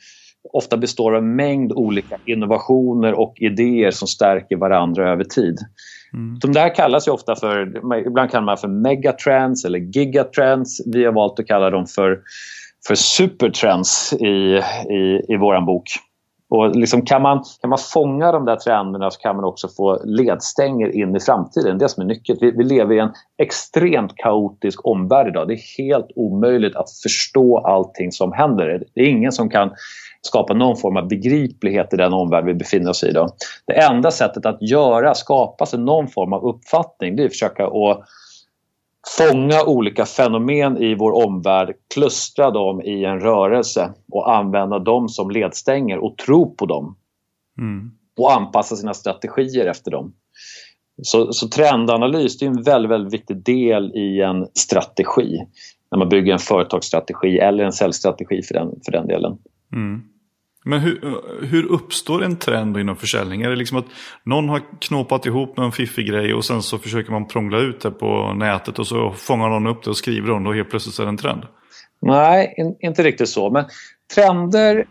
ofta 0.54 0.78
består 0.78 1.12
av 1.12 1.18
en 1.18 1.36
mängd 1.36 1.72
olika 1.72 2.18
innovationer 2.26 3.14
och 3.14 3.34
idéer 3.38 3.92
som 3.92 4.08
stärker 4.08 4.56
varandra 4.56 5.12
över 5.12 5.24
tid. 5.24 5.58
Mm. 6.14 6.40
De 6.40 6.54
där 6.54 6.76
kallas 6.76 7.08
ju 7.08 7.12
ofta 7.12 7.36
för, 7.36 7.78
ibland 8.08 8.32
kallar 8.32 8.46
man 8.46 8.58
för 8.58 8.68
megatrends 8.68 9.66
eller 9.66 9.80
gigatrends. 9.80 10.82
Vi 10.88 11.06
har 11.06 11.12
valt 11.12 11.40
att 11.40 11.48
kalla 11.48 11.70
dem 11.70 11.86
för, 11.86 12.20
för 12.88 12.96
supertrends 12.96 14.14
i, 14.14 14.62
i, 14.90 15.22
i 15.28 15.38
vår 15.38 15.66
bok. 15.66 15.84
Och 16.50 16.75
liksom 16.75 17.01
kan, 17.01 17.22
man, 17.22 17.44
kan 17.62 17.70
man 17.70 17.80
fånga 17.94 18.32
de 18.32 18.46
där 18.46 18.56
trenderna 18.56 19.12
så 19.12 19.20
kan 19.20 19.36
man 19.36 19.46
också 19.46 19.68
få 19.68 20.01
ledstänger 20.04 20.96
in 20.96 21.16
i 21.16 21.20
framtiden. 21.20 21.77
Det 21.77 21.89
som 21.89 22.04
är 22.04 22.08
nyckeln. 22.08 22.38
Vi, 22.42 22.51
vi 22.51 22.63
lever 22.63 22.96
i 22.96 23.00
en 23.00 23.12
extremt 23.38 24.16
kaotisk 24.16 24.88
omvärld 24.88 25.27
idag. 25.27 25.48
Det 25.48 25.54
är 25.54 25.77
helt 25.77 26.08
omöjligt 26.16 26.75
att 26.75 26.92
förstå 27.04 27.58
allting 27.58 28.12
som 28.12 28.32
händer. 28.32 28.84
Det 28.94 29.01
är 29.01 29.08
ingen 29.08 29.32
som 29.32 29.50
kan 29.50 29.72
skapa 30.22 30.54
någon 30.54 30.77
form 30.77 30.98
av 30.98 31.08
begriplighet 31.08 31.94
i 31.94 31.98
den 31.98 32.13
omvärld 32.13 32.46
vi 32.46 32.54
befinner 32.54 32.89
oss 32.89 33.04
i 33.04 33.08
idag. 33.08 33.32
Det 33.66 33.74
enda 33.74 34.12
sättet 34.12 34.46
att 34.46 34.62
göra, 34.62 35.13
skapa 35.13 35.66
sig 35.66 35.80
någon 35.80 36.08
form 36.08 36.34
av 36.34 36.46
uppfattning, 36.46 37.16
det 37.16 37.24
är 37.24 37.25
att 37.25 37.32
försöka 37.32 37.66
att 37.66 38.04
fånga 39.18 39.64
olika 39.66 40.06
fenomen 40.06 40.78
i 40.78 40.96
vår 40.96 41.26
omvärld, 41.26 41.76
klustra 41.94 42.52
dem 42.52 42.82
i 42.82 43.06
en 43.06 43.20
rörelse 43.20 43.94
och 44.12 44.36
använda 44.36 44.80
dem 44.80 45.10
som 45.10 45.32
ledstänger 45.32 45.98
och 45.98 46.18
tro 46.18 46.56
på 46.56 46.66
dem. 46.66 46.98
Mm. 47.60 47.92
Och 48.18 48.34
anpassa 48.34 48.76
sina 48.76 48.94
strategier 48.94 49.66
efter 49.66 49.92
dem. 49.92 50.14
Så, 51.02 51.34
så 51.34 51.48
trendanalys 51.48 52.42
är 52.42 52.46
en 52.46 52.64
väldigt, 52.64 52.92
väldigt 52.92 53.14
viktig 53.14 53.44
del 53.44 53.92
i 53.96 54.22
en 54.22 54.48
strategi. 54.54 55.46
När 55.92 56.00
man 56.00 56.10
bygger 56.10 56.34
en 56.34 56.40
företagsstrategi 56.40 57.40
eller 57.40 57.64
en 57.64 57.72
säljstrategi 57.72 58.42
för 58.42 58.54
den, 58.54 58.70
för 58.86 58.92
den 58.92 59.08
delen. 59.08 59.38
Mm. 59.74 60.02
Men 60.67 60.79
hur, 60.79 61.21
hur 61.45 61.65
uppstår 61.65 62.24
en 62.24 62.36
trend 62.36 62.77
inom 62.77 62.95
försäljning? 62.95 63.41
Är 63.41 63.50
det 63.50 63.55
liksom 63.55 63.77
att 63.77 63.86
någon 64.24 64.50
har 64.50 64.62
knåpat 64.79 65.25
ihop 65.25 65.57
med 65.57 65.65
en 65.65 65.71
fiffig 65.71 66.07
grej 66.07 66.33
och 66.33 66.45
sen 66.45 66.62
så 66.62 66.77
försöker 66.77 67.12
man 67.12 67.27
prångla 67.27 67.59
ut 67.59 67.81
det 67.81 67.91
på 67.91 68.33
nätet 68.33 68.79
och 68.79 68.88
så 68.88 69.12
fångar 69.12 69.50
någon 69.50 69.67
upp 69.67 69.83
det 69.83 69.89
och 69.89 69.97
skriver 69.97 70.31
om 70.31 70.43
det 70.43 70.50
och 70.50 70.55
helt 70.55 70.69
plötsligt 70.69 71.00
är 71.00 71.03
det 71.03 71.09
en 71.09 71.17
trend? 71.17 71.43
Nej, 72.01 72.53
in, 72.57 72.75
inte 72.79 73.03
riktigt 73.03 73.29
så. 73.29 73.50
Men 73.50 73.65
trender, 74.15 74.88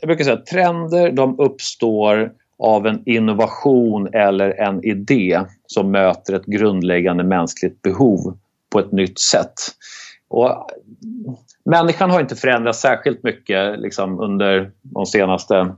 jag 0.00 0.08
brukar 0.08 0.24
säga 0.24 0.36
att 0.36 0.46
trender 0.46 1.12
de 1.12 1.40
uppstår 1.40 2.32
av 2.58 2.86
en 2.86 3.02
innovation 3.06 4.14
eller 4.14 4.50
en 4.50 4.84
idé 4.84 5.40
som 5.66 5.90
möter 5.90 6.34
ett 6.34 6.46
grundläggande 6.46 7.24
mänskligt 7.24 7.82
behov 7.82 8.38
på 8.72 8.78
ett 8.78 8.92
nytt 8.92 9.20
sätt. 9.20 9.54
Och 10.28 10.70
människan 11.64 12.10
har 12.10 12.20
inte 12.20 12.36
förändrats 12.36 12.80
särskilt 12.80 13.22
mycket 13.22 13.80
liksom, 13.80 14.20
under 14.20 14.70
de 14.82 15.06
senaste 15.06 15.74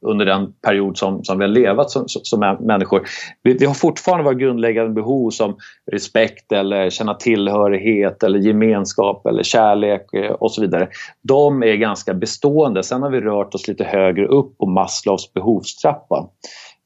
under 0.00 0.26
den 0.26 0.52
period 0.52 0.98
som, 0.98 1.24
som 1.24 1.38
vi 1.38 1.44
har 1.44 1.48
levat 1.48 1.90
som, 1.90 2.04
som 2.08 2.56
människor. 2.60 3.02
Vi, 3.42 3.52
vi, 3.52 3.66
har 3.66 3.74
fortfarande 3.74 4.24
våra 4.24 4.34
grundläggande 4.34 4.92
behov 4.92 5.30
som 5.30 5.56
respekt 5.92 6.52
eller 6.52 6.90
känna 6.90 7.14
tillhörighet 7.14 8.22
eller 8.22 8.38
gemenskap 8.38 9.26
eller 9.26 9.42
kärlek 9.42 10.14
eh, 10.14 10.30
och 10.30 10.52
så 10.52 10.60
vidare. 10.60 10.88
De 11.22 11.62
är 11.62 11.74
ganska 11.74 12.14
bestående. 12.14 12.82
Sen 12.82 13.02
har 13.02 13.10
vi 13.10 13.20
rört 13.20 13.54
oss 13.54 13.68
lite 13.68 13.84
högre 13.84 14.26
upp 14.26 14.58
på 14.58 14.66
Maslows 14.66 15.32
behovstrappa. 15.32 16.28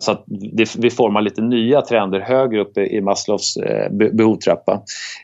Så 0.02 0.12
att 0.12 0.25
vi 0.78 0.90
formar 0.90 1.23
lite 1.23 1.42
nya 1.42 1.82
trender 1.82 2.21
högre 2.21 2.61
upp 2.61 2.78
i 2.78 3.00
Maslows 3.00 3.56
eh, 3.56 3.92
behovstrappa. 3.92 4.82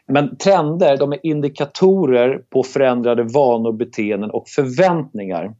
Men 0.08 0.36
trender 0.36 0.96
de 0.96 1.12
är 1.12 1.26
indikatorer 1.26 2.42
på 2.50 2.62
förändrade 2.62 3.22
vanor, 3.22 3.72
beteenden 3.72 4.30
och 4.30 4.48
förväntningar. 4.48 5.54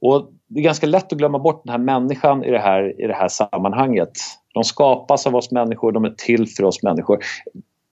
Och 0.00 0.30
det 0.48 0.60
är 0.60 0.64
ganska 0.64 0.86
lätt 0.86 1.12
att 1.12 1.18
glömma 1.18 1.38
bort 1.38 1.62
den 1.64 1.70
här 1.70 1.78
människan 1.78 2.44
i 2.44 2.50
det 2.50 2.58
här, 2.58 3.04
i 3.04 3.06
det 3.06 3.14
här 3.14 3.28
sammanhanget. 3.28 4.10
De 4.54 4.64
skapas 4.64 5.26
av 5.26 5.36
oss 5.36 5.50
människor, 5.50 5.92
de 5.92 6.04
är 6.04 6.14
till 6.16 6.46
för 6.46 6.64
oss 6.64 6.82
människor. 6.82 7.18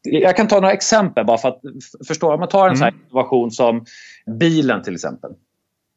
Jag 0.03 0.37
kan 0.37 0.49
ta 0.49 0.61
några 0.61 0.73
exempel 0.73 1.27
bara 1.27 1.39
för 1.39 1.49
att 1.49 1.61
förstå. 2.09 2.33
Om 2.33 2.41
man 2.41 2.49
tar 2.49 2.69
en 2.69 2.77
mm. 2.77 2.79
sån 2.79 3.01
innovation 3.11 3.51
som 3.51 3.85
bilen 4.41 4.83
till 4.83 4.95
exempel. 4.95 5.31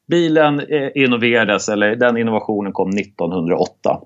Bilen 0.08 0.60
eh, 0.60 0.90
innoverades, 0.96 1.70
eller 1.70 1.96
den 1.96 2.18
innovationen 2.18 2.74
kom 2.74 2.90
1908. 2.90 4.02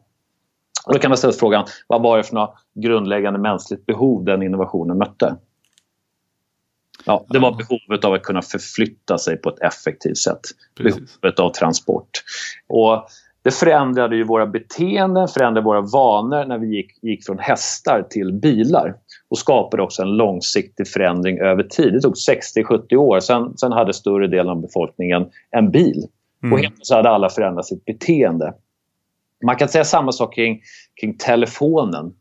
Och 0.86 0.94
då 0.94 1.00
kan 1.00 1.10
man 1.10 1.18
ställa 1.18 1.34
frågan, 1.34 1.66
vad 1.88 2.02
var 2.02 2.18
det 2.18 2.24
för 2.24 2.36
några 2.36 2.50
grundläggande 2.75 3.40
mänskligt 3.40 3.86
behov 3.86 4.25
den 4.25 4.44
innovationen 4.44 4.98
mötte? 4.98 5.36
Ja, 7.06 7.25
det 7.30 7.40
var 7.40 7.52
behovet 7.52 8.06
av 8.06 8.13
att 8.13 8.24
kunna 8.24 8.42
förflytta 8.42 9.18
sig 9.18 9.38
på 9.38 9.50
ett 9.50 9.60
effektivt 9.60 10.18
sätt. 10.18 10.40
Precis. 10.78 11.22
Behovet 11.22 11.40
av 11.40 11.50
transport. 11.50 12.10
Och 12.68 13.07
det 13.44 13.51
förändrade 13.51 14.16
ju 14.16 14.24
våra 14.24 14.46
beteenden, 14.46 15.27
förändrade 15.27 15.66
våra 15.66 15.81
vanor 15.81 16.46
när 16.46 16.57
vi 16.57 16.75
gick, 16.75 17.03
gick 17.03 17.25
från 17.25 17.40
hästar 17.40 18.07
till 18.10 18.34
bilar. 18.34 18.96
Och 19.29 19.38
skapade 19.38 19.84
också 19.84 20.01
en 20.01 20.18
långsiktig 20.18 20.88
förändring 20.88 21.40
över 21.40 21.64
tid. 21.64 21.94
Det 21.94 22.01
tog 22.01 22.14
60-70 22.14 22.96
år, 22.96 23.20
sen, 23.20 23.57
sen 23.57 23.72
hade 23.72 23.94
större 23.94 24.27
delen 24.27 24.50
av 24.50 24.62
befolkningen 24.62 25.25
en 25.51 25.72
bil. 25.72 26.07
Mm. 26.44 26.53
Och 26.53 26.60
helt 26.60 26.75
så 26.81 26.96
hade 26.96 27.10
alla 27.10 27.29
förändrat 27.29 27.66
sitt 27.66 27.86
beteende. 27.86 28.53
Man 29.46 29.56
kan 29.56 29.70
säga 29.70 29.84
samma 29.84 30.12
sak 30.12 30.36
kring, 30.36 30.62
kring 31.01 31.18
telefonen. 31.18 32.14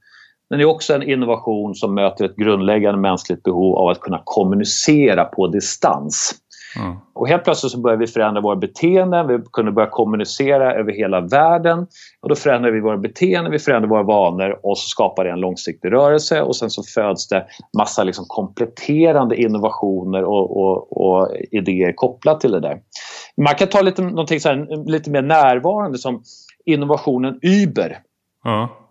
Den 0.51 0.61
är 0.61 0.65
också 0.65 0.95
en 0.95 1.03
innovation 1.03 1.75
som 1.75 1.95
möter 1.95 2.25
ett 2.25 2.37
grundläggande 2.37 3.01
mänskligt 3.01 3.43
behov 3.43 3.77
av 3.77 3.89
att 3.89 4.01
kunna 4.01 4.23
kommunicera 4.25 5.25
på 5.25 5.47
distans. 5.47 6.35
Mm. 6.79 6.97
Och 7.15 7.29
helt 7.29 7.45
plötsligt 7.45 7.73
så 7.73 7.81
börjar 7.81 7.97
vi 7.97 8.07
förändra 8.07 8.41
våra 8.41 8.57
beteenden, 8.57 9.29
vi 9.29 9.39
kunde 9.53 9.73
börja 9.73 9.89
kommunicera 9.89 10.75
över 10.75 10.93
hela 10.93 11.21
världen. 11.21 11.87
Och 12.21 12.29
då 12.29 12.35
förändrar 12.35 12.71
vi 12.71 12.81
våra 12.81 12.97
beteenden, 12.97 13.53
vi 13.53 13.59
förändrar 13.59 13.89
våra 13.89 14.03
vanor 14.03 14.61
och 14.63 14.79
så 14.79 14.89
skapar 14.89 15.25
det 15.25 15.31
en 15.31 15.41
långsiktig 15.41 15.93
rörelse 15.93 16.43
och 16.43 16.57
sen 16.57 16.71
så 16.71 16.83
föds 16.83 17.29
det 17.29 17.47
massa 17.79 18.05
liksom 18.05 18.25
kompletterande 18.29 19.37
innovationer 19.37 20.25
och, 20.25 20.57
och, 20.57 21.03
och 21.07 21.37
idéer 21.51 21.93
kopplat 21.93 22.41
till 22.41 22.51
det 22.51 22.61
där. 22.61 22.81
Man 23.37 23.55
kan 23.55 23.69
ta 23.69 23.81
lite, 23.81 24.03
någonting 24.03 24.41
så 24.41 24.49
här, 24.49 24.89
lite 24.91 25.11
mer 25.11 25.23
närvarande 25.23 25.99
som 25.99 26.23
innovationen 26.65 27.39
Uber. 27.43 28.03
Ja. 28.45 28.82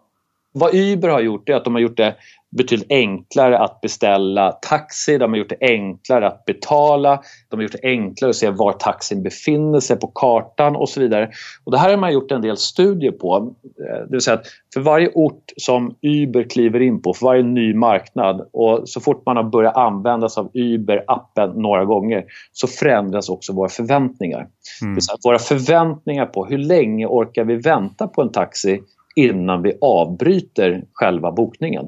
Vad 0.54 0.76
Uber 0.76 1.10
har 1.10 1.22
gjort 1.22 1.50
är 1.50 1.54
att 1.54 1.64
de 1.64 1.74
har 1.74 1.82
gjort 1.82 1.98
det 1.98 2.16
betydligt 2.58 2.92
enklare 2.92 3.60
att 3.60 3.82
beställa 3.82 4.52
taxi, 4.52 5.18
de 5.18 5.32
har 5.32 5.38
gjort 5.38 5.50
det 5.50 5.58
enklare 5.62 6.28
att 6.28 6.46
betala, 6.46 7.22
de 7.50 7.56
har 7.56 7.64
gjort 7.64 7.72
det 7.72 7.88
enklare 7.88 8.30
att 8.30 8.36
se 8.36 8.50
var 8.50 8.74
taxin 8.74 9.24
befinner 9.24 9.80
sig 9.80 10.00
på 10.00 10.08
kartan 10.08 10.76
och 10.76 10.90
så 10.90 11.00
vidare. 11.00 11.30
Och 11.64 11.72
det 11.72 11.78
här 11.78 11.90
har 11.90 11.98
man 11.98 12.14
gjort 12.14 12.32
en 12.32 12.42
del 12.42 12.58
studier 12.58 13.12
på. 13.12 13.54
Eh, 13.64 14.06
det 14.06 14.12
vill 14.12 14.22
säga 14.22 14.38
att 14.38 14.46
för 14.74 14.82
varje 14.82 15.12
ort 15.14 15.44
som 15.58 15.96
Uber 16.02 16.44
kliver 16.44 16.80
in 16.80 17.02
på, 17.02 17.14
för 17.14 17.26
varje 17.26 17.44
ny 17.44 17.74
marknad 17.74 18.48
och 18.54 18.90
så 18.90 19.00
fort 19.00 19.26
man 19.26 19.38
har 19.38 19.44
börjat 19.44 19.78
använda 19.78 20.30
sig 20.30 20.42
av 20.42 20.52
Uber-appen 20.54 21.54
några 21.62 21.86
gånger 21.86 22.26
så 22.52 22.68
förändras 22.68 23.30
också 23.30 23.54
våra 23.54 23.70
förväntningar. 23.70 24.48
Mm. 24.82 24.98
våra 25.24 25.40
förväntningar 25.40 26.26
på 26.26 26.46
hur 26.46 26.58
länge 26.58 27.06
orkar 27.06 27.44
vi 27.44 27.56
vänta 27.56 28.08
på 28.08 28.22
en 28.22 28.32
taxi 28.32 28.82
innan 29.16 29.62
vi 29.62 29.78
avbryter 29.82 30.84
själva 30.94 31.32
bokningen. 31.32 31.86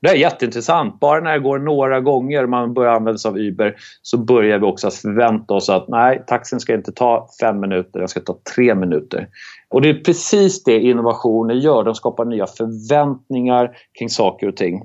Det 0.00 0.08
är 0.08 0.14
jätteintressant. 0.14 1.00
Bara 1.00 1.20
när 1.20 1.32
det 1.32 1.38
går 1.38 1.58
några 1.58 2.00
gånger 2.00 2.46
man 2.46 2.74
börjar 2.74 2.92
använda 2.92 3.18
sig 3.18 3.28
av 3.28 3.38
Uber 3.38 3.76
så 4.02 4.18
börjar 4.18 4.58
vi 4.58 4.66
också 4.66 4.90
förvänta 4.90 5.54
oss 5.54 5.68
att 5.68 5.88
nej, 5.88 6.24
taxin 6.26 6.60
ska 6.60 6.74
inte 6.74 6.92
ta 6.92 7.28
fem 7.40 7.60
minuter, 7.60 7.98
den 7.98 8.08
ska 8.08 8.20
ta 8.20 8.38
tre 8.54 8.74
minuter. 8.74 9.28
Och 9.68 9.82
det 9.82 9.88
är 9.88 9.94
precis 9.94 10.64
det 10.64 10.80
innovationer 10.80 11.54
gör. 11.54 11.84
De 11.84 11.94
skapar 11.94 12.24
nya 12.24 12.46
förväntningar 12.46 13.76
kring 13.98 14.08
saker 14.08 14.48
och 14.48 14.56
ting. 14.56 14.82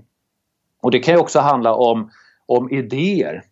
Och 0.82 0.92
det 0.92 1.00
kan 1.00 1.14
ju 1.14 1.20
också 1.20 1.40
handla 1.40 1.74
om, 1.74 2.12
om 2.46 2.72
idéer. 2.72 3.44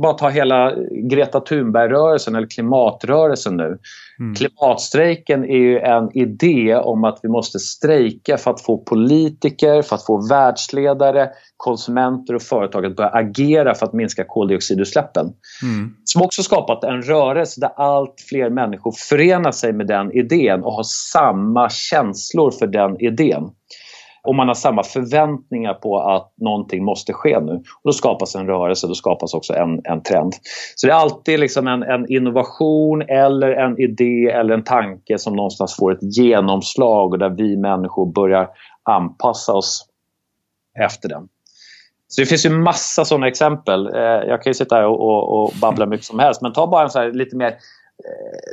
Bara 0.00 0.12
ta 0.12 0.28
hela 0.28 0.72
Greta 1.10 1.40
Thunberg-rörelsen 1.40 2.34
eller 2.34 2.46
klimatrörelsen 2.46 3.56
nu. 3.56 3.78
Mm. 4.20 4.34
Klimatstrejken 4.34 5.44
är 5.44 5.58
ju 5.58 5.78
en 5.78 6.16
idé 6.16 6.76
om 6.76 7.04
att 7.04 7.20
vi 7.22 7.28
måste 7.28 7.58
strejka 7.58 8.38
för 8.38 8.50
att 8.50 8.60
få 8.60 8.78
politiker, 8.78 9.82
för 9.82 9.96
att 9.96 10.06
få 10.06 10.28
världsledare, 10.28 11.28
konsumenter 11.56 12.34
och 12.34 12.42
företag 12.42 12.86
att 12.86 12.96
börja 12.96 13.10
agera 13.10 13.74
för 13.74 13.86
att 13.86 13.92
minska 13.92 14.24
koldioxidutsläppen. 14.24 15.26
Mm. 15.62 15.94
Som 16.04 16.22
också 16.22 16.42
skapat 16.42 16.84
en 16.84 17.02
rörelse 17.02 17.60
där 17.60 17.70
allt 17.76 18.14
fler 18.28 18.50
människor 18.50 18.92
förenar 19.08 19.52
sig 19.52 19.72
med 19.72 19.86
den 19.86 20.12
idén 20.12 20.62
och 20.62 20.72
har 20.72 20.84
samma 21.12 21.70
känslor 21.70 22.50
för 22.50 22.66
den 22.66 23.00
idén 23.00 23.50
och 24.24 24.34
man 24.34 24.48
har 24.48 24.54
samma 24.54 24.82
förväntningar 24.82 25.74
på 25.74 25.98
att 25.98 26.32
någonting 26.36 26.84
måste 26.84 27.12
ske 27.12 27.40
nu. 27.40 27.52
Och 27.52 27.84
då 27.84 27.92
skapas 27.92 28.34
en 28.34 28.46
rörelse, 28.46 28.86
då 28.86 28.94
skapas 28.94 29.34
också 29.34 29.54
en, 29.54 29.80
en 29.84 30.02
trend. 30.02 30.34
Så 30.76 30.86
det 30.86 30.92
är 30.92 30.96
alltid 30.96 31.40
liksom 31.40 31.68
en, 31.68 31.82
en 31.82 32.12
innovation 32.12 33.02
eller 33.02 33.50
en 33.50 33.80
idé 33.80 34.30
eller 34.30 34.54
en 34.54 34.64
tanke 34.64 35.18
som 35.18 35.36
någonstans 35.36 35.76
får 35.76 35.92
ett 35.92 36.16
genomslag 36.16 37.12
och 37.12 37.18
där 37.18 37.30
vi 37.30 37.56
människor 37.56 38.12
börjar 38.12 38.48
anpassa 38.82 39.52
oss 39.52 39.86
efter 40.78 41.08
den. 41.08 41.28
Så 42.08 42.20
det 42.20 42.26
finns 42.26 42.46
ju 42.46 42.50
massa 42.50 43.04
sådana 43.04 43.28
exempel. 43.28 43.86
Eh, 43.86 44.00
jag 44.02 44.42
kan 44.42 44.50
ju 44.50 44.54
sitta 44.54 44.76
här 44.76 44.86
och, 44.86 45.00
och, 45.00 45.42
och 45.42 45.52
babbla 45.60 45.86
mycket 45.86 46.06
som 46.06 46.18
helst 46.18 46.42
men 46.42 46.52
ta 46.52 46.66
bara 46.66 46.82
en 46.82 46.90
så 46.90 47.08
lite 47.08 47.36
mer 47.36 47.54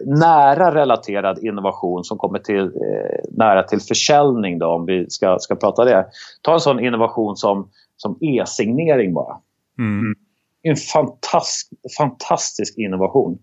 nära 0.05 0.75
relaterad 0.75 1.39
innovation 1.43 2.03
som 2.03 2.17
kommer 2.17 2.39
till, 2.39 2.63
eh, 2.63 3.19
nära 3.29 3.63
till 3.63 3.81
försäljning 3.81 4.59
då, 4.59 4.67
om 4.67 4.85
vi 4.85 5.09
ska, 5.09 5.39
ska 5.39 5.55
prata 5.55 5.85
det. 5.85 6.05
Ta 6.41 6.53
en 6.53 6.59
sån 6.59 6.79
innovation 6.79 7.35
som, 7.35 7.69
som 7.97 8.17
e-signering 8.21 9.13
bara. 9.13 9.37
Mm. 9.77 10.15
En 10.61 10.75
fantast, 10.75 11.69
fantastisk 11.97 12.77
innovation 12.77 13.39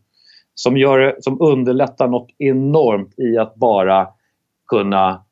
som, 0.54 0.76
gör, 0.76 1.16
som 1.20 1.40
underlättar 1.40 2.08
något 2.08 2.28
enormt 2.38 3.18
i 3.18 3.38
att 3.38 3.54
bara 3.54 4.08
kunna 4.68 5.25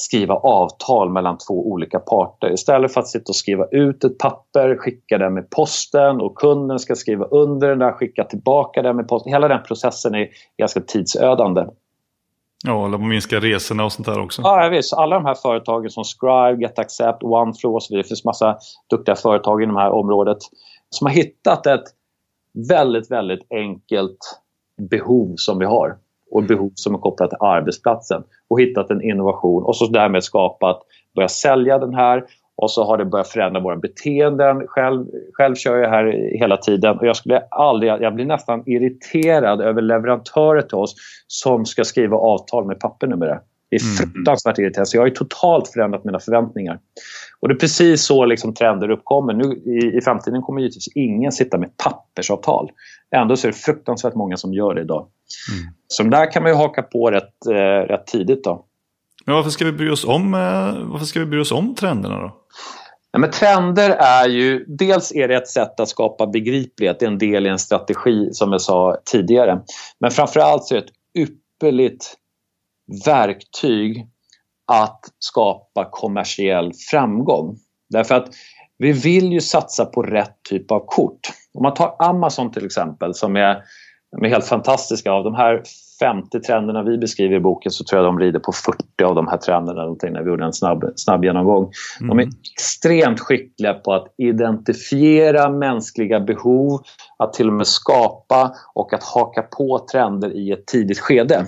skriva 0.00 0.34
avtal 0.34 1.10
mellan 1.10 1.38
två 1.38 1.70
olika 1.70 1.98
parter. 1.98 2.52
Istället 2.52 2.94
för 2.94 3.00
att 3.00 3.08
sitta 3.08 3.30
och 3.30 3.36
skriva 3.36 3.66
ut 3.70 4.04
ett 4.04 4.18
papper, 4.18 4.76
skicka 4.76 5.18
det 5.18 5.30
med 5.30 5.50
posten 5.50 6.20
och 6.20 6.34
kunden 6.34 6.78
ska 6.78 6.94
skriva 6.94 7.24
under 7.24 7.68
den 7.68 7.78
där, 7.78 7.92
skicka 7.92 8.24
tillbaka 8.24 8.82
det 8.82 8.92
med 8.92 9.08
posten. 9.08 9.32
Hela 9.32 9.48
den 9.48 9.62
processen 9.62 10.14
är 10.14 10.28
ganska 10.58 10.80
tidsödande. 10.80 11.66
Ja, 12.66 12.86
eller 12.86 12.98
minska 12.98 13.40
resorna 13.40 13.84
och 13.84 13.92
sånt 13.92 14.06
där 14.06 14.20
också. 14.20 14.42
Ja, 14.42 14.68
visst. 14.68 14.92
Alla 14.92 15.16
de 15.16 15.24
här 15.24 15.34
företagen 15.34 15.90
som 15.90 16.04
Scribe, 16.04 16.62
GetAccept, 16.62 17.22
OneFlow 17.22 17.74
och 17.74 17.82
så 17.82 17.92
vidare. 17.92 18.02
Det 18.02 18.08
finns 18.08 18.24
massa 18.24 18.58
duktiga 18.90 19.16
företag 19.16 19.62
i 19.62 19.66
det 19.66 19.72
här 19.72 19.90
området 19.90 20.38
som 20.90 21.06
har 21.06 21.14
hittat 21.14 21.66
ett 21.66 21.84
väldigt, 22.68 23.10
väldigt 23.10 23.46
enkelt 23.50 24.18
behov 24.90 25.34
som 25.36 25.58
vi 25.58 25.64
har 25.64 25.96
och 26.30 26.44
behov 26.44 26.72
som 26.74 26.94
är 26.94 26.98
kopplat 26.98 27.30
till 27.30 27.38
arbetsplatsen 27.40 28.22
och 28.50 28.60
hittat 28.60 28.90
en 28.90 29.02
innovation 29.02 29.62
och 29.62 29.76
så 29.76 29.86
därmed 29.86 30.24
skapat, 30.24 30.82
börjat 31.14 31.30
sälja 31.30 31.78
den 31.78 31.94
här 31.94 32.24
och 32.56 32.70
så 32.70 32.84
har 32.84 32.98
det 32.98 33.04
börjat 33.04 33.28
förändra 33.28 33.60
våra 33.60 33.76
beteenden. 33.76 34.66
Själv, 34.66 35.06
själv 35.32 35.54
kör 35.54 35.76
jag 35.76 35.88
här 35.88 36.04
hela 36.40 36.56
tiden 36.56 36.98
och 36.98 37.06
jag 37.06 37.16
skulle 37.16 37.42
aldrig, 37.50 37.90
jag 37.90 38.14
blir 38.14 38.24
nästan 38.24 38.62
irriterad 38.66 39.60
över 39.60 39.82
leverantörer 39.82 40.62
till 40.62 40.78
oss 40.78 40.94
som 41.26 41.64
ska 41.64 41.84
skriva 41.84 42.16
avtal 42.16 42.66
med 42.66 42.80
papper 42.80 43.06
numera. 43.06 43.40
Det 43.70 43.76
är 43.76 43.84
mm. 43.84 43.96
fruktansvärt 43.96 44.58
irriterande. 44.58 44.86
Så 44.86 44.96
jag 44.96 45.02
har 45.02 45.08
ju 45.08 45.14
totalt 45.14 45.68
förändrat 45.68 46.04
mina 46.04 46.18
förväntningar. 46.18 46.78
Och 47.40 47.48
det 47.48 47.54
är 47.54 47.58
precis 47.58 48.04
så 48.04 48.24
liksom 48.24 48.54
trender 48.54 48.90
uppkommer. 48.90 49.34
Nu, 49.34 49.44
i, 49.44 49.98
I 49.98 50.00
framtiden 50.00 50.42
kommer 50.42 50.60
givetvis 50.60 50.88
ingen 50.94 51.32
sitta 51.32 51.58
med 51.58 51.76
pappersavtal. 51.76 52.70
Ändå 53.16 53.36
så 53.36 53.46
är 53.46 53.52
det 53.52 53.58
fruktansvärt 53.58 54.14
många 54.14 54.36
som 54.36 54.54
gör 54.54 54.74
det 54.74 54.80
idag. 54.80 55.06
Mm. 55.52 55.74
Så 55.88 56.02
där 56.02 56.32
kan 56.32 56.42
man 56.42 56.52
ju 56.52 56.56
haka 56.56 56.82
på 56.82 57.10
rätt, 57.10 57.46
eh, 57.46 57.88
rätt 57.88 58.06
tidigt. 58.06 58.44
Då. 58.44 58.64
Men 59.26 59.34
varför 59.34 59.50
ska 59.50 59.64
vi 59.64 59.72
bry 59.72 59.90
oss 59.90 60.04
om, 60.04 60.34
eh, 60.34 60.90
varför 60.90 61.06
ska 61.06 61.20
vi 61.20 61.26
bry 61.26 61.40
oss 61.40 61.52
om 61.52 61.74
trenderna 61.74 62.20
då? 62.20 62.36
Ja, 63.12 63.18
men 63.18 63.30
trender 63.30 63.90
är 63.90 64.28
ju, 64.28 64.64
dels 64.68 65.12
är 65.12 65.28
det 65.28 65.36
ett 65.36 65.48
sätt 65.48 65.80
att 65.80 65.88
skapa 65.88 66.26
begriplighet, 66.26 67.00
det 67.00 67.06
är 67.06 67.10
en 67.10 67.18
del 67.18 67.46
i 67.46 67.48
en 67.48 67.58
strategi 67.58 68.28
som 68.32 68.52
jag 68.52 68.60
sa 68.60 68.96
tidigare. 69.04 69.60
Men 70.00 70.10
framförallt 70.10 70.64
så 70.64 70.74
är 70.74 70.80
det 70.80 70.86
ett 70.86 71.28
ypperligt 71.28 72.14
verktyg 73.06 74.06
att 74.72 75.00
skapa 75.18 75.88
kommersiell 75.90 76.72
framgång. 76.90 77.56
Därför 77.90 78.14
att 78.14 78.28
vi 78.78 78.92
vill 78.92 79.32
ju 79.32 79.40
satsa 79.40 79.84
på 79.84 80.02
rätt 80.02 80.36
typ 80.48 80.70
av 80.70 80.84
kort. 80.86 81.20
Om 81.54 81.62
man 81.62 81.74
tar 81.74 81.96
Amazon 81.98 82.52
till 82.52 82.66
exempel 82.66 83.14
som 83.14 83.36
är, 83.36 83.62
är 84.22 84.28
helt 84.28 84.44
fantastiska. 84.44 85.12
Av 85.12 85.24
de 85.24 85.34
här 85.34 85.62
50 86.00 86.40
trenderna 86.40 86.82
vi 86.82 86.98
beskriver 86.98 87.36
i 87.36 87.40
boken 87.40 87.72
så 87.72 87.84
tror 87.84 88.02
jag 88.02 88.08
de 88.08 88.18
rider 88.18 88.40
på 88.40 88.52
40 88.52 89.04
av 89.04 89.14
de 89.14 89.28
här 89.28 89.36
trenderna 89.36 89.84
när 90.02 90.22
vi 90.22 90.30
gjorde 90.30 90.44
en 90.44 90.52
snabb, 90.52 90.92
snabb 90.96 91.24
genomgång. 91.24 91.72
Mm. 92.00 92.08
De 92.08 92.18
är 92.18 92.22
mm. 92.22 92.34
extremt 92.54 93.20
skickliga 93.20 93.74
på 93.74 93.92
att 93.92 94.14
identifiera 94.18 95.50
mänskliga 95.50 96.20
behov, 96.20 96.80
att 97.18 97.32
till 97.32 97.48
och 97.48 97.54
med 97.54 97.66
skapa 97.66 98.54
och 98.74 98.92
att 98.92 99.04
haka 99.04 99.42
på 99.42 99.86
trender 99.92 100.36
i 100.36 100.52
ett 100.52 100.66
tidigt 100.66 100.98
skede 100.98 101.46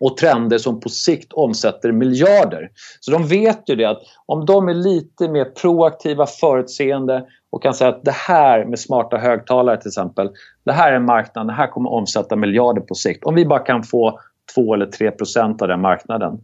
och 0.00 0.16
trender 0.16 0.58
som 0.58 0.80
på 0.80 0.88
sikt 0.88 1.32
omsätter 1.32 1.92
miljarder. 1.92 2.70
Så 3.00 3.10
de 3.10 3.26
vet 3.26 3.68
ju 3.68 3.76
det 3.76 3.84
att 3.84 4.02
om 4.26 4.46
de 4.46 4.68
är 4.68 4.74
lite 4.74 5.28
mer 5.28 5.44
proaktiva, 5.44 6.26
förutseende 6.26 7.26
och 7.50 7.62
kan 7.62 7.74
säga 7.74 7.90
att 7.90 8.04
det 8.04 8.14
här 8.14 8.64
med 8.64 8.78
smarta 8.78 9.16
högtalare 9.16 9.80
till 9.80 9.88
exempel, 9.88 10.30
det 10.64 10.72
här 10.72 10.92
är 10.92 10.96
en 10.96 11.04
marknad, 11.04 11.46
det 11.46 11.52
här 11.52 11.66
kommer 11.66 11.90
omsätta 11.90 12.36
miljarder 12.36 12.80
på 12.80 12.94
sikt. 12.94 13.24
Om 13.24 13.34
vi 13.34 13.46
bara 13.46 13.58
kan 13.58 13.82
få 13.82 14.20
2 14.54 14.74
eller 14.74 14.86
3 14.86 15.10
procent 15.10 15.62
av 15.62 15.68
den 15.68 15.80
marknaden 15.80 16.40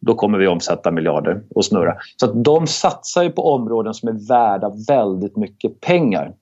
då 0.00 0.14
kommer 0.14 0.38
vi 0.38 0.46
omsätta 0.46 0.90
miljarder 0.90 1.42
och 1.54 1.64
snurra. 1.64 1.96
Så 2.16 2.26
att 2.26 2.44
de 2.44 2.66
satsar 2.66 3.22
ju 3.22 3.30
på 3.30 3.52
områden 3.52 3.94
som 3.94 4.08
är 4.08 4.28
värda 4.28 4.72
väldigt 4.88 5.36
mycket 5.36 5.80
pengar 5.80 6.32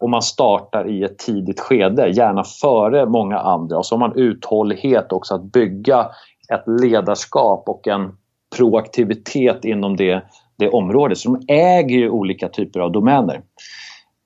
och 0.00 0.10
man 0.10 0.22
startar 0.22 0.88
i 0.88 1.02
ett 1.02 1.18
tidigt 1.18 1.60
skede, 1.60 2.08
gärna 2.08 2.44
före 2.44 3.06
många 3.06 3.38
andra. 3.38 3.78
Och 3.78 3.86
så 3.86 3.94
har 3.94 4.00
man 4.00 4.16
uthållighet 4.16 5.12
också 5.12 5.34
att 5.34 5.42
bygga 5.42 6.06
ett 6.52 6.82
ledarskap 6.82 7.68
och 7.68 7.88
en 7.88 8.12
proaktivitet 8.56 9.64
inom 9.64 9.96
det, 9.96 10.22
det 10.58 10.68
området. 10.68 11.18
Så 11.18 11.30
de 11.30 11.54
äger 11.54 11.98
ju 11.98 12.10
olika 12.10 12.48
typer 12.48 12.80
av 12.80 12.92
domäner. 12.92 13.42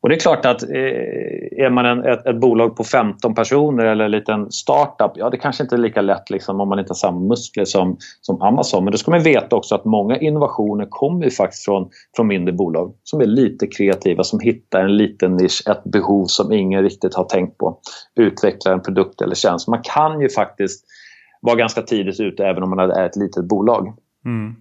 Och 0.05 0.11
det 0.11 0.17
är 0.17 0.21
klart 0.21 0.47
att 0.47 0.63
eh, 0.63 1.65
är 1.65 1.71
man 1.71 1.87
en, 1.87 2.05
ett, 2.05 2.27
ett, 2.27 2.41
bolag 2.41 2.77
på 2.77 2.85
15 2.85 3.35
personer 3.35 3.85
eller 3.85 4.05
en 4.05 4.11
liten 4.11 4.53
startup, 4.53 5.13
ja 5.15 5.31
det 5.31 5.37
kanske 5.37 5.63
inte 5.63 5.77
är 5.77 5.79
lika 5.79 6.01
lätt 6.03 6.31
liksom, 6.31 6.61
om 6.61 6.69
man 6.69 6.79
inte 6.79 6.91
har 6.91 6.95
samma 6.95 7.21
muskler 7.21 7.65
som, 7.65 7.97
som 8.21 8.43
Amazon. 8.43 8.85
Men 8.85 8.93
då 8.93 8.99
ska 8.99 9.11
man 9.11 9.23
veta 9.23 9.57
också 9.57 9.75
att 9.75 9.85
många 9.85 10.17
innovationer 10.17 10.87
kommer 10.91 11.31
faktiskt 11.31 11.65
från, 11.65 11.89
från 12.17 12.27
mindre 12.27 12.53
bolag 12.53 12.95
som 13.05 13.21
är 13.21 13.27
lite 13.27 13.67
kreativa, 13.67 14.25
som 14.25 14.41
hittar 14.41 14.81
en 14.81 14.97
liten 14.97 15.37
nisch, 15.37 15.63
ett 15.71 15.85
behov 15.85 16.25
som 16.27 16.53
ingen 16.53 16.83
riktigt 16.83 17.15
har 17.15 17.25
tänkt 17.25 17.59
på. 17.59 17.79
Utvecklar 18.15 18.73
en 18.73 18.83
produkt 18.83 19.21
eller 19.21 19.35
tjänst. 19.35 19.69
Man 19.69 19.83
kan 19.83 20.21
ju 20.21 20.29
faktiskt 20.29 20.85
vara 21.41 21.57
ganska 21.57 21.83
tidigt 21.83 22.21
ute 22.21 22.47
även 22.47 22.63
om 22.63 22.71
man 22.71 22.79
är 22.79 23.07
ett 23.07 23.17
litet 23.17 23.45
bolag. 23.45 23.95
Mm. 24.25 24.55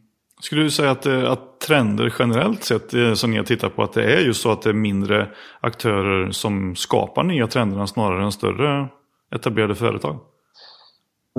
Skulle 0.43 0.63
du 0.63 0.71
säga 0.71 0.91
att, 0.91 1.05
eh, 1.05 1.31
att 1.31 1.59
trender 1.59 2.13
generellt 2.19 2.63
sett 2.63 2.93
eh, 2.93 3.13
som 3.13 3.31
ni 3.31 3.37
har 3.37 3.43
tittat 3.43 3.75
på 3.75 3.83
att 3.83 3.93
det 3.93 4.13
är 4.13 4.19
just 4.19 4.41
så 4.41 4.51
att 4.51 4.61
det 4.61 4.69
är 4.69 4.73
mindre 4.73 5.27
aktörer 5.59 6.31
som 6.31 6.75
skapar 6.75 7.23
nya 7.23 7.47
trenderna 7.47 7.87
snarare 7.87 8.23
än 8.23 8.31
större 8.31 8.87
etablerade 9.35 9.75
företag? 9.75 10.19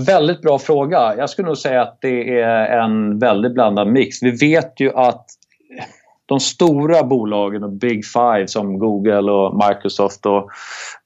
Väldigt 0.07 0.43
bra 0.43 0.59
fråga. 0.59 1.17
Jag 1.17 1.31
skulle 1.31 1.49
nog 1.49 1.59
säga 1.59 1.83
att 1.83 1.99
det 2.01 2.41
är 2.41 2.79
en 2.79 3.19
väldigt 3.19 3.55
blandad 3.55 3.89
mix. 3.89 4.23
Vi 4.23 4.31
vet 4.31 4.81
ju 4.81 4.93
att 4.95 5.27
de 6.27 6.41
stora 6.41 7.03
bolagen 7.03 7.65
och 7.65 7.73
Big 7.73 8.05
Five 8.07 8.47
som 8.49 8.79
Google 8.79 9.33
och 9.33 9.69
Microsoft 9.69 10.27
och 10.27 10.51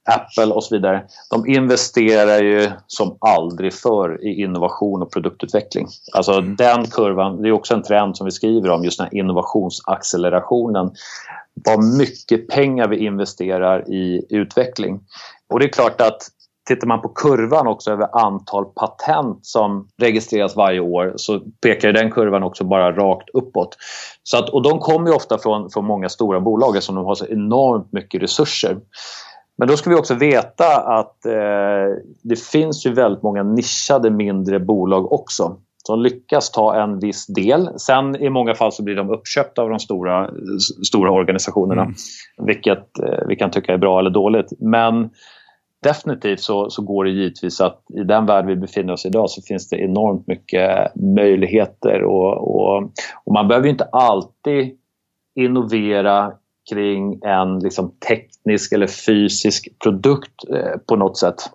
Apple 0.08 0.54
och 0.54 0.64
så 0.64 0.74
vidare. 0.74 1.02
De 1.30 1.46
investerar 1.46 2.42
ju 2.42 2.70
som 2.86 3.16
aldrig 3.20 3.74
förr 3.74 4.26
i 4.26 4.42
innovation 4.42 5.02
och 5.02 5.12
produktutveckling. 5.12 5.86
Alltså 6.12 6.32
mm. 6.32 6.56
den 6.56 6.86
kurvan, 6.86 7.42
det 7.42 7.48
är 7.48 7.52
också 7.52 7.74
en 7.74 7.82
trend 7.82 8.16
som 8.16 8.24
vi 8.24 8.30
skriver 8.30 8.70
om, 8.70 8.84
just 8.84 8.98
den 8.98 9.08
här 9.12 9.18
innovationsaccelerationen. 9.18 10.90
Vad 11.64 11.84
mycket 11.84 12.48
pengar 12.48 12.88
vi 12.88 12.96
investerar 13.06 13.92
i 13.92 14.26
utveckling. 14.30 15.00
Och 15.52 15.60
det 15.60 15.66
är 15.66 15.72
klart 15.72 16.00
att 16.00 16.28
Tittar 16.68 16.86
man 16.86 17.00
på 17.00 17.08
kurvan 17.08 17.66
också 17.66 17.90
över 17.90 18.18
antal 18.26 18.64
patent 18.64 19.46
som 19.46 19.88
registreras 19.98 20.56
varje 20.56 20.80
år 20.80 21.12
så 21.16 21.40
pekar 21.62 21.92
den 21.92 22.10
kurvan 22.10 22.42
också 22.42 22.64
bara 22.64 22.92
rakt 22.92 23.28
uppåt. 23.34 23.76
Så 24.22 24.38
att, 24.38 24.48
och 24.50 24.62
de 24.62 24.78
kommer 24.78 25.14
ofta 25.14 25.38
från, 25.38 25.70
från 25.70 25.84
många 25.84 26.08
stora 26.08 26.40
bolag 26.40 26.76
eftersom 26.76 26.94
de 26.94 27.04
har 27.04 27.14
så 27.14 27.26
enormt 27.26 27.92
mycket 27.92 28.22
resurser. 28.22 28.76
Men 29.58 29.68
då 29.68 29.76
ska 29.76 29.90
vi 29.90 29.96
också 29.96 30.14
veta 30.14 30.76
att 30.80 31.26
eh, 31.26 31.96
det 32.22 32.40
finns 32.52 32.86
ju 32.86 32.92
väldigt 32.92 33.22
många 33.22 33.42
nischade 33.42 34.10
mindre 34.10 34.60
bolag 34.60 35.12
också 35.12 35.56
som 35.88 36.02
lyckas 36.02 36.50
ta 36.50 36.82
en 36.82 36.98
viss 36.98 37.26
del. 37.26 37.70
Sen 37.76 38.16
i 38.16 38.30
många 38.30 38.54
fall 38.54 38.72
så 38.72 38.82
blir 38.82 38.96
de 38.96 39.10
uppköpta 39.10 39.62
av 39.62 39.68
de 39.68 39.78
stora, 39.78 40.30
stora 40.86 41.10
organisationerna. 41.10 41.82
Mm. 41.82 41.94
Vilket 42.46 42.98
eh, 42.98 43.26
vi 43.28 43.36
kan 43.36 43.50
tycka 43.50 43.72
är 43.72 43.78
bra 43.78 43.98
eller 43.98 44.10
dåligt. 44.10 44.52
Men 44.58 45.10
definitivt 45.82 46.40
så, 46.40 46.70
så 46.70 46.82
går 46.82 47.04
det 47.04 47.10
givetvis 47.10 47.60
att 47.60 47.82
i 47.94 48.04
den 48.04 48.26
värld 48.26 48.46
vi 48.46 48.56
befinner 48.56 48.92
oss 48.92 49.04
i 49.04 49.08
idag 49.08 49.30
så 49.30 49.42
finns 49.42 49.68
det 49.68 49.76
enormt 49.76 50.26
mycket 50.26 50.94
möjligheter 50.94 52.02
och, 52.02 52.56
och, 52.56 52.82
och 53.24 53.32
man 53.32 53.48
behöver 53.48 53.68
inte 53.68 53.84
alltid 53.84 54.76
innovera 55.34 56.32
kring 56.70 57.20
en 57.22 57.58
liksom 57.58 57.92
teknisk 58.08 58.72
eller 58.72 58.86
fysisk 58.86 59.68
produkt 59.82 60.44
eh, 60.52 60.78
på 60.88 60.96
något 60.96 61.18
sätt. 61.18 61.50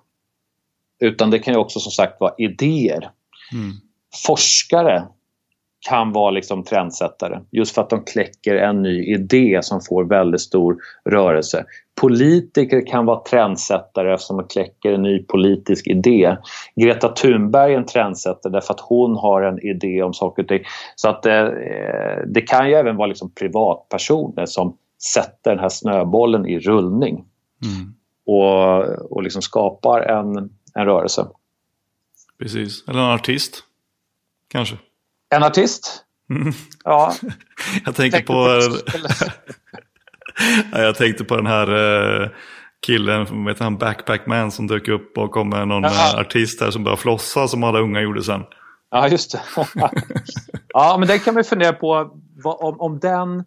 Utan 0.99 1.31
det 1.31 1.39
kan 1.39 1.53
ju 1.53 1.59
också 1.59 1.79
som 1.79 1.91
sagt 1.91 2.19
vara 2.19 2.33
idéer. 2.37 3.11
Mm. 3.53 3.71
Forskare 4.25 5.03
kan 5.89 6.11
vara 6.11 6.31
liksom 6.31 6.63
trendsättare 6.63 7.39
just 7.51 7.75
för 7.75 7.81
att 7.81 7.89
de 7.89 8.03
kläcker 8.03 8.55
en 8.55 8.81
ny 8.81 9.13
idé 9.13 9.59
som 9.61 9.81
får 9.81 10.03
väldigt 10.03 10.41
stor 10.41 10.77
rörelse. 11.09 11.65
Politiker 12.01 12.87
kan 12.87 13.05
vara 13.05 13.23
trendsättare 13.23 14.13
eftersom 14.13 14.37
de 14.37 14.47
kläcker 14.47 14.93
en 14.93 15.03
ny 15.03 15.23
politisk 15.23 15.87
idé. 15.87 16.37
Greta 16.75 17.09
Thunberg 17.09 17.73
är 17.73 17.77
en 17.77 17.85
trendsättare 17.85 18.53
därför 18.53 18.73
att 18.73 18.79
hon 18.79 19.15
har 19.15 19.41
en 19.41 19.59
idé 19.59 20.03
om 20.03 20.13
saker 20.13 20.43
och 20.43 20.49
ting. 20.49 20.63
Så 20.95 21.09
att 21.09 21.25
eh, 21.25 21.47
det 22.27 22.41
kan 22.41 22.69
ju 22.69 22.75
även 22.75 22.95
vara 22.95 23.07
liksom 23.07 23.31
privatpersoner 23.31 24.45
som 24.45 24.77
sätter 25.13 25.51
den 25.51 25.59
här 25.59 25.69
snöbollen 25.69 26.45
i 26.45 26.59
rullning. 26.59 27.25
Mm. 27.63 27.93
Och, 28.25 29.11
och 29.11 29.23
liksom 29.23 29.41
skapar 29.41 30.01
en, 30.01 30.37
en 30.73 30.85
rörelse. 30.85 31.27
Precis, 32.39 32.83
eller 32.87 32.99
en 32.99 33.05
artist. 33.05 33.63
Kanske. 34.47 34.77
En 35.29 35.43
artist? 35.43 36.05
Mm. 36.29 36.53
Ja. 36.83 37.13
jag 37.85 37.95
tänker 37.95 38.21
på... 38.21 38.33
ja, 40.71 40.81
jag 40.81 40.95
tänkte 40.95 41.23
på 41.23 41.35
den 41.35 41.45
här 41.45 41.73
uh, 41.73 42.29
killen, 42.85 43.45
vet 43.45 43.59
han, 43.59 43.77
Backpack 43.77 44.27
Man 44.27 44.51
som 44.51 44.67
dök 44.67 44.87
upp 44.87 45.17
och 45.17 45.31
kom 45.31 45.49
med 45.49 45.67
någon 45.67 45.85
Aha. 45.85 46.19
artist 46.19 46.61
här 46.61 46.71
som 46.71 46.83
började 46.83 47.01
flossa 47.01 47.47
som 47.47 47.63
alla 47.63 47.79
unga 47.79 48.01
gjorde 48.01 48.23
sen. 48.23 48.41
Ja, 48.91 49.07
just 49.07 49.31
det. 49.31 49.41
ja, 50.73 50.95
men 50.99 51.07
det 51.07 51.19
kan 51.19 51.35
vi 51.35 51.43
fundera 51.43 51.73
på 51.73 52.11
om, 52.43 52.79
om 52.79 52.99
den... 52.99 53.43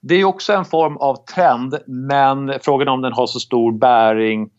Det 0.00 0.14
är 0.14 0.24
också 0.24 0.52
en 0.52 0.64
form 0.64 0.96
av 0.96 1.24
trend, 1.34 1.78
men 1.86 2.52
frågan 2.62 2.88
är 2.88 2.92
om 2.92 3.02
den 3.02 3.12
har 3.12 3.26
så 3.26 3.40
stor 3.40 3.72
bäring 3.72 4.50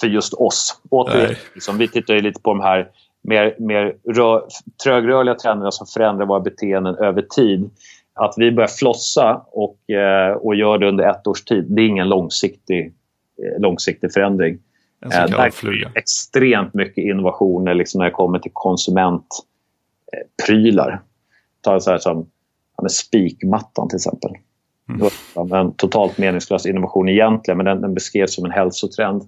för 0.00 0.06
just 0.06 0.34
oss. 0.34 0.80
Återigen, 0.90 1.34
liksom, 1.54 1.78
vi 1.78 1.88
tittar 1.88 2.14
ju 2.14 2.20
lite 2.20 2.40
på 2.40 2.50
de 2.50 2.60
här 2.60 2.90
mer, 3.22 3.56
mer 3.58 3.96
rö, 4.14 4.40
trögrörliga 4.84 5.34
trenderna 5.34 5.70
som 5.70 5.86
förändrar 5.86 6.26
våra 6.26 6.40
beteenden 6.40 6.94
över 6.94 7.22
tid. 7.22 7.70
Att 8.14 8.34
vi 8.36 8.52
börjar 8.52 8.68
flossa 8.68 9.44
och, 9.52 9.90
eh, 9.90 10.32
och 10.32 10.54
gör 10.54 10.78
det 10.78 10.88
under 10.88 11.10
ett 11.10 11.26
års 11.26 11.44
tid, 11.44 11.64
det 11.68 11.82
är 11.82 11.86
ingen 11.86 12.08
långsiktig, 12.08 12.86
eh, 12.86 13.60
långsiktig 13.60 14.12
förändring. 14.12 14.58
En 15.00 15.10
så 15.10 15.18
kallad 15.18 15.54
fluga. 15.54 15.90
Extremt 15.94 16.74
mycket 16.74 17.04
innovationer 17.04 17.74
liksom 17.74 17.98
när 17.98 18.04
det 18.04 18.10
kommer 18.10 18.38
till 18.38 18.50
konsument 18.54 19.26
prylar. 20.46 21.02
Ta 21.60 21.80
så 21.80 21.90
här 21.90 21.98
som 21.98 22.26
ja, 22.76 22.88
spikmattan 22.88 23.88
till 23.88 23.96
exempel. 23.96 24.30
Mm. 24.88 25.52
En 25.52 25.72
totalt 25.72 26.18
meningslös 26.18 26.66
innovation 26.66 27.08
egentligen, 27.08 27.56
men 27.56 27.66
den, 27.66 27.80
den 27.80 27.94
beskrevs 27.94 28.34
som 28.34 28.44
en 28.44 28.50
hälsotrend. 28.50 29.22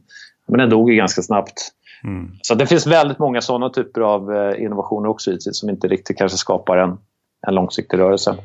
Men 0.49 0.59
den 0.59 0.71
dog 0.71 0.91
ju 0.91 0.97
ganska 0.97 1.23
snabbt. 1.23 1.73
Mm. 2.05 2.31
Så 2.43 2.55
det 2.55 2.67
finns 2.67 2.87
väldigt 2.87 3.19
många 3.19 3.41
sådana 3.41 3.71
typer 3.71 4.01
av 4.01 4.35
eh, 4.35 4.63
innovationer 4.63 5.09
också 5.09 5.37
som 5.39 5.71
inte 5.71 5.89
riktigt 5.89 6.19
kanske 6.19 6.39
skapar 6.39 6.77
en, 6.77 6.99
en 7.47 7.55
långsiktig 7.55 7.99
rörelse. 7.99 8.37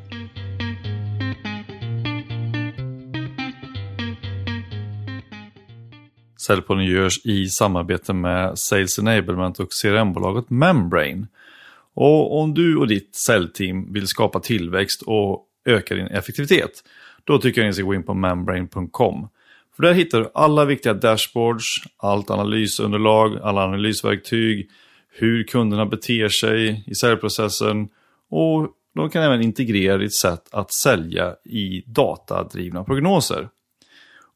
Säljpodden 6.46 6.84
görs 6.84 7.26
i 7.26 7.46
samarbete 7.46 8.12
med 8.12 8.58
Sales 8.58 8.98
Enablement 8.98 9.58
och 9.58 9.68
CRM-bolaget 9.82 10.50
Membrane. 10.50 11.26
Och 11.94 12.40
om 12.40 12.54
du 12.54 12.76
och 12.76 12.88
ditt 12.88 13.16
säljteam 13.16 13.92
vill 13.92 14.06
skapa 14.06 14.40
tillväxt 14.40 15.02
och 15.02 15.46
öka 15.64 15.94
din 15.94 16.06
effektivitet, 16.06 16.84
då 17.24 17.38
tycker 17.38 17.60
jag 17.60 17.68
ni 17.68 17.74
ska 17.74 17.82
gå 17.82 17.94
in 17.94 18.02
på 18.02 18.14
membrane.com. 18.14 19.28
För 19.76 19.82
där 19.82 19.92
hittar 19.92 20.20
du 20.20 20.30
alla 20.34 20.64
viktiga 20.64 20.94
dashboards, 20.94 21.64
allt 21.96 22.30
analysunderlag, 22.30 23.38
alla 23.42 23.64
analysverktyg, 23.64 24.70
hur 25.08 25.44
kunderna 25.44 25.86
beter 25.86 26.28
sig 26.28 26.84
i 26.86 26.94
säljprocessen 26.94 27.88
och 28.30 28.68
de 28.94 29.10
kan 29.10 29.22
även 29.22 29.42
integrera 29.42 29.98
ditt 29.98 30.14
sätt 30.14 30.48
att 30.52 30.72
sälja 30.72 31.34
i 31.44 31.82
datadrivna 31.86 32.84
prognoser. 32.84 33.48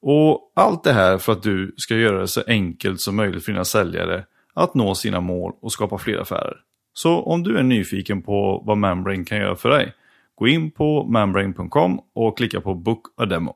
Och 0.00 0.52
allt 0.56 0.84
det 0.84 0.92
här 0.92 1.18
för 1.18 1.32
att 1.32 1.42
du 1.42 1.74
ska 1.76 1.94
göra 1.96 2.20
det 2.20 2.28
så 2.28 2.42
enkelt 2.46 3.00
som 3.00 3.16
möjligt 3.16 3.44
för 3.44 3.52
dina 3.52 3.64
säljare 3.64 4.24
att 4.54 4.74
nå 4.74 4.94
sina 4.94 5.20
mål 5.20 5.52
och 5.60 5.72
skapa 5.72 5.98
fler 5.98 6.18
affärer. 6.18 6.56
Så 6.92 7.22
om 7.22 7.42
du 7.42 7.58
är 7.58 7.62
nyfiken 7.62 8.22
på 8.22 8.62
vad 8.66 8.78
Membrane 8.78 9.24
kan 9.24 9.38
göra 9.38 9.56
för 9.56 9.68
dig, 9.68 9.92
gå 10.38 10.48
in 10.48 10.70
på 10.70 11.08
membrane.com 11.08 12.00
och 12.14 12.36
klicka 12.36 12.60
på 12.60 12.74
Book 12.74 13.02
a 13.16 13.26
Demo. 13.26 13.54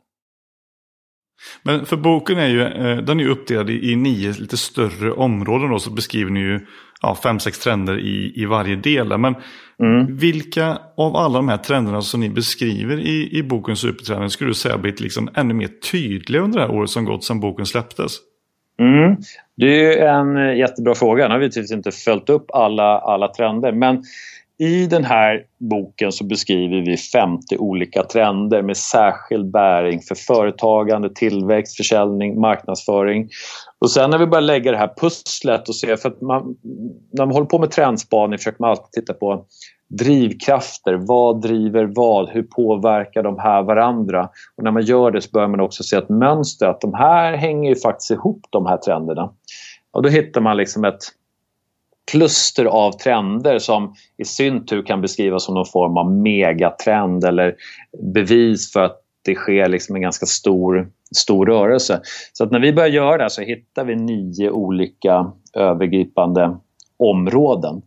Men 1.62 1.86
för 1.86 1.96
boken 1.96 2.38
är 2.38 2.48
ju, 2.48 2.62
eh, 2.62 2.96
den 2.96 3.20
är 3.20 3.28
uppdelad 3.28 3.70
i, 3.70 3.96
nio 3.96 4.32
lite 4.32 4.56
större 4.56 5.12
områden 5.12 5.70
då, 5.70 5.78
så 5.78 5.90
beskriver 5.90 6.30
ni 6.30 6.40
ju 6.40 6.60
ja, 7.02 7.14
fem, 7.22 7.38
sex 7.38 7.58
trender 7.58 7.98
i, 7.98 8.32
i 8.36 8.44
varje 8.44 8.76
del. 8.76 9.18
Men 9.18 9.34
mm. 9.80 10.16
vilka 10.16 10.78
av 10.96 11.16
alla 11.16 11.38
de 11.38 11.48
här 11.48 11.56
trenderna 11.56 12.02
som 12.02 12.20
ni 12.20 12.28
beskriver 12.28 13.00
i, 13.00 13.38
i 13.38 13.42
boken 13.42 13.76
Supertrender 13.76 14.28
skulle 14.28 14.50
du 14.50 14.54
säga 14.54 14.78
blivit 14.78 15.00
liksom 15.00 15.28
ännu 15.34 15.54
mer 15.54 15.70
tydliga 15.92 16.42
under 16.42 16.58
det 16.58 16.66
här 16.66 16.74
året 16.74 16.90
som 16.90 17.04
gått 17.04 17.24
sedan 17.24 17.40
boken 17.40 17.66
släpptes? 17.66 18.12
Mm. 18.80 19.16
Det 19.56 19.98
är 19.98 20.08
en 20.08 20.58
jättebra 20.58 20.94
fråga. 20.94 21.28
Nu 21.28 21.34
har 21.34 21.38
vi 21.38 21.44
givetvis 21.44 21.72
inte 21.72 21.90
följt 21.90 22.28
upp 22.28 22.50
alla, 22.50 22.98
alla 22.98 23.28
trender 23.28 23.72
men 23.72 24.02
i 24.62 24.86
den 24.86 25.04
här 25.04 25.44
boken 25.58 26.12
så 26.12 26.24
beskriver 26.24 26.80
vi 26.86 26.96
50 26.96 27.56
olika 27.58 28.02
trender 28.02 28.62
med 28.62 28.76
särskild 28.76 29.50
bäring 29.50 30.00
för 30.00 30.14
företagande, 30.14 31.10
tillväxt, 31.14 31.76
försäljning, 31.76 32.40
marknadsföring. 32.40 33.28
Och 33.78 33.90
sen 33.90 34.10
när 34.10 34.18
vi 34.18 34.26
börjar 34.26 34.42
lägga 34.42 34.70
det 34.70 34.78
här 34.78 34.92
pusslet 34.96 35.68
och 35.68 35.76
se, 35.76 35.96
för 35.96 36.08
att 36.08 36.20
man, 36.20 36.56
när 37.12 37.26
man 37.26 37.34
håller 37.34 37.46
på 37.46 37.58
med 37.58 37.70
trendspaning 37.70 38.38
försöker 38.38 38.60
man 38.60 38.70
alltid 38.70 38.92
titta 38.92 39.14
på 39.14 39.44
drivkrafter. 39.88 40.94
Vad 40.94 41.42
driver 41.42 41.84
vad? 41.84 42.28
Hur 42.28 42.42
påverkar 42.42 43.22
de 43.22 43.38
här 43.38 43.62
varandra? 43.62 44.28
Och 44.56 44.64
när 44.64 44.70
man 44.70 44.82
gör 44.82 45.10
det 45.10 45.20
så 45.20 45.30
börjar 45.32 45.48
man 45.48 45.60
också 45.60 45.82
se 45.82 45.96
ett 45.96 46.08
mönster 46.08 46.66
att 46.66 46.80
de 46.80 46.94
här 46.94 47.36
hänger 47.36 47.70
ju 47.70 47.76
faktiskt 47.76 48.10
ihop 48.10 48.46
de 48.50 48.66
här 48.66 48.76
trenderna. 48.76 49.32
Och 49.92 50.02
då 50.02 50.08
hittar 50.08 50.40
man 50.40 50.56
liksom 50.56 50.84
ett 50.84 51.02
kluster 52.10 52.64
av 52.64 52.92
trender 52.92 53.58
som 53.58 53.94
i 54.18 54.24
sin 54.24 54.66
tur 54.66 54.82
kan 54.82 55.00
beskrivas 55.00 55.44
som 55.44 55.54
någon 55.54 55.66
form 55.66 55.96
av 55.96 56.10
megatrend 56.10 57.24
eller 57.24 57.54
bevis 58.14 58.72
för 58.72 58.80
att 58.80 58.98
det 59.24 59.34
sker 59.34 59.68
liksom 59.68 59.96
en 59.96 60.02
ganska 60.02 60.26
stor, 60.26 60.90
stor 61.16 61.46
rörelse. 61.46 62.00
Så 62.32 62.44
att 62.44 62.50
när 62.50 62.60
vi 62.60 62.72
börjar 62.72 62.88
göra 62.88 63.16
det 63.16 63.24
här 63.24 63.28
så 63.28 63.42
hittar 63.42 63.84
vi 63.84 63.96
nio 63.96 64.50
olika 64.50 65.32
övergripande 65.54 66.56
områden 66.98 67.82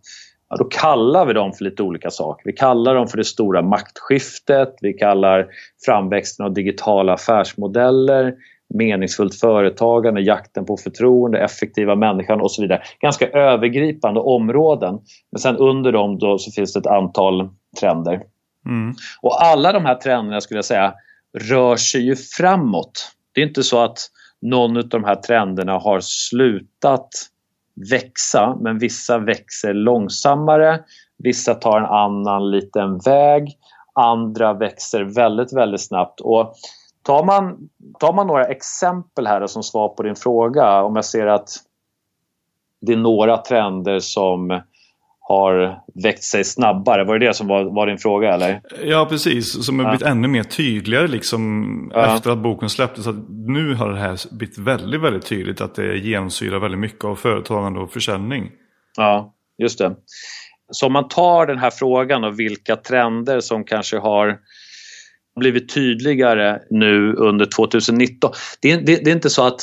ja, 0.50 0.56
då 0.56 0.64
kallar 0.66 1.26
vi 1.26 1.34
dem 1.34 1.54
för 1.54 1.64
lite 1.64 1.84
olika 1.84 2.10
saker. 2.10 2.44
Vi 2.46 2.54
kallar 2.54 2.96
dem 2.96 3.08
för 3.08 3.18
det 3.18 3.24
stora 3.24 3.62
maktskiftet, 3.62 4.76
vi 4.82 4.94
kallar 4.94 5.48
framväxten 5.86 6.46
av 6.46 6.54
digitala 6.54 7.14
affärsmodeller, 7.14 8.34
meningsfullt 8.78 9.36
företagande, 9.36 10.22
jakten 10.22 10.66
på 10.66 10.78
förtroende, 10.78 11.40
effektiva 11.40 11.96
människan 11.96 12.42
och 12.42 12.52
så 12.52 12.62
vidare. 12.62 12.82
Ganska 13.00 13.28
övergripande 13.28 14.20
områden. 14.20 15.00
Men 15.32 15.40
sen 15.40 15.58
under 15.58 15.92
dem 15.92 16.20
då 16.20 16.38
så 16.38 16.52
finns 16.52 16.74
det 16.74 16.80
ett 16.80 16.88
antal 16.88 17.50
trender. 17.80 18.22
Mm. 18.66 18.94
Och 19.22 19.44
alla 19.44 19.74
de 19.74 19.86
här 19.86 19.96
trenderna 19.96 20.42
skulle 20.42 20.58
jag 20.58 20.66
säga 20.66 20.94
rör 21.38 21.76
sig 21.76 22.02
ju 22.02 22.16
framåt. 22.16 23.12
Det 23.34 23.42
är 23.42 23.48
inte 23.48 23.64
så 23.64 23.84
att 23.84 23.98
någon 24.42 24.78
av 24.78 24.88
de 24.88 25.04
här 25.04 25.16
trenderna 25.16 25.78
har 25.78 26.00
slutat 26.00 27.10
växa 27.92 28.58
men 28.62 28.80
vissa 28.80 29.18
växer 29.18 29.74
långsammare, 29.74 30.80
vissa 31.18 31.54
tar 31.54 31.78
en 31.78 31.86
annan 31.86 32.52
liten 32.52 33.00
väg, 33.00 33.58
andra 33.94 34.54
växer 34.54 35.04
väldigt, 35.04 35.54
väldigt 35.54 35.82
snabbt. 35.82 36.22
Och 36.22 36.56
tar, 37.06 37.24
man, 37.24 37.70
tar 38.00 38.14
man 38.14 38.28
några 38.28 38.46
exempel 38.46 39.28
här 39.28 39.48
som 39.48 39.64
svar 39.64 39.90
på 39.90 40.04
din 40.04 40.16
fråga, 40.16 40.84
om 40.84 40.96
jag 40.96 41.06
ser 41.06 41.28
att 41.28 41.50
det 42.82 42.94
är 42.94 42.98
några 42.98 43.38
trender 43.38 44.00
som 44.00 44.62
har 45.20 45.80
växt 46.04 46.24
sig 46.24 46.44
snabbare. 46.44 47.04
Var 47.04 47.20
det 47.20 47.28
det 47.28 47.34
som 47.34 47.48
var, 47.48 47.64
var 47.64 47.88
din 47.88 47.98
fråga 47.98 48.34
eller? 48.34 48.62
Ja 48.84 49.08
precis, 49.10 49.66
som 49.66 49.80
har 49.80 49.86
blivit 49.86 50.02
ja. 50.02 50.08
ännu 50.08 50.28
mer 50.28 50.44
tydligare 50.44 51.08
liksom 51.08 51.92
ja. 51.94 52.16
efter 52.16 52.32
att 52.32 52.38
boken 52.38 52.70
släpptes. 52.70 53.08
Att 53.08 53.30
nu 53.30 53.76
har 53.76 53.90
det 53.90 54.00
här 54.00 54.36
blivit 54.36 54.58
väldigt, 54.58 55.02
väldigt 55.02 55.26
tydligt 55.26 55.62
att 55.62 55.76
det 55.76 55.98
genomsyrar 55.98 56.60
väldigt 56.60 56.80
mycket 56.80 57.06
av 57.06 57.16
företagande 57.16 57.80
och 57.80 57.92
försäljning. 57.92 58.52
Ja, 58.98 59.34
just 59.58 59.80
det. 59.80 59.96
Så 60.72 60.86
om 60.86 60.94
man 60.94 61.08
tar 61.08 61.46
den 61.46 61.58
här 61.58 61.72
frågan 61.72 62.24
och 62.24 62.40
vilka 62.40 62.76
trender 62.76 63.40
som 63.40 63.64
kanske 63.64 63.98
har 63.98 64.38
blivit 65.40 65.74
tydligare 65.74 66.60
nu 66.70 67.14
under 67.14 67.46
2019. 67.46 68.32
Det, 68.62 68.76
det, 68.76 69.06
det 69.06 69.10
är 69.10 69.16
inte 69.16 69.30
så 69.30 69.48
att 69.48 69.62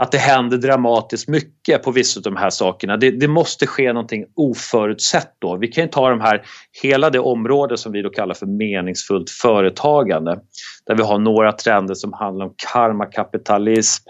att 0.00 0.12
det 0.12 0.18
händer 0.18 0.58
dramatiskt 0.58 1.28
mycket 1.28 1.82
på 1.82 1.90
vissa 1.90 2.20
av 2.20 2.22
de 2.22 2.36
här 2.36 2.50
sakerna. 2.50 2.96
Det, 2.96 3.10
det, 3.10 3.28
måste 3.28 3.66
ske 3.66 3.92
någonting 3.92 4.24
oförutsett 4.36 5.34
då. 5.38 5.56
Vi 5.56 5.68
kan 5.68 5.88
ta 5.88 6.10
de 6.10 6.20
här, 6.20 6.42
hela 6.82 7.10
det 7.10 7.18
område 7.18 7.76
som 7.76 7.92
vi 7.92 8.02
då 8.02 8.10
kallar 8.10 8.34
för 8.34 8.46
meningsfullt 8.46 9.30
företagande. 9.30 10.40
Där 10.86 10.94
vi 10.94 11.02
har 11.02 11.18
några 11.18 11.52
trender 11.52 11.94
som 11.94 12.12
handlar 12.12 12.46
om 12.46 12.54
karmakapitalism, 12.72 14.04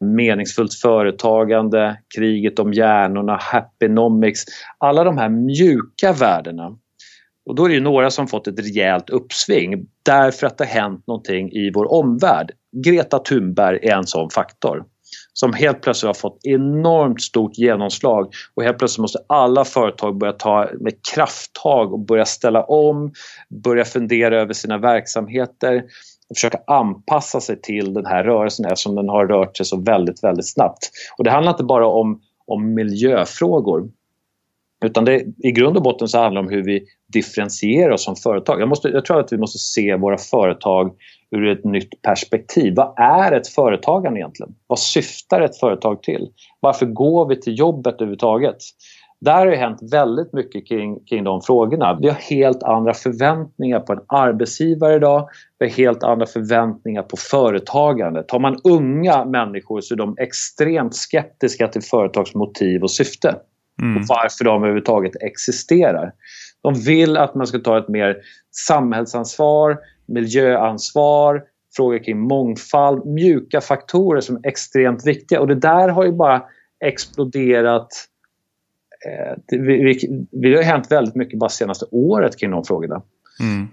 meningsfullt 0.00 0.74
företagande, 0.74 1.96
kriget 2.16 2.58
om 2.58 2.72
hjärnorna, 2.72 3.38
happynomics. 3.40 4.44
Alla 4.78 5.04
de 5.04 5.18
här 5.18 5.28
mjuka 5.28 6.12
värdena. 6.12 6.76
Och 7.46 7.54
då 7.54 7.64
är 7.64 7.68
det 7.68 7.80
några 7.80 8.10
som 8.10 8.28
fått 8.28 8.46
ett 8.46 8.58
rejält 8.58 9.10
uppsving 9.10 9.86
därför 10.02 10.46
att 10.46 10.58
det 10.58 10.64
har 10.64 10.80
hänt 10.82 11.06
någonting 11.06 11.52
i 11.52 11.70
vår 11.74 11.92
omvärld. 11.92 12.50
Greta 12.84 13.18
Thunberg 13.18 13.78
är 13.82 13.96
en 13.96 14.06
sån 14.06 14.30
faktor 14.30 14.84
som 15.32 15.52
helt 15.52 15.82
plötsligt 15.82 16.06
har 16.06 16.14
fått 16.14 16.38
enormt 16.42 17.22
stort 17.22 17.58
genomslag 17.58 18.32
och 18.54 18.62
helt 18.62 18.78
plötsligt 18.78 19.02
måste 19.02 19.18
alla 19.26 19.64
företag 19.64 20.18
börja 20.18 20.32
ta 20.32 20.68
med 20.80 20.94
krafttag 21.14 21.92
och 21.92 22.00
börja 22.00 22.24
ställa 22.24 22.64
om, 22.64 23.12
börja 23.64 23.84
fundera 23.84 24.40
över 24.40 24.52
sina 24.52 24.78
verksamheter 24.78 25.82
och 26.28 26.36
försöka 26.36 26.58
anpassa 26.66 27.40
sig 27.40 27.60
till 27.60 27.94
den 27.94 28.06
här 28.06 28.24
rörelsen 28.24 28.66
eftersom 28.66 28.94
den 28.94 29.08
har 29.08 29.26
rört 29.26 29.56
sig 29.56 29.66
så 29.66 29.80
väldigt, 29.80 30.24
väldigt 30.24 30.52
snabbt. 30.52 30.90
Och 31.18 31.24
det 31.24 31.30
handlar 31.30 31.52
inte 31.52 31.64
bara 31.64 31.86
om 31.86 32.20
om 32.50 32.74
miljöfrågor. 32.74 33.88
Utan 34.84 35.04
det, 35.04 35.24
i 35.38 35.52
grund 35.52 35.76
och 35.76 35.82
botten 35.82 36.08
så 36.08 36.18
handlar 36.18 36.42
det 36.42 36.48
om 36.48 36.54
hur 36.54 36.64
vi 36.64 36.84
differentierar 37.12 37.90
oss 37.90 38.04
som 38.04 38.16
företag. 38.16 38.60
Jag, 38.60 38.68
måste, 38.68 38.88
jag 38.88 39.04
tror 39.04 39.20
att 39.20 39.32
vi 39.32 39.38
måste 39.38 39.58
se 39.58 39.96
våra 39.96 40.18
företag 40.18 40.92
ur 41.30 41.48
ett 41.48 41.64
nytt 41.64 42.02
perspektiv. 42.02 42.74
Vad 42.76 42.94
är 42.96 43.32
ett 43.32 43.48
företagande 43.48 44.20
egentligen? 44.20 44.54
Vad 44.66 44.78
syftar 44.78 45.40
ett 45.40 45.56
företag 45.56 46.02
till? 46.02 46.28
Varför 46.60 46.86
går 46.86 47.28
vi 47.28 47.40
till 47.40 47.58
jobbet 47.58 47.94
överhuvudtaget? 47.94 48.56
Där 49.20 49.36
har 49.36 49.46
det 49.46 49.56
hänt 49.56 49.78
väldigt 49.92 50.32
mycket 50.32 50.68
kring, 50.68 51.04
kring 51.04 51.24
de 51.24 51.42
frågorna. 51.42 51.98
Vi 52.00 52.08
har 52.08 52.14
helt 52.14 52.62
andra 52.62 52.94
förväntningar 52.94 53.80
på 53.80 53.92
en 53.92 54.00
arbetsgivare 54.06 54.96
idag. 54.96 55.28
Vi 55.58 55.66
har 55.66 55.72
helt 55.72 56.02
andra 56.02 56.26
förväntningar 56.26 57.02
på 57.02 57.16
företagande. 57.16 58.22
Tar 58.22 58.38
man 58.38 58.60
unga 58.64 59.24
människor 59.24 59.80
så 59.80 59.94
är 59.94 59.98
de 59.98 60.16
extremt 60.18 60.94
skeptiska 60.94 61.68
till 61.68 61.82
företags 61.82 62.34
motiv 62.34 62.82
och 62.82 62.90
syfte. 62.90 63.34
Mm. 63.80 63.96
Och 63.96 64.02
varför 64.08 64.44
de 64.44 64.62
överhuvudtaget 64.62 65.22
existerar. 65.22 66.12
De 66.62 66.74
vill 66.74 67.16
att 67.16 67.34
man 67.34 67.46
ska 67.46 67.58
ta 67.58 67.78
ett 67.78 67.88
mer 67.88 68.16
samhällsansvar, 68.66 69.78
miljöansvar, 70.06 71.42
frågor 71.76 72.04
kring 72.04 72.18
mångfald, 72.18 73.06
mjuka 73.06 73.60
faktorer 73.60 74.20
som 74.20 74.36
är 74.36 74.48
extremt 74.48 75.06
viktiga. 75.06 75.40
Och 75.40 75.46
det 75.46 75.54
där 75.54 75.88
har 75.88 76.04
ju 76.04 76.12
bara 76.12 76.42
exploderat 76.84 77.88
Eh, 79.06 79.34
det, 79.48 79.58
vi, 79.58 80.26
vi, 80.30 80.56
har 80.56 80.62
hänt 80.62 80.92
väldigt 80.92 81.14
mycket 81.14 81.38
bara 81.38 81.50
senaste 81.50 81.86
året 81.90 82.38
kring 82.38 82.50
de 82.50 82.64
frågorna. 82.64 83.02
Mm. 83.40 83.68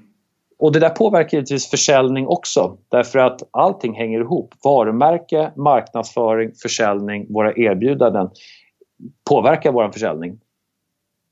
Och 0.60 0.72
det 0.72 0.80
där 0.80 0.90
påverkar 0.90 1.38
givetvis 1.38 1.70
försäljning 1.70 2.28
också 2.28 2.78
därför 2.90 3.20
att 3.20 3.42
allting 3.52 3.94
hänger 3.94 4.20
ihop. 4.20 4.54
Varumärke, 4.64 5.52
marknadsföring, 5.56 6.52
försäljning, 6.62 7.34
våra 7.34 7.54
erbjudanden 7.54 8.30
påverkar 9.30 9.72
vår 9.72 9.92
försäljning. 9.92 10.40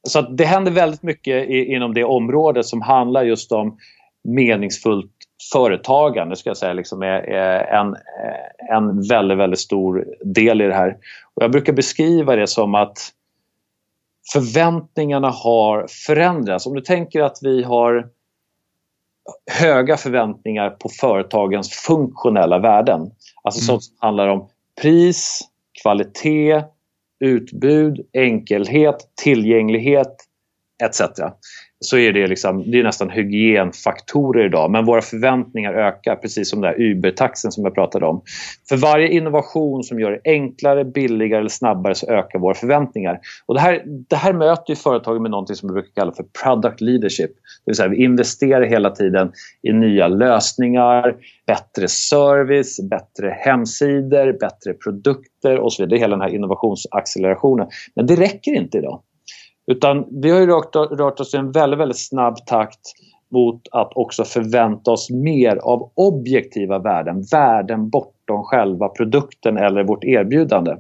Så 0.08 0.22
det 0.22 0.46
händer 0.46 0.72
väldigt 0.72 1.04
mycket 1.04 1.50
i, 1.50 1.74
inom 1.74 1.94
det 1.94 2.04
området 2.04 2.66
som 2.66 2.82
handlar 2.82 3.24
just 3.24 3.52
om 3.52 3.78
meningsfullt 4.24 5.12
företagande 5.54 6.36
ska 6.36 6.50
jag 6.50 6.58
säga 6.58 6.74
liksom 6.74 7.02
är, 7.02 7.24
en, 7.60 7.96
en 8.72 9.08
väldigt, 9.08 9.38
väldigt 9.38 9.60
stor 9.60 10.06
del 10.24 10.62
i 10.62 10.68
det 10.68 10.74
här. 10.74 10.98
Och 11.34 11.44
jag 11.44 11.52
brukar 11.52 11.74
beskriva 11.74 12.36
det 12.36 12.48
som 12.48 12.76
att 12.76 12.98
förväntningarna 14.34 15.30
har 15.30 15.86
förändrats. 16.06 16.66
Om 16.66 16.74
du 16.74 16.82
tänker 16.82 17.22
att 17.22 17.38
vi 17.42 17.64
har 17.64 18.10
höga 19.52 19.98
förväntningar 19.98 20.70
på 20.70 20.90
företagens 20.90 21.70
funktionella 21.70 22.60
värden. 22.60 23.12
Alltså 23.44 23.60
mm. 23.60 23.66
sånt 23.66 23.84
som 23.84 23.96
handlar 24.00 24.28
om 24.28 24.50
pris, 24.82 25.42
kvalitet, 25.82 26.64
utbud, 27.20 28.00
enkelhet, 28.14 28.98
tillgänglighet 29.24 30.16
etc 30.84 31.02
så 31.80 31.98
är 31.98 32.14
det, 32.14 32.28
liksom, 32.28 32.72
det 32.72 32.80
är 32.80 32.84
nästan 32.84 33.10
hygienfaktorer 33.10 34.46
idag. 34.46 34.72
Men 34.72 34.86
våra 34.86 35.02
förväntningar 35.02 35.74
ökar, 35.74 36.16
precis 36.16 36.50
som 36.50 36.62
där 36.62 36.82
Uber-taxen 36.82 37.52
som 37.52 37.64
jag 37.64 37.76
pratade 37.76 38.06
om. 38.06 38.22
För 38.70 38.78
varje 38.78 39.08
innovation 39.08 39.84
som 39.84 40.00
gör 40.00 40.12
det 40.12 40.20
enklare, 40.32 40.86
billigare 40.86 41.40
eller 41.40 41.50
snabbare 41.50 41.96
så 41.96 42.08
ökar 42.08 42.40
våra 42.40 42.54
förväntningar. 42.54 43.20
Och 43.46 43.54
det, 43.54 43.62
här, 43.62 43.84
det 43.86 44.16
här 44.16 44.34
möter 44.34 44.70
ju 44.70 44.76
företagen 44.76 45.22
med 45.22 45.32
något 45.32 45.58
som 45.58 45.70
vi 45.70 45.74
brukar 45.74 45.92
kalla 45.96 46.12
för 46.12 46.26
product 46.44 46.82
leadership. 46.82 47.32
Det 47.32 47.72
vill 47.72 47.76
säga 47.76 47.88
vi 47.88 48.04
investerar 48.04 48.66
hela 48.66 48.90
tiden 48.90 49.32
i 49.62 49.74
nya 49.74 50.08
lösningar, 50.08 51.16
bättre 51.48 51.88
service, 51.88 52.80
bättre 52.90 53.38
hemsidor, 53.40 54.40
bättre 54.40 54.74
produkter 54.74 55.58
och 55.58 55.74
så 55.74 55.84
vidare. 55.84 55.90
Det 55.90 56.00
är 56.00 56.02
hela 56.02 56.16
den 56.18 56.30
här 56.30 56.36
innovationsaccelerationen. 56.36 57.68
Men 57.96 58.06
det 58.08 58.16
räcker 58.16 58.52
inte 58.52 58.78
idag. 58.78 59.02
Utan 59.68 60.22
vi 60.22 60.32
har 60.32 60.40
ju 60.40 60.48
rört, 60.48 60.76
rört 60.76 61.20
oss 61.20 61.34
i 61.34 61.38
en 61.38 61.52
väldigt, 61.52 61.80
väldigt 61.80 62.08
snabb 62.08 62.46
takt 62.46 62.80
mot 63.32 63.62
att 63.72 63.92
också 63.96 64.24
förvänta 64.24 64.92
oss 64.92 65.10
mer 65.10 65.56
av 65.56 65.92
objektiva 65.96 66.80
värden. 66.80 67.24
Värden 67.32 67.90
bortom 67.90 68.44
själva 68.44 68.90
produkten 68.90 69.58
eller 69.58 69.84
vårt 69.84 70.04
erbjudande. 70.04 70.76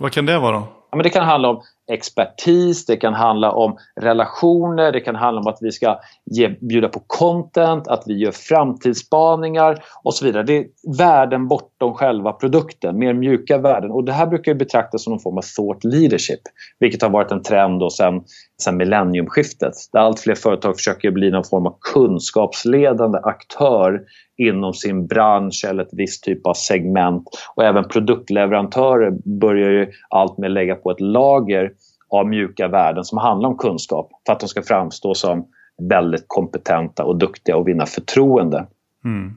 Vad 0.00 0.12
kan 0.12 0.26
det 0.26 0.38
vara? 0.38 0.62
Ja, 0.90 0.96
men 0.96 1.02
det 1.02 1.10
kan 1.10 1.24
handla 1.24 1.48
om 1.48 1.62
expertis, 1.90 2.86
det 2.86 2.96
kan 2.96 3.14
handla 3.14 3.52
om 3.52 3.76
relationer, 4.00 4.92
det 4.92 5.00
kan 5.00 5.14
handla 5.14 5.40
om 5.40 5.46
att 5.46 5.58
vi 5.60 5.72
ska 5.72 5.98
ge, 6.30 6.48
bjuda 6.48 6.88
på 6.88 7.02
content, 7.06 7.88
att 7.88 8.02
vi 8.06 8.14
gör 8.18 8.32
framtidsspaningar 8.32 9.82
och 10.02 10.14
så 10.14 10.24
vidare. 10.24 10.42
Det 10.42 10.56
är 10.56 10.66
värden 10.98 11.48
bortom 11.48 11.94
själva 11.94 12.32
produkten, 12.32 12.98
mer 12.98 13.14
mjuka 13.14 13.58
värden. 13.58 13.90
Och 13.90 14.04
det 14.04 14.12
här 14.12 14.26
brukar 14.26 14.54
betraktas 14.54 15.04
som 15.04 15.12
en 15.12 15.18
form 15.18 15.38
av 15.38 15.42
thought 15.56 15.84
leadership, 15.84 16.40
vilket 16.78 17.02
har 17.02 17.10
varit 17.10 17.32
en 17.32 17.42
trend 17.42 17.80
då 17.80 17.90
sen, 17.90 18.22
sen 18.62 18.76
millenniumskiftet. 18.76 19.72
Där 19.92 20.00
allt 20.00 20.20
fler 20.20 20.34
företag 20.34 20.76
försöker 20.76 21.10
bli 21.10 21.30
någon 21.30 21.44
form 21.44 21.66
av 21.66 21.76
kunskapsledande 21.92 23.18
aktör 23.22 24.00
inom 24.40 24.74
sin 24.74 25.06
bransch 25.06 25.66
eller 25.68 25.82
ett 25.82 25.92
visst 25.92 26.24
typ 26.24 26.46
av 26.46 26.54
segment. 26.54 27.28
Och 27.56 27.64
även 27.64 27.88
produktleverantörer 27.88 29.38
börjar 29.40 29.70
ju 29.70 29.90
allt 30.10 30.38
mer 30.38 30.48
lägga 30.48 30.74
på 30.74 30.90
ett 30.90 31.00
lager 31.00 31.70
av 32.10 32.26
mjuka 32.26 32.68
värden 32.68 33.04
som 33.04 33.18
handlar 33.18 33.48
om 33.48 33.56
kunskap 33.56 34.10
för 34.26 34.32
att 34.32 34.40
de 34.40 34.48
ska 34.48 34.62
framstå 34.62 35.14
som 35.14 35.46
väldigt 35.88 36.24
kompetenta 36.26 37.04
och 37.04 37.18
duktiga 37.18 37.56
och 37.56 37.68
vinna 37.68 37.86
förtroende. 37.86 38.66
Mm. 39.04 39.32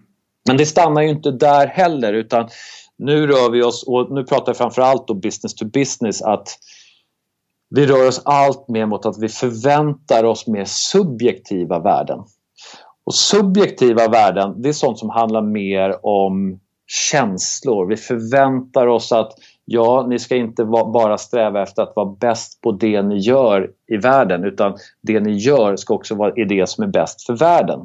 Men 0.47 0.57
det 0.57 0.65
stannar 0.65 1.01
ju 1.01 1.09
inte 1.09 1.31
där 1.31 1.67
heller 1.67 2.13
utan 2.13 2.49
nu 2.97 3.27
rör 3.27 3.51
vi 3.51 3.63
oss, 3.63 3.83
och 3.87 4.11
nu 4.11 4.23
pratar 4.23 4.49
jag 4.49 4.57
framförallt 4.57 5.09
om 5.09 5.19
business 5.19 5.55
to 5.55 5.65
business, 5.65 6.21
att 6.21 6.47
vi 7.69 7.85
rör 7.85 8.07
oss 8.07 8.21
allt 8.25 8.69
mer 8.69 8.85
mot 8.85 9.05
att 9.05 9.17
vi 9.19 9.29
förväntar 9.29 10.23
oss 10.23 10.47
mer 10.47 10.65
subjektiva 10.65 11.79
värden. 11.79 12.19
Och 13.05 13.15
subjektiva 13.15 14.07
värden, 14.07 14.61
det 14.61 14.69
är 14.69 14.73
sånt 14.73 14.99
som 14.99 15.09
handlar 15.09 15.41
mer 15.41 16.05
om 16.05 16.59
känslor. 16.87 17.85
Vi 17.85 17.97
förväntar 17.97 18.87
oss 18.87 19.11
att 19.11 19.33
ja, 19.65 20.05
ni 20.09 20.19
ska 20.19 20.35
inte 20.35 20.65
bara 20.65 21.17
sträva 21.17 21.61
efter 21.61 21.83
att 21.83 21.95
vara 21.95 22.15
bäst 22.19 22.61
på 22.61 22.71
det 22.71 23.01
ni 23.01 23.17
gör 23.17 23.69
i 23.87 23.97
världen 23.97 24.43
utan 24.43 24.77
det 25.01 25.19
ni 25.19 25.37
gör 25.37 25.75
ska 25.75 25.93
också 25.93 26.15
vara 26.15 26.31
det 26.31 26.69
som 26.69 26.83
är 26.83 26.87
bäst 26.87 27.25
för 27.25 27.33
världen. 27.33 27.79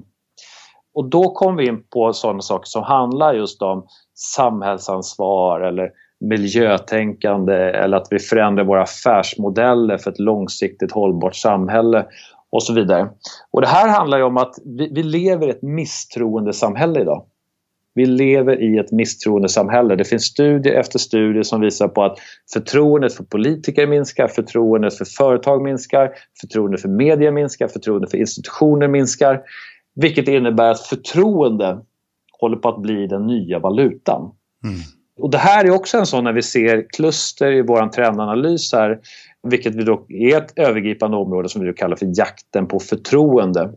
Och 0.94 1.04
då 1.04 1.30
kommer 1.30 1.62
vi 1.62 1.68
in 1.68 1.82
på 1.90 2.12
sådana 2.12 2.40
saker 2.40 2.66
som 2.66 2.82
handlar 2.82 3.34
just 3.34 3.62
om 3.62 3.86
samhällsansvar 4.14 5.60
eller 5.60 5.90
miljötänkande 6.20 7.54
eller 7.54 7.96
att 7.96 8.06
vi 8.10 8.18
förändrar 8.18 8.64
våra 8.64 8.82
affärsmodeller 8.82 9.98
för 9.98 10.10
ett 10.10 10.18
långsiktigt 10.18 10.92
hållbart 10.92 11.36
samhälle 11.36 12.06
och 12.50 12.62
så 12.62 12.72
vidare. 12.72 13.08
Och 13.50 13.60
det 13.60 13.66
här 13.66 13.88
handlar 13.88 14.18
ju 14.18 14.24
om 14.24 14.36
att 14.36 14.54
vi, 14.64 14.90
vi 14.94 15.02
lever 15.02 15.46
i 15.46 15.50
ett 15.50 15.62
misstroendesamhälle 15.62 17.00
idag. 17.00 17.24
Vi 17.98 18.06
lever 18.06 18.62
i 18.62 18.78
ett 18.78 18.92
misstroendesamhälle. 18.92 19.96
Det 19.96 20.04
finns 20.04 20.24
studie 20.24 20.70
efter 20.70 20.98
studie 20.98 21.44
som 21.44 21.60
visar 21.60 21.88
på 21.88 22.04
att 22.04 22.18
förtroendet 22.52 23.14
för 23.14 23.24
politiker 23.24 23.86
minskar, 23.86 24.28
förtroendet 24.28 24.98
för 24.98 25.04
företag 25.04 25.62
minskar, 25.62 26.10
förtroendet 26.40 26.82
för 26.82 26.88
media 26.88 27.30
minskar, 27.30 27.68
förtroendet 27.68 28.10
för 28.10 28.18
institutioner 28.18 28.88
minskar. 28.88 29.40
Vilket 29.94 30.28
innebär 30.28 30.70
att 30.70 30.80
förtroende 30.80 31.78
håller 32.40 32.56
på 32.56 32.68
att 32.68 32.82
bli 32.82 33.06
den 33.06 33.26
nya 33.26 33.58
valutan. 33.58 34.20
Mm. 34.64 34.76
Och 35.20 35.30
Det 35.30 35.38
här 35.38 35.64
är 35.64 35.70
också 35.70 35.98
en 35.98 36.06
sån 36.06 36.24
när 36.24 36.32
vi 36.32 36.42
ser 36.42 36.86
kluster 36.96 37.52
i 37.52 37.62
vår 37.62 37.88
trendanalys 37.88 38.72
här 38.72 38.98
vilket 39.42 39.74
vi 39.74 39.84
då 39.84 40.06
är 40.08 40.36
ett 40.36 40.52
övergripande 40.56 41.16
område 41.16 41.48
som 41.48 41.64
vi 41.64 41.72
kallar 41.72 41.96
för 41.96 42.12
jakten 42.18 42.66
på 42.66 42.80
förtroende. 42.80 43.72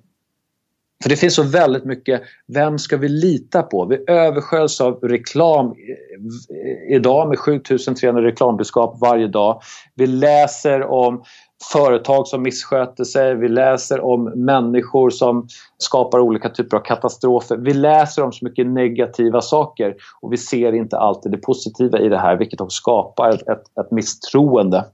För 1.01 1.09
det 1.09 1.15
finns 1.15 1.35
så 1.35 1.43
väldigt 1.43 1.85
mycket, 1.85 2.21
vem 2.53 2.79
ska 2.79 2.97
vi 2.97 3.09
lita 3.09 3.63
på? 3.63 3.85
Vi 3.85 4.03
översköljs 4.07 4.81
av 4.81 4.99
reklam 5.01 5.67
eh, 5.67 6.95
idag 6.95 7.29
med 7.29 7.39
7300 7.39 8.23
reklambudskap 8.23 8.97
varje 9.01 9.27
dag. 9.27 9.61
Vi 9.95 10.07
läser 10.07 10.83
om 10.83 11.23
företag 11.71 12.27
som 12.27 12.41
missköter 12.41 13.03
sig, 13.03 13.35
vi 13.35 13.49
läser 13.49 14.05
om 14.05 14.23
människor 14.23 15.09
som 15.09 15.47
skapar 15.77 16.19
olika 16.19 16.49
typer 16.49 16.77
av 16.77 16.81
katastrofer. 16.81 17.57
Vi 17.57 17.73
läser 17.73 18.23
om 18.23 18.31
så 18.31 18.45
mycket 18.45 18.67
negativa 18.67 19.41
saker 19.41 19.95
och 20.21 20.33
vi 20.33 20.37
ser 20.37 20.73
inte 20.73 20.97
alltid 20.97 21.31
det 21.31 21.37
positiva 21.37 21.99
i 21.99 22.09
det 22.09 22.19
här 22.19 22.37
vilket 22.37 22.61
också 22.61 22.75
skapar 22.75 23.29
ett, 23.29 23.47
ett, 23.47 23.77
ett 23.85 23.91
misstroende. 23.91 24.85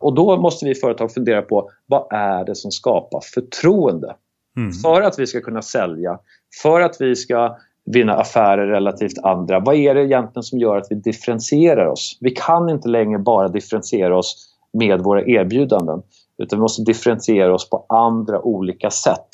Och 0.00 0.14
då 0.14 0.36
måste 0.36 0.66
vi 0.66 0.74
företag 0.74 1.12
fundera 1.12 1.42
på 1.42 1.70
vad 1.86 2.12
är 2.12 2.44
det 2.44 2.54
som 2.54 2.70
skapar 2.70 3.20
förtroende? 3.34 4.14
Mm. 4.58 4.72
För 4.72 5.02
att 5.02 5.18
vi 5.18 5.26
ska 5.26 5.40
kunna 5.40 5.62
sälja, 5.62 6.18
för 6.62 6.80
att 6.80 6.96
vi 7.00 7.16
ska 7.16 7.56
vinna 7.92 8.14
affärer 8.14 8.66
relativt 8.66 9.18
andra. 9.22 9.60
Vad 9.60 9.74
är 9.74 9.94
det 9.94 10.04
egentligen 10.04 10.42
som 10.42 10.58
gör 10.58 10.76
att 10.76 10.86
vi 10.90 10.94
differentierar 10.94 11.86
oss? 11.86 12.18
Vi 12.20 12.30
kan 12.30 12.70
inte 12.70 12.88
längre 12.88 13.18
bara 13.18 13.48
differentiera 13.48 14.18
oss 14.18 14.54
med 14.72 15.00
våra 15.00 15.22
erbjudanden 15.22 16.02
utan 16.42 16.58
vi 16.58 16.60
måste 16.60 16.82
differentiera 16.82 17.54
oss 17.54 17.70
på 17.70 17.86
andra 17.88 18.40
olika 18.42 18.90
sätt. 18.90 19.28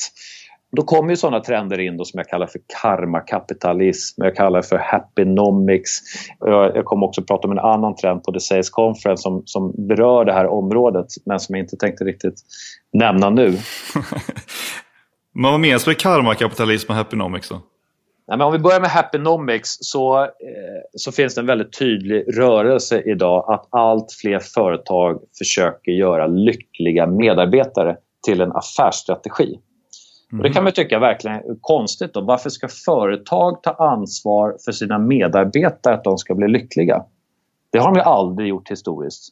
Då 0.76 0.82
kommer 0.82 1.10
ju 1.10 1.16
sådana 1.16 1.40
trender 1.40 1.80
in 1.80 1.96
då 1.96 2.04
som 2.04 2.18
jag 2.18 2.28
kallar 2.28 2.46
för 2.46 2.60
karmakapitalism, 2.82 4.22
jag 4.22 4.36
kallar 4.36 4.62
för 4.62 4.78
happynomics. 4.78 5.90
Jag, 6.40 6.84
kommer 6.84 7.06
också 7.06 7.22
prata 7.22 7.48
om 7.48 7.52
en 7.52 7.58
annan 7.58 7.96
trend 7.96 8.22
på 8.22 8.32
The 8.32 8.40
Sales 8.40 8.70
Conference 8.70 9.22
som, 9.22 9.42
som 9.46 9.72
berör 9.88 10.24
det 10.24 10.32
här 10.32 10.46
området 10.46 11.06
men 11.26 11.40
som 11.40 11.54
jag 11.54 11.64
inte 11.64 11.76
tänkte 11.76 12.04
riktigt 12.04 12.34
nämna 12.92 13.30
nu. 13.30 13.58
men 15.34 15.50
vad 15.50 15.60
menas 15.60 15.86
med 15.86 15.98
karmakapitalism 15.98 16.90
och 16.90 16.96
happynomics 16.96 17.48
då? 17.48 17.54
Nej, 18.28 18.38
men 18.38 18.46
om 18.46 18.52
vi 18.52 18.58
börjar 18.58 18.80
med 18.80 18.90
Happynomics 18.90 19.76
så, 19.80 20.22
eh, 20.22 20.28
så 20.94 21.12
finns 21.12 21.34
det 21.34 21.40
en 21.40 21.46
väldigt 21.46 21.78
tydlig 21.78 22.38
rörelse 22.38 23.00
idag 23.00 23.52
att 23.52 23.66
allt 23.70 24.12
fler 24.12 24.38
företag 24.38 25.20
försöker 25.38 25.92
göra 25.92 26.26
lyckliga 26.26 27.06
medarbetare 27.06 27.96
till 28.26 28.40
en 28.40 28.52
affärsstrategi. 28.52 29.58
Mm. 30.32 30.40
Och 30.40 30.48
det 30.48 30.54
kan 30.54 30.64
man 30.64 30.72
tycka 30.72 30.98
verkligen 30.98 31.36
är 31.36 31.42
konstigt. 31.60 32.14
Då. 32.14 32.20
Varför 32.20 32.50
ska 32.50 32.68
företag 32.68 33.62
ta 33.62 33.70
ansvar 33.70 34.56
för 34.64 34.72
sina 34.72 34.98
medarbetare 34.98 35.94
att 35.94 36.04
de 36.04 36.18
ska 36.18 36.34
bli 36.34 36.48
lyckliga? 36.48 37.04
Det 37.72 37.78
har 37.78 37.86
de 37.86 37.94
ju 37.94 38.02
aldrig 38.02 38.48
gjort 38.48 38.70
historiskt. 38.70 39.28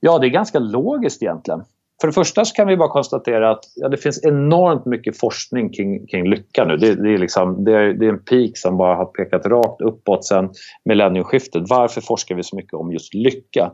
Ja, 0.00 0.18
det 0.18 0.26
är 0.26 0.30
ganska 0.30 0.58
logiskt 0.58 1.22
egentligen. 1.22 1.64
För 2.00 2.08
det 2.08 2.12
första 2.12 2.44
så 2.44 2.54
kan 2.54 2.68
vi 2.68 2.76
bara 2.76 2.88
konstatera 2.88 3.50
att 3.50 3.64
ja, 3.74 3.88
det 3.88 3.96
finns 3.96 4.24
enormt 4.24 4.86
mycket 4.86 5.18
forskning 5.18 5.72
kring, 5.72 6.06
kring 6.06 6.30
lycka 6.30 6.64
nu. 6.64 6.76
Det, 6.76 6.94
det 6.94 7.14
är 7.14 7.18
liksom, 7.18 7.64
det, 7.64 7.72
är, 7.72 7.92
det 7.92 8.06
är 8.06 8.10
en 8.10 8.24
peak 8.24 8.50
som 8.54 8.76
bara 8.76 8.96
har 8.96 9.04
pekat 9.04 9.46
rakt 9.46 9.80
uppåt 9.80 10.24
sedan 10.24 10.50
millennieskiftet. 10.84 11.62
Varför 11.68 12.00
forskar 12.00 12.34
vi 12.34 12.42
så 12.42 12.56
mycket 12.56 12.74
om 12.74 12.92
just 12.92 13.14
lycka? 13.14 13.70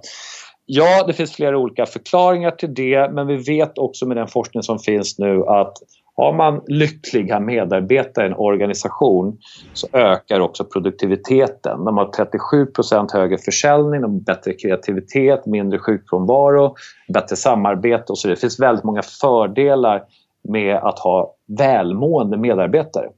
Ja, 0.67 1.05
det 1.07 1.13
finns 1.13 1.37
flera 1.37 1.59
olika 1.59 1.87
förklaringar 1.87 2.51
till 2.51 2.75
det 2.75 3.13
men 3.13 3.27
vi 3.27 3.37
vet 3.37 3.79
också 3.79 4.07
med 4.07 4.17
den 4.17 4.29
forskning 4.29 4.63
som 4.63 4.79
finns 4.79 5.19
nu 5.19 5.45
att 5.47 5.77
har 6.17 6.33
man 6.33 6.61
lyckliga 6.67 7.41
medarbetare 7.41 8.25
i 8.25 8.29
en 8.29 8.37
organisation 8.37 9.39
så 9.73 9.89
ökar 9.93 10.41
också 10.41 10.65
produktiviteten. 10.65 11.85
De 11.85 11.97
har 11.97 12.07
37% 12.07 13.13
högre 13.13 13.39
försäljning, 13.39 14.01
de 14.01 14.13
har 14.13 14.21
bättre 14.21 14.53
kreativitet, 14.53 15.47
mindre 15.47 15.79
sjukfrånvaro, 15.79 16.75
bättre 17.15 17.37
samarbete 17.37 18.05
och 18.13 18.19
så 18.19 18.29
vidare. 18.29 18.37
Det 18.37 18.41
finns 18.41 18.61
väldigt 18.61 18.85
många 18.85 19.03
fördelar 19.03 20.03
med 20.49 20.77
att 20.77 20.99
ha 20.99 21.35
välmående 21.59 22.37
medarbetare. 22.37 23.09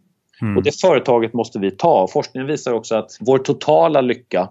Mm. 0.42 0.56
Och 0.56 0.62
Det 0.62 0.80
företaget 0.80 1.32
måste 1.34 1.58
vi 1.58 1.70
ta. 1.70 2.08
Forskningen 2.08 2.46
visar 2.46 2.72
också 2.72 2.94
att 2.94 3.10
vår 3.20 3.38
totala 3.38 4.00
lycka, 4.00 4.48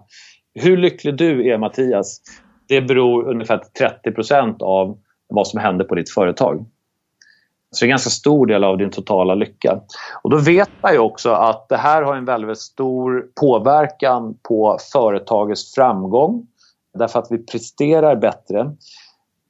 hur 0.54 0.76
lycklig 0.76 1.16
du 1.16 1.48
är 1.48 1.58
Mattias, 1.58 2.20
det 2.68 2.80
beror 2.80 3.28
ungefär 3.28 3.60
30% 4.04 4.62
av 4.62 4.98
vad 5.28 5.46
som 5.46 5.60
händer 5.60 5.84
på 5.84 5.94
ditt 5.94 6.10
företag. 6.10 6.64
Så 7.70 7.84
det 7.84 7.86
är 7.86 7.88
en 7.88 7.90
ganska 7.90 8.10
stor 8.10 8.46
del 8.46 8.64
av 8.64 8.78
din 8.78 8.90
totala 8.90 9.34
lycka. 9.34 9.80
Och 10.22 10.30
då 10.30 10.38
vet 10.38 10.70
man 10.80 10.92
ju 10.92 10.98
också 10.98 11.30
att 11.30 11.68
det 11.68 11.76
här 11.76 12.02
har 12.02 12.16
en 12.16 12.24
väldigt 12.24 12.58
stor 12.58 13.26
påverkan 13.40 14.38
på 14.48 14.78
företagets 14.92 15.74
framgång 15.74 16.46
därför 16.98 17.18
att 17.18 17.26
vi 17.30 17.38
presterar 17.38 18.16
bättre. 18.16 18.70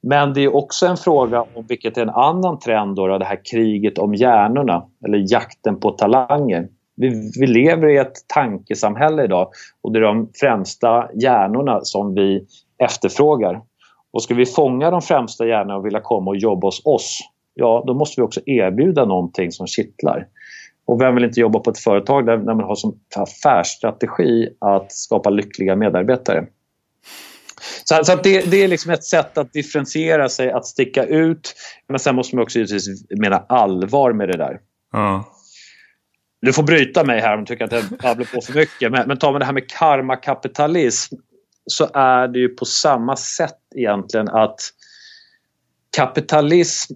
Men 0.01 0.33
det 0.33 0.41
är 0.41 0.55
också 0.55 0.87
en 0.87 0.97
fråga 0.97 1.41
om, 1.41 1.65
vilket 1.67 1.97
är 1.97 2.01
en 2.01 2.09
annan 2.09 2.59
trend, 2.59 2.95
då, 2.95 3.17
det 3.17 3.25
här 3.25 3.41
kriget 3.51 3.97
om 3.97 4.15
hjärnorna 4.15 4.85
eller 5.05 5.33
jakten 5.33 5.79
på 5.79 5.91
talanger. 5.91 6.67
Vi, 6.95 7.31
vi 7.39 7.47
lever 7.47 7.87
i 7.87 7.97
ett 7.97 8.27
tankesamhälle 8.27 9.23
idag 9.23 9.49
och 9.81 9.91
det 9.91 9.99
är 9.99 10.03
de 10.03 10.29
främsta 10.39 11.09
hjärnorna 11.13 11.79
som 11.81 12.13
vi 12.13 12.45
efterfrågar. 12.77 13.61
Och 14.13 14.23
ska 14.23 14.33
vi 14.33 14.45
fånga 14.45 14.91
de 14.91 15.01
främsta 15.01 15.47
hjärnorna 15.47 15.75
och 15.75 15.85
vilja 15.85 16.01
komma 16.01 16.31
och 16.31 16.37
jobba 16.37 16.67
hos 16.67 16.81
oss 16.85 17.21
ja 17.55 17.83
då 17.87 17.93
måste 17.93 18.21
vi 18.21 18.25
också 18.25 18.41
erbjuda 18.45 19.05
någonting 19.05 19.51
som 19.51 19.67
kittlar. 19.67 20.27
Och 20.85 21.01
vem 21.01 21.15
vill 21.15 21.23
inte 21.23 21.39
jobba 21.39 21.59
på 21.59 21.69
ett 21.69 21.79
företag 21.79 22.25
där, 22.25 22.37
man 22.37 22.59
har 22.59 22.75
som 22.75 22.99
affärsstrategi 23.15 24.49
att 24.59 24.91
skapa 24.91 25.29
lyckliga 25.29 25.75
medarbetare? 25.75 26.45
Så, 27.83 28.03
så 28.03 28.15
det, 28.15 28.51
det, 28.51 28.63
är 28.63 28.67
liksom 28.67 28.91
ett 28.91 29.03
sätt 29.03 29.37
att 29.37 29.53
differentiera 29.53 30.29
sig, 30.29 30.51
att 30.51 30.65
sticka 30.65 31.03
ut. 31.03 31.55
Men 31.87 31.99
sen 31.99 32.15
måste 32.15 32.35
man 32.35 32.43
också 32.43 32.59
givetvis 32.59 33.05
mena 33.09 33.37
allvar 33.37 34.13
med 34.13 34.29
det 34.29 34.37
där. 34.37 34.59
Ja. 34.91 35.23
Du 36.41 36.53
får 36.53 36.63
bryta 36.63 37.03
mig 37.03 37.19
här 37.19 37.33
om 37.33 37.39
du 37.39 37.45
tycker 37.45 37.65
att 37.65 37.71
jag 37.71 37.83
babblar 37.83 38.27
på 38.35 38.41
för 38.41 38.53
mycket. 38.53 38.91
Men, 38.91 39.07
men 39.07 39.17
tar 39.17 39.31
man 39.31 39.39
det 39.39 39.45
här 39.45 39.53
med 39.53 39.69
karmakapitalism 39.69 41.15
så 41.65 41.89
är 41.93 42.27
det 42.27 42.39
ju 42.39 42.49
på 42.49 42.65
samma 42.65 43.15
sätt 43.15 43.59
egentligen 43.75 44.27
att 44.27 44.59
kapitalism 45.97 46.93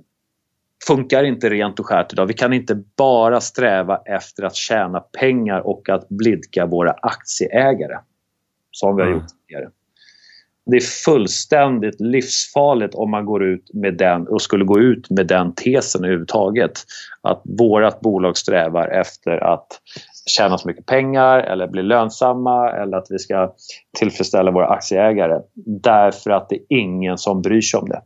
funkar 0.88 1.24
inte 1.24 1.49
rent 1.49 1.80
och 1.80 1.86
skärt 1.86 2.13
idag. 2.13 2.26
Vi 2.26 2.34
kan 2.34 2.53
inte 2.53 2.84
bara 2.97 3.41
sträva 3.41 4.01
efter 4.05 4.43
att 4.43 4.55
tjäna 4.55 4.99
pengar 4.99 5.59
och 5.59 5.89
att 5.89 6.09
blidka 6.09 6.65
våra 6.65 6.91
aktieägare 6.91 7.97
som 8.72 8.95
vi 8.95 9.01
har 9.01 9.09
mm. 9.09 9.20
gjort 9.20 9.30
tidigare. 9.47 9.70
Det 10.65 10.78
är 10.78 10.82
fullständigt 10.82 12.01
livsfarligt 12.01 12.95
om 12.95 13.11
man 13.11 13.26
går 13.26 13.43
ut 13.43 13.74
med 13.74 13.97
den 13.97 14.28
och 14.28 14.41
skulle 14.41 14.65
gå 14.65 14.80
ut 14.80 15.09
med 15.09 15.28
den 15.28 15.55
tesen 15.55 16.03
överhuvudtaget. 16.03 16.72
Att 17.22 17.41
vårt 17.43 17.99
bolag 17.99 18.38
strävar 18.38 18.88
efter 18.88 19.38
att 19.53 19.67
tjäna 20.30 20.57
så 20.57 20.67
mycket 20.67 20.86
pengar 20.86 21.39
eller 21.39 21.67
bli 21.67 21.84
lönsamma 21.84 22.71
eller 22.71 22.97
att 22.97 23.07
vi 23.09 23.19
ska 23.19 23.53
tillfredsställa 23.97 24.51
våra 24.51 24.67
aktieägare. 24.67 25.41
Därför 25.65 26.32
att 26.32 26.49
det 26.49 26.55
är 26.55 26.65
ingen 26.69 27.17
som 27.17 27.41
bryr 27.41 27.61
sig 27.61 27.80
om 27.80 27.89
det. 27.89 28.01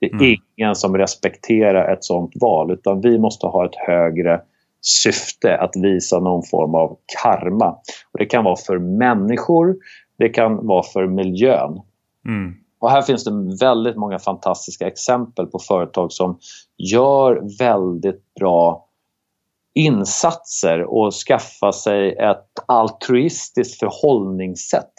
Det 0.00 0.06
är 0.06 0.14
mm. 0.14 0.36
ingen 0.56 0.74
som 0.74 0.96
respekterar 0.96 1.92
ett 1.92 2.04
sånt 2.04 2.32
val 2.40 2.72
utan 2.72 3.00
vi 3.00 3.18
måste 3.18 3.46
ha 3.46 3.64
ett 3.64 3.76
högre 3.86 4.40
syfte 4.80 5.56
att 5.56 5.76
visa 5.76 6.20
någon 6.20 6.42
form 6.42 6.74
av 6.74 6.96
karma. 7.22 7.70
Och 8.12 8.18
det 8.18 8.26
kan 8.26 8.44
vara 8.44 8.56
för 8.56 8.78
människor, 8.78 9.76
det 10.18 10.28
kan 10.28 10.66
vara 10.66 10.82
för 10.82 11.06
miljön. 11.06 11.80
Mm. 12.26 12.54
Och 12.80 12.90
här 12.90 13.02
finns 13.02 13.24
det 13.24 13.56
väldigt 13.60 13.96
många 13.96 14.18
fantastiska 14.18 14.86
exempel 14.86 15.46
på 15.46 15.58
företag 15.58 16.12
som 16.12 16.38
gör 16.78 17.58
väldigt 17.58 18.34
bra 18.40 18.86
insatser 19.74 20.84
och 20.84 21.12
skaffa 21.14 21.72
sig 21.72 22.16
ett 22.16 22.52
altruistiskt 22.66 23.78
förhållningssätt. 23.78 24.92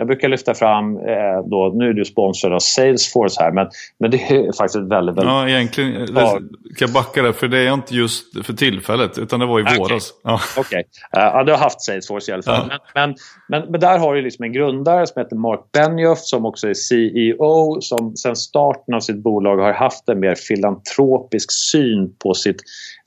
Jag 0.00 0.06
brukar 0.06 0.28
lyfta 0.28 0.54
fram, 0.54 0.96
eh, 0.96 1.48
då, 1.50 1.72
nu 1.74 1.88
är 1.88 1.92
du 1.92 2.04
sponsrad 2.04 2.52
av 2.52 2.58
Salesforce 2.58 3.42
här, 3.42 3.52
men, 3.52 3.70
men 3.98 4.10
det 4.10 4.16
är 4.16 4.56
faktiskt 4.56 4.76
väldigt, 4.76 5.16
väldigt... 5.16 5.24
Ja, 5.24 5.48
egentligen 5.48 6.14
det, 6.14 6.40
ska 6.74 6.84
jag 6.84 6.92
backa 6.92 7.22
där, 7.22 7.32
för 7.32 7.48
det 7.48 7.58
är 7.58 7.74
inte 7.74 7.94
just 7.94 8.46
för 8.46 8.52
tillfället, 8.52 9.18
utan 9.18 9.40
det 9.40 9.46
var 9.46 9.60
i 9.60 9.62
okay. 9.62 9.78
våras. 9.78 10.12
Ja. 10.24 10.40
Okej, 10.58 10.60
okay. 10.60 10.80
uh, 11.22 11.30
ja, 11.34 11.44
du 11.44 11.52
har 11.52 11.58
haft 11.58 11.80
Salesforce 11.80 12.30
i 12.30 12.34
alla 12.34 12.42
fall. 12.42 12.68
Ja. 12.70 12.78
Men, 12.94 13.08
men, 13.08 13.16
men, 13.48 13.70
men, 13.70 13.80
där 13.80 13.98
har 13.98 14.14
du 14.14 14.22
liksom 14.22 14.44
en 14.44 14.52
grundare 14.52 15.06
som 15.06 15.22
heter 15.22 15.36
Mark 15.36 15.60
Benioff 15.72 16.18
som 16.18 16.46
också 16.46 16.68
är 16.68 16.74
CEO 16.74 17.80
som 17.80 18.16
sedan 18.16 18.36
starten 18.36 18.94
av 18.94 19.00
sitt 19.00 19.22
bolag 19.22 19.56
har 19.56 19.72
haft 19.72 20.08
en 20.08 20.20
mer 20.20 20.34
filantropisk 20.34 21.52
syn 21.52 22.16
på 22.22 22.34
sitt 22.34 22.62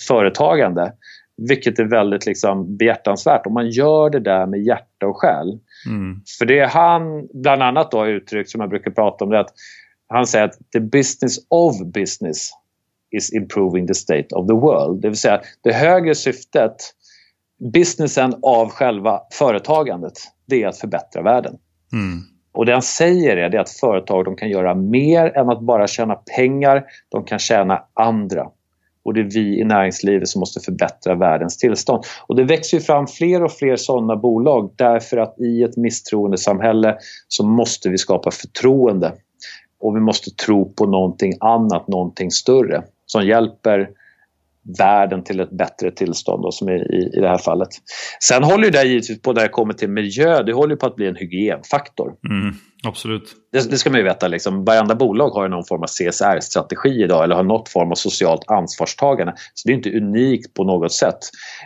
företagande. 0.08 0.92
Vilket 1.38 1.80
är 1.80 1.86
väldigt 1.86 2.26
liksom 2.26 2.78
behjärtansvärt. 2.78 3.46
Om 3.46 3.54
man 3.54 3.70
gör 3.70 4.10
det 4.10 4.20
där 4.20 4.46
med 4.46 4.62
hjärta 4.62 5.08
och 5.08 5.18
själ 5.18 5.60
Mm. 5.86 6.22
För 6.40 6.46
det 6.46 6.66
han 6.66 7.28
bland 7.34 7.64
annat 7.64 7.92
då 7.92 7.98
har 7.98 8.08
uttryckt 8.08 8.50
som 8.50 8.62
jag 8.62 8.70
brukar 8.70 8.92
prata 8.92 9.26
om 9.26 9.32
det 9.32 9.38
är 9.38 9.42
att 9.42 9.54
han 10.08 10.28
säger 10.28 10.46
att 10.46 10.58
the 10.74 10.80
business 10.80 11.38
of 11.50 11.82
business 11.94 12.50
is 13.12 13.34
improving 13.34 13.88
the 13.88 13.94
state 13.94 14.36
of 14.36 14.48
the 14.48 14.54
world. 14.54 15.02
Det 15.02 15.10
vill 15.10 15.18
säga 15.18 15.42
det 15.64 15.74
högre 15.74 16.16
syftet, 16.16 16.76
businessen 17.74 18.36
av 18.42 18.70
själva 18.70 19.22
företagandet, 19.32 20.14
det 20.46 20.64
är 20.64 20.68
att 20.68 20.78
förbättra 20.78 21.22
världen. 21.22 21.58
Mm. 21.94 22.22
Och 22.54 22.66
det 22.66 22.74
han 22.74 22.82
säger 22.82 23.38
är, 23.38 23.50
det 23.50 23.62
att 23.62 23.70
företag 23.70 24.26
de 24.26 24.36
kan 24.36 24.50
göra 24.50 24.76
mer 24.76 25.38
än 25.38 25.50
att 25.50 25.62
bara 25.62 25.88
tjäna 25.88 26.16
pengar, 26.16 26.84
de 27.10 27.24
kan 27.24 27.40
tjäna 27.40 27.84
andra 27.94 28.48
och 29.06 29.14
det 29.14 29.20
är 29.20 29.30
vi 29.34 29.60
i 29.60 29.64
näringslivet 29.64 30.28
som 30.28 30.40
måste 30.40 30.60
förbättra 30.60 31.16
världens 31.16 31.58
tillstånd. 31.58 32.04
Och 32.28 32.36
det 32.36 32.44
växer 32.44 32.80
fram 32.80 33.08
fler 33.08 33.44
och 33.44 33.52
fler 33.52 33.76
sådana 33.76 34.16
bolag 34.16 34.74
därför 34.76 35.18
att 35.18 35.40
i 35.40 35.64
ett 35.64 35.78
misstroendesamhälle 35.78 36.98
så 37.28 37.46
måste 37.46 37.90
vi 37.90 37.98
skapa 37.98 38.32
förtroende. 38.32 39.14
Och 39.80 39.96
vi 39.96 40.00
måste 40.00 40.32
tro 40.32 40.74
på 40.74 40.86
någonting 40.86 41.34
annat, 41.40 41.88
någonting 41.88 42.32
större 42.32 42.84
som 43.06 43.26
hjälper 43.26 43.90
världen 44.78 45.24
till 45.24 45.40
ett 45.40 45.52
bättre 45.52 45.92
tillstånd 45.92 46.44
då, 46.44 46.52
som 46.52 46.68
är 46.68 46.96
i, 46.96 47.18
i 47.18 47.20
det 47.20 47.28
här 47.28 47.38
fallet. 47.38 47.70
Sen 48.20 48.44
håller 48.44 48.72
det 48.72 48.84
givetvis 48.84 49.22
på 49.22 49.34
när 49.34 49.42
det 49.42 49.50
kommer 49.50 49.74
till 49.74 49.90
miljö, 49.90 50.44
det 50.44 50.54
håller 50.54 50.76
på 50.76 50.86
att 50.86 50.96
bli 50.96 51.08
en 51.08 51.16
hygienfaktor. 51.16 52.14
Mm, 52.30 52.56
absolut. 52.84 53.36
det, 53.52 53.72
det, 53.72 53.78
ska 53.78 53.90
man 53.90 54.00
ju 54.00 54.04
veta, 54.04 54.28
liksom, 54.28 54.66
varenda 54.66 54.96
bolag 54.96 55.30
har 55.30 55.48
någon 55.48 55.66
form 55.66 55.84
av 55.84 55.88
CSR-strategi 55.88 57.04
idag 57.04 57.24
eller 57.24 57.36
har 57.36 57.44
något 57.44 57.70
form 57.70 57.92
av 57.92 57.96
socialt 57.96 58.52
ansvarstagande. 58.52 59.34
Så 59.54 59.68
det 59.68 59.74
är 59.74 59.76
inte 59.76 59.98
unikt 59.98 60.54
på 60.54 60.64
något 60.64 60.92
sätt. 60.92 61.20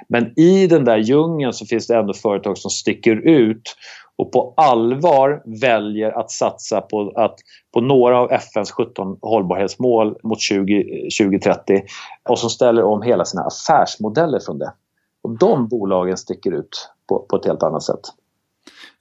Men 0.10 0.40
i 0.40 0.68
den 0.68 0.86
där 0.86 0.98
djungeln 0.98 1.54
så 1.54 1.66
finns 1.66 1.88
det 1.88 1.98
ändå 1.98 2.14
företag 2.14 2.58
som 2.58 2.72
sticker 2.72 3.28
ut 3.28 3.76
och 4.18 4.32
på 4.32 4.54
allvar 4.58 5.42
väljer 5.62 6.20
att 6.20 6.32
satsa 6.32 6.82
på, 6.82 7.12
att, 7.16 7.36
på 7.74 7.82
några 7.82 8.20
av 8.20 8.32
FNs 8.32 8.72
17 8.72 9.18
hållbarhetsmål 9.22 10.16
mot 10.24 10.42
20, 10.42 10.84
2030 11.20 11.82
och 12.30 12.40
som 12.40 12.50
ställer 12.50 12.84
om 12.84 13.02
hela 13.02 13.26
sina 13.26 13.44
affärsmodeller 13.44 14.40
från 14.40 14.60
det. 14.60 14.74
Och 15.24 15.38
de 15.38 15.68
bolagen 15.68 16.18
sticker 16.18 16.52
ut 16.52 16.90
på, 17.10 17.26
på 17.30 17.36
ett 17.36 17.46
helt 17.46 17.64
annat 17.64 17.84
sätt 17.84 18.02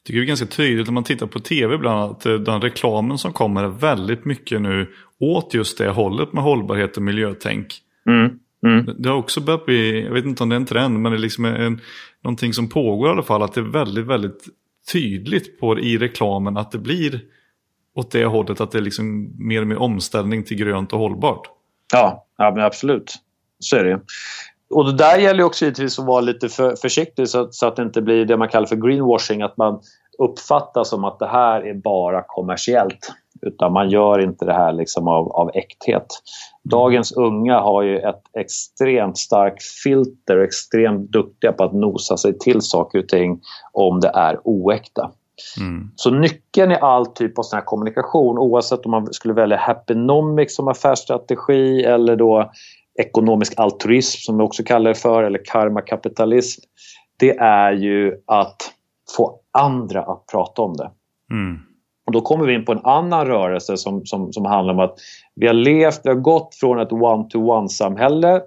tycker 0.07 0.19
det 0.19 0.25
är 0.25 0.27
ganska 0.27 0.47
tydligt 0.47 0.87
när 0.87 0.93
man 0.93 1.05
tittar 1.05 1.27
på 1.27 1.39
tv 1.39 1.79
bland 1.79 2.01
annat. 2.01 2.27
Eh, 2.27 2.35
den 2.35 2.61
reklamen 2.61 3.19
som 3.19 3.33
kommer 3.33 3.64
är 3.64 3.69
väldigt 3.69 4.25
mycket 4.25 4.62
nu 4.62 4.87
åt 5.21 5.55
just 5.55 5.79
det 5.79 5.91
hållet 5.91 6.33
med 6.33 6.43
hållbarhet 6.43 6.97
och 6.97 7.03
miljötänk. 7.03 7.67
Mm. 8.07 8.39
Mm. 8.67 8.95
Det 8.99 9.09
har 9.09 9.17
också 9.17 9.41
börjat 9.41 9.67
bli, 9.67 10.05
jag 10.05 10.12
vet 10.12 10.25
inte 10.25 10.43
om 10.43 10.49
det 10.49 10.55
är 10.55 10.61
en 10.61 10.67
trend, 10.67 10.99
men 11.01 11.12
det 11.12 11.19
är 11.19 11.21
liksom 11.21 11.45
en, 11.45 11.81
någonting 12.23 12.53
som 12.53 12.69
pågår 12.69 13.09
i 13.09 13.11
alla 13.11 13.23
fall. 13.23 13.43
Att 13.43 13.55
det 13.55 13.61
är 13.61 13.73
väldigt, 13.73 14.07
väldigt 14.07 14.45
tydligt 14.93 15.61
på, 15.61 15.78
i 15.78 15.99
reklamen 15.99 16.57
att 16.57 16.70
det 16.70 16.78
blir 16.78 17.20
åt 17.95 18.11
det 18.11 18.24
hållet. 18.24 18.61
Att 18.61 18.70
det 18.70 18.78
är 18.78 18.82
liksom 18.82 19.30
mer 19.39 19.61
och 19.61 19.66
mer 19.66 19.78
omställning 19.78 20.45
till 20.45 20.57
grönt 20.57 20.93
och 20.93 20.99
hållbart. 20.99 21.49
Ja, 21.93 22.26
ja 22.39 22.53
men 22.55 22.64
absolut. 22.64 23.14
Så 23.59 23.76
är 23.76 23.84
det 23.84 24.01
och 24.70 24.84
det 24.84 24.93
där 24.93 25.18
gäller 25.18 25.45
också 25.45 25.64
givetvis 25.64 25.99
att 25.99 26.07
vara 26.07 26.20
lite 26.20 26.49
för, 26.49 26.76
försiktig 26.76 27.28
så, 27.28 27.49
så, 27.51 27.66
att 27.66 27.76
det 27.76 27.82
inte 27.82 28.03
blir 28.03 28.24
det 28.24 28.37
man 28.37 28.49
kallar 28.49 28.66
för 28.66 28.76
greenwashing. 28.76 29.43
Att 29.43 29.57
man 29.57 29.80
uppfattar 30.18 30.84
som 30.84 31.05
att 31.05 31.18
det 31.18 31.26
här 31.26 31.61
är 31.61 31.74
bara 31.74 32.22
kommersiellt. 32.26 33.12
Utan 33.43 33.72
man 33.72 33.91
gör 33.91 34.18
inte 34.18 34.45
det 34.45 34.53
här 34.53 34.72
liksom 34.72 35.09
av, 35.09 35.32
av 35.32 35.51
äkthet. 35.55 36.07
Dagens 36.70 37.12
unga 37.12 37.61
har 37.61 37.82
ju 37.82 37.99
ett 37.99 38.22
extremt 38.39 39.18
starkt 39.18 39.62
filter 39.84 40.39
extremt 40.39 41.11
duktiga 41.11 41.53
på 41.53 41.64
att 41.64 41.72
nosa 41.72 42.16
sig 42.16 42.39
till 42.39 42.61
saker 42.61 42.99
och 42.99 43.09
ting 43.09 43.41
om 43.72 44.01
det 44.01 44.11
är 44.14 44.41
oäkta. 44.45 45.11
Mm. 45.61 45.91
Så 45.97 46.11
nyckeln 46.11 46.72
i 46.72 46.76
all 46.80 47.07
typ 47.07 47.39
av 47.39 47.43
sån 47.43 47.57
här 47.57 47.64
kommunikation 47.64 48.39
oavsett 48.39 48.84
om 48.84 48.91
man 48.91 49.12
skulle 49.12 49.34
välja 49.34 49.57
Happynomics 49.57 50.57
som 50.57 50.68
affärsstrategi 50.68 51.84
eller 51.84 52.16
då 52.16 52.51
ekonomisk 52.99 53.55
altruism 53.57 54.18
som 54.20 54.39
vi 54.39 54.45
också 54.45 54.62
kallar 54.62 54.89
det 54.89 54.95
för, 54.95 55.22
eller 55.22 55.41
karmakapitalism. 55.45 56.62
Det 57.18 57.37
är 57.39 57.72
ju 57.72 58.22
att 58.26 58.57
få 59.16 59.41
andra 59.51 60.03
att 60.03 60.26
prata 60.32 60.62
om 60.62 60.76
det. 60.76 60.91
Mm. 61.30 61.59
Och 62.07 62.13
då 62.13 62.21
kommer 62.21 62.47
vi 62.47 62.55
in 62.55 62.65
på 62.65 62.73
en 62.73 62.85
annan 62.85 63.27
rörelse 63.27 63.77
som, 63.77 64.07
som, 64.07 64.33
som 64.33 64.45
handlar 64.45 64.75
om 64.75 64.81
att 64.81 64.99
vi 65.35 65.47
har 65.47 65.55
levt, 65.55 66.01
vi 66.05 66.09
har 66.09 66.17
gått 66.17 66.55
från 66.55 66.81
ett 66.81 66.93
one-to-one-samhälle 66.93 68.41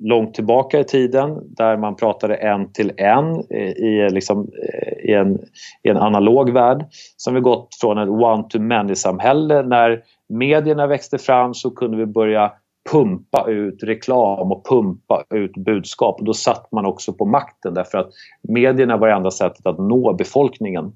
långt 0.00 0.34
tillbaka 0.34 0.80
i 0.80 0.84
tiden 0.84 1.54
där 1.56 1.76
man 1.76 1.96
pratade 1.96 2.34
en 2.34 2.72
till 2.72 2.92
en 2.96 3.44
eh, 3.50 3.70
i, 3.70 4.06
eh, 4.06 4.14
liksom, 4.14 4.40
eh, 4.40 5.10
i, 5.10 5.14
en, 5.14 5.38
i 5.82 5.88
en 5.88 5.96
analog 5.96 6.50
värld. 6.50 6.86
Sen 7.16 7.34
har 7.34 7.40
vi 7.40 7.44
gått 7.44 7.68
från 7.80 7.98
ett 7.98 8.08
one-to-many-samhälle 8.08 9.62
när 9.62 10.02
medierna 10.28 10.86
växte 10.86 11.18
fram 11.18 11.54
så 11.54 11.70
kunde 11.70 11.96
vi 11.96 12.06
börja 12.06 12.52
pumpa 12.92 13.46
ut 13.48 13.82
reklam 13.82 14.52
och 14.52 14.66
pumpa 14.68 15.24
ut 15.30 15.56
budskap. 15.56 16.18
Och 16.18 16.24
då 16.24 16.34
satt 16.34 16.72
man 16.72 16.86
också 16.86 17.12
på 17.12 17.24
makten 17.24 17.74
därför 17.74 17.98
att 17.98 18.10
medierna 18.48 18.96
var 18.96 19.08
det 19.08 19.14
enda 19.14 19.30
sättet 19.30 19.66
att 19.66 19.78
nå 19.78 20.12
befolkningen. 20.12 20.92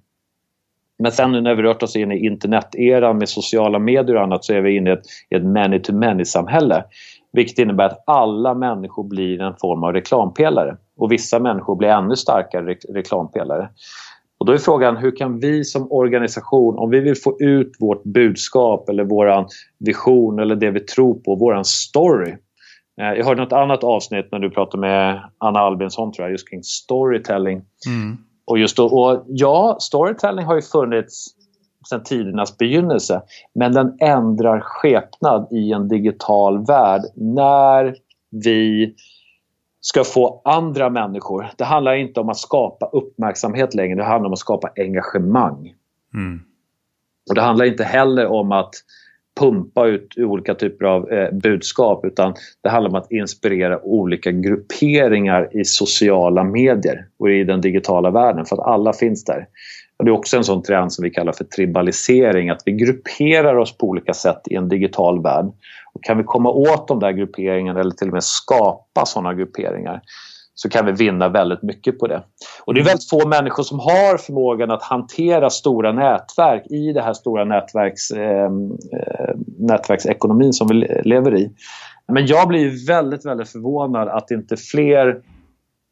Men 0.98 1.12
sen 1.12 1.32
nu 1.32 1.40
när 1.40 1.54
vi 1.54 1.62
rört 1.62 1.82
oss 1.82 1.96
in 1.96 2.12
i 2.12 2.26
interneteran 2.26 3.18
med 3.18 3.28
sociala 3.28 3.78
medier 3.78 4.16
och 4.16 4.22
annat 4.22 4.44
så 4.44 4.52
är 4.52 4.60
vi 4.60 4.76
inne 4.76 4.90
i 4.90 4.92
ett, 4.92 5.02
ett 5.30 5.44
many-to-many-samhälle. 5.44 6.84
Vilket 7.32 7.58
innebär 7.58 7.84
att 7.84 8.02
alla 8.06 8.54
människor 8.54 9.04
blir 9.04 9.40
en 9.40 9.54
form 9.60 9.84
av 9.84 9.92
reklampelare. 9.92 10.76
Och 10.96 11.12
vissa 11.12 11.38
människor 11.38 11.76
blir 11.76 11.88
ännu 11.88 12.16
starkare 12.16 12.66
re 12.66 12.76
reklampelare. 12.88 13.68
Och 14.38 14.46
då 14.46 14.52
är 14.52 14.58
frågan 14.58 14.96
hur 14.96 15.16
kan 15.16 15.40
vi 15.40 15.64
som 15.64 15.92
organisation, 15.92 16.78
om 16.78 16.90
vi 16.90 17.00
vill 17.00 17.16
få 17.16 17.36
ut 17.40 17.72
vårt 17.80 18.04
budskap 18.04 18.88
eller 18.88 19.04
vår 19.04 19.46
vision 19.78 20.38
eller 20.38 20.56
det 20.56 20.70
vi 20.70 20.80
tror 20.80 21.14
på, 21.14 21.34
vår 21.34 21.62
story. 21.62 22.30
Eh, 23.00 23.12
jag 23.16 23.24
hörde 23.24 23.42
något 23.42 23.52
annat 23.52 23.84
avsnitt 23.84 24.28
när 24.32 24.38
du 24.38 24.50
pratade 24.50 24.80
med 24.80 25.22
Anna 25.38 25.58
Albinsson 25.58 26.12
tror 26.12 26.24
jag, 26.24 26.32
just 26.32 26.50
kring 26.50 26.62
storytelling. 26.62 27.62
Mm. 27.86 28.16
Och, 28.44 28.58
just 28.58 28.76
då, 28.76 28.86
och 28.86 29.24
ja, 29.28 29.76
storytelling 29.80 30.46
har 30.46 30.54
ju 30.54 30.62
funnits 30.62 31.26
sedan 31.88 32.02
tidernas 32.02 32.58
begynnelse. 32.58 33.22
Men 33.54 33.72
den 33.72 33.96
ändrar 34.00 34.60
skepnad 34.60 35.48
i 35.50 35.72
en 35.72 35.88
digital 35.88 36.66
värld 36.66 37.02
när 37.14 37.96
vi 38.30 38.94
ska 39.80 40.04
få 40.04 40.42
andra 40.44 40.90
människor. 40.90 41.50
Det 41.56 41.64
handlar 41.64 41.94
inte 41.94 42.20
om 42.20 42.28
att 42.28 42.38
skapa 42.38 42.86
uppmärksamhet 42.86 43.74
längre, 43.74 43.96
det 43.96 44.04
handlar 44.04 44.26
om 44.26 44.32
att 44.32 44.38
skapa 44.38 44.70
engagemang. 44.76 45.74
Mm. 46.14 46.40
Och 47.28 47.34
Det 47.34 47.42
handlar 47.42 47.64
inte 47.64 47.84
heller 47.84 48.26
om 48.26 48.52
att 48.52 48.74
pumpa 49.40 49.86
ut 49.86 50.14
olika 50.18 50.54
typer 50.54 50.84
av 50.84 51.12
eh, 51.12 51.30
budskap 51.32 52.04
utan 52.04 52.34
det 52.62 52.68
handlar 52.68 52.90
om 52.90 52.96
att 52.96 53.12
inspirera 53.12 53.80
olika 53.82 54.30
grupperingar 54.30 55.56
i 55.56 55.64
sociala 55.64 56.44
medier 56.44 57.06
och 57.18 57.30
i 57.30 57.44
den 57.44 57.60
digitala 57.60 58.10
världen 58.10 58.44
för 58.44 58.56
att 58.56 58.66
alla 58.66 58.92
finns 58.92 59.24
där. 59.24 59.46
Och 59.96 60.04
det 60.04 60.10
är 60.10 60.12
också 60.12 60.36
en 60.36 60.44
sån 60.44 60.62
trend 60.62 60.92
som 60.92 61.02
vi 61.02 61.10
kallar 61.10 61.32
för 61.32 61.44
tribalisering, 61.44 62.50
att 62.50 62.62
vi 62.64 62.72
grupperar 62.72 63.56
oss 63.56 63.78
på 63.78 63.88
olika 63.88 64.14
sätt 64.14 64.40
i 64.50 64.54
en 64.54 64.68
digital 64.68 65.22
värld. 65.22 65.46
Och 65.94 66.04
kan 66.04 66.18
vi 66.18 66.24
komma 66.24 66.50
åt 66.50 66.88
de 66.88 67.00
där 67.00 67.12
grupperingarna 67.12 67.80
eller 67.80 67.90
till 67.90 68.08
och 68.08 68.12
med 68.12 68.24
skapa 68.24 69.06
sådana 69.06 69.34
grupperingar 69.34 70.00
så 70.54 70.68
kan 70.68 70.86
vi 70.86 70.92
vinna 70.92 71.28
väldigt 71.28 71.62
mycket 71.62 71.98
på 71.98 72.06
det. 72.06 72.22
Och 72.64 72.74
det 72.74 72.80
är 72.80 72.84
väldigt 72.84 73.10
få 73.10 73.28
människor 73.28 73.62
som 73.62 73.78
har 73.78 74.18
förmågan 74.18 74.70
att 74.70 74.82
hantera 74.82 75.50
stora 75.50 75.92
nätverk 75.92 76.66
i 76.70 76.92
det 76.92 77.02
här 77.02 77.12
stora 77.12 77.44
nätverks, 77.44 78.10
eh, 78.10 78.44
eh 78.44 79.34
nätverksekonomin 79.58 80.52
som 80.52 80.68
vi 80.68 80.74
lever 81.04 81.36
i. 81.36 81.50
Men 82.08 82.26
jag 82.26 82.48
blir 82.48 82.86
väldigt, 82.86 83.26
väldigt 83.26 83.48
förvånad 83.48 84.08
att 84.08 84.30
inte 84.30 84.56
fler 84.56 85.20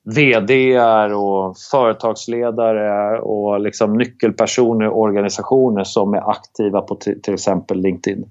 vd 0.04 0.78
och 1.14 1.56
företagsledare 1.70 3.20
och 3.20 3.60
liksom 3.60 3.98
nyckelpersoner 3.98 4.84
i 4.84 4.88
organisationer 4.88 5.84
som 5.84 6.14
är 6.14 6.30
aktiva 6.30 6.80
på 6.80 6.94
till 6.94 7.34
exempel 7.34 7.80
LinkedIn. 7.80 8.24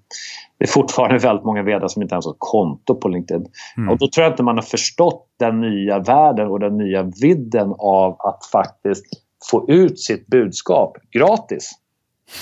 Det 0.62 0.66
är 0.66 0.70
fortfarande 0.70 1.18
väldigt 1.18 1.46
många 1.46 1.64
vd 1.64 1.90
som 1.90 2.02
inte 2.02 2.16
ens 2.16 2.26
har 2.26 2.36
konto 2.38 2.96
på 2.96 3.08
LinkedIn. 3.08 3.46
Mm. 3.78 3.90
Och 3.90 3.98
då 3.98 4.08
tror 4.08 4.24
jag 4.24 4.34
inte 4.34 4.44
man 4.44 4.56
har 4.56 4.64
förstått 4.64 5.28
den 5.40 5.62
nya 5.62 6.00
världen 6.00 6.48
och 6.48 6.60
den 6.60 6.78
nya 6.78 7.04
vidden 7.22 7.74
av 7.80 8.16
att 8.20 8.46
faktiskt 8.52 9.06
få 9.52 9.70
ut 9.70 10.00
sitt 10.00 10.28
budskap 10.28 10.98
gratis. 11.12 11.72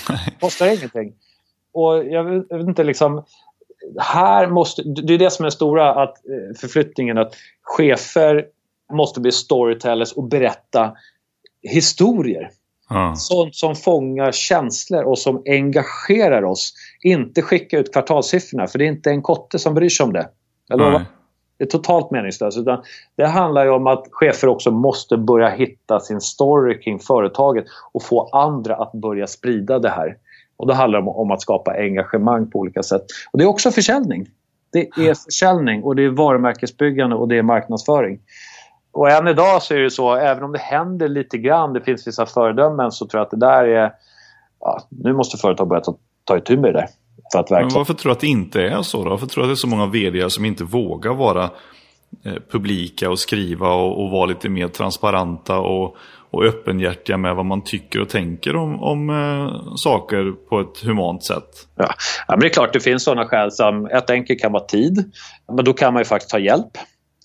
Det 0.08 0.40
kostar 0.40 0.68
ingenting. 0.78 1.14
Och 1.74 2.06
jag 2.06 2.24
vet, 2.24 2.46
jag 2.50 2.58
vet 2.58 2.68
inte 2.68 2.84
liksom 2.84 3.24
här 3.98 4.48
måste, 4.48 4.84
det 4.84 5.14
är 5.14 5.18
det 5.18 5.32
som 5.32 5.46
är 5.46 5.50
stora 5.50 6.04
att, 6.04 6.18
eh, 6.26 6.60
förflyttningen 6.60 7.18
att 7.18 7.34
chefer 7.62 8.46
måste 8.94 9.20
bli 9.22 9.32
storytellers 9.32 10.14
och 10.14 10.24
berätta 10.24 10.92
historier. 11.62 12.52
Ah. 12.90 13.16
Sånt 13.16 13.56
som 13.56 13.76
fångar 13.76 14.32
känslor 14.32 15.04
och 15.04 15.20
som 15.20 15.44
engagerar 15.46 16.44
oss. 16.44 16.74
Inte 17.04 17.42
skicka 17.42 17.80
ut 17.80 17.94
kvartalssiffrorna 17.94 18.68
för 18.68 18.80
det 18.80 18.86
är 18.86 18.90
inte 18.90 19.10
en 19.10 19.22
kotte 19.22 19.60
som 19.60 19.74
bryr 19.74 19.90
sig 19.90 20.04
om 20.04 20.14
det. 20.14 20.30
Jag 20.68 21.02
Det 21.58 21.64
är 21.64 21.68
totalt 21.68 22.12
meningslöst. 22.12 22.58
Utan 22.58 22.84
det 23.16 23.28
handlar 23.28 23.66
ju 23.66 23.72
om 23.72 23.88
att 23.88 24.08
chefer 24.12 24.48
också 24.48 24.72
måste 24.72 25.18
börja 25.18 25.50
hitta 25.50 26.00
sin 26.00 26.22
story 26.22 26.82
kring 26.82 27.00
företaget 27.00 27.66
och 27.92 28.04
få 28.04 28.30
andra 28.30 28.76
att 28.76 28.92
börja 28.92 29.28
sprida 29.28 29.80
det 29.80 29.90
här. 29.90 30.18
Och 30.58 30.68
det 30.68 30.74
handlar 30.74 31.00
om, 31.00 31.08
om 31.08 31.32
att 31.32 31.42
skapa 31.42 31.72
engagemang 31.72 32.52
på 32.52 32.60
olika 32.60 32.84
sätt. 32.84 33.02
Och 33.32 33.40
Det 33.40 33.44
är 33.44 33.48
också 33.48 33.72
försäljning. 33.72 34.28
Det 34.72 34.80
är 34.80 35.14
försäljning 35.14 35.84
och 35.84 35.96
det 35.96 36.04
är 36.04 36.10
varumärkesbyggande 36.10 37.16
och 37.16 37.28
det 37.28 37.38
är 37.38 37.44
marknadsföring. 37.44 38.20
Och 38.92 39.10
än 39.12 39.28
idag 39.28 39.62
så 39.62 39.74
är 39.74 39.80
det 39.80 39.92
så, 39.92 40.16
även 40.16 40.44
om 40.44 40.52
det 40.52 40.60
händer 40.60 41.08
lite 41.08 41.38
grann, 41.38 41.74
det 41.74 41.82
finns 41.82 42.08
vissa 42.08 42.26
föredömen, 42.26 42.92
så 42.92 43.08
tror 43.08 43.20
jag 43.20 43.26
att 43.26 43.32
det 43.32 43.38
där 43.38 43.64
är... 43.64 43.94
Ja, 44.60 44.82
nu 44.90 45.14
måste 45.14 45.38
företag 45.38 45.68
börja 45.68 45.82
ta, 45.82 45.96
ta 46.30 46.38
itu 46.38 46.58
med 46.58 46.74
det. 46.74 46.88
För 47.32 47.40
att 47.40 47.52
verkligen... 47.52 47.68
Men 47.68 47.74
varför 47.74 47.94
tror 47.94 48.10
du 48.10 48.14
att 48.14 48.20
det 48.20 48.28
inte 48.28 48.62
är 48.62 48.82
så 48.82 49.04
då? 49.04 49.10
Varför 49.10 49.28
tror 49.28 49.44
du 49.44 49.46
att 49.46 49.50
det 49.50 49.54
är 49.54 49.68
så 49.68 49.68
många 49.68 49.86
vd 49.86 50.30
som 50.30 50.46
inte 50.46 50.64
vågar 50.64 51.14
vara 51.14 51.44
eh, 52.26 52.34
publika 52.52 53.10
och 53.10 53.20
skriva 53.20 53.74
och, 53.74 54.04
och 54.04 54.12
vara 54.12 54.26
lite 54.26 54.50
mer 54.50 54.68
transparenta 54.68 55.60
och, 55.60 55.96
och 56.32 56.46
öppenhjärtiga 56.46 57.18
med 57.18 57.36
vad 57.36 57.46
man 57.46 57.64
tycker 57.64 58.02
och 58.02 58.10
tänker 58.10 58.56
om, 58.56 58.84
om 58.84 59.10
eh, 59.10 59.76
saker 59.76 60.32
på 60.50 60.60
ett 60.60 60.84
humant 60.84 61.24
sätt? 61.24 61.68
Ja. 61.76 61.94
ja. 62.28 62.34
men 62.34 62.40
det 62.40 62.48
är 62.48 62.54
klart 62.54 62.74
det 62.74 62.80
finns 62.80 63.04
sådana 63.04 63.26
skäl 63.26 63.52
som 63.52 63.86
ett 63.86 64.10
enkelt 64.10 64.42
kan 64.42 64.52
vara 64.52 64.64
tid. 64.64 65.12
Men 65.56 65.66
då 65.66 65.74
kan 65.74 65.94
man 65.94 66.02
ju 66.02 66.06
faktiskt 66.06 66.32
ta 66.32 66.40
hjälp 66.40 66.78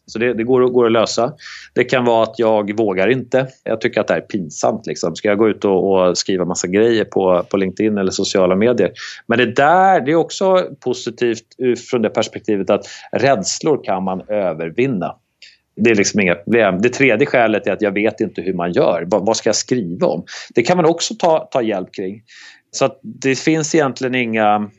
så 0.06 0.18
det, 0.18 0.34
det 0.34 0.44
går, 0.44 0.68
går, 0.68 0.86
att 0.86 0.92
lösa. 0.92 1.32
Det 1.74 1.84
kan 1.84 2.04
vara 2.04 2.22
att 2.22 2.38
jag 2.38 2.76
vågar 2.76 3.08
inte. 3.08 3.48
Jag 3.64 3.80
tycker 3.80 4.00
att 4.00 4.06
det 4.06 4.14
här 4.14 4.20
är 4.20 4.26
pinsamt. 4.26 4.86
Liksom. 4.86 5.16
Ska 5.16 5.28
jag 5.28 5.38
gå 5.38 5.48
ut 5.48 5.64
och, 5.64 5.92
och, 5.92 6.18
skriva 6.18 6.44
massa 6.44 6.68
grejer 6.68 7.04
på, 7.04 7.46
på 7.50 7.56
LinkedIn 7.56 7.98
eller 7.98 8.10
sociala 8.10 8.56
medier? 8.56 8.92
Men 9.26 9.38
det 9.38 9.46
där 9.46 10.00
det 10.00 10.12
är 10.12 10.16
också 10.16 10.66
positivt 10.80 11.44
från 11.90 12.02
det 12.02 12.10
perspektivet 12.10 12.70
att 12.70 12.86
rädslor 13.12 13.84
kan 13.84 14.04
man 14.04 14.20
övervinna. 14.28 15.16
Det 15.76 15.90
är 15.90 15.94
liksom 15.94 16.20
inga 16.20 16.34
problem. 16.34 16.78
Det 16.82 16.88
tredje 16.88 17.26
skälet 17.26 17.66
är 17.66 17.72
att 17.72 17.82
jag 17.82 17.92
vet 17.92 18.20
inte 18.20 18.42
hur 18.42 18.54
man 18.54 18.72
gör. 18.72 19.04
Vad, 19.06 19.26
vad 19.26 19.36
ska 19.36 19.48
jag 19.48 19.56
skriva 19.56 20.06
om? 20.06 20.24
Det 20.54 20.62
kan 20.62 20.76
man 20.76 20.86
också 20.86 21.14
ta, 21.14 21.38
ta 21.38 21.62
hjälp 21.62 21.94
kring. 21.94 22.22
Så 22.70 22.88
det 23.02 23.38
finns 23.38 23.74
egentligen 23.74 24.14
inga 24.14 24.70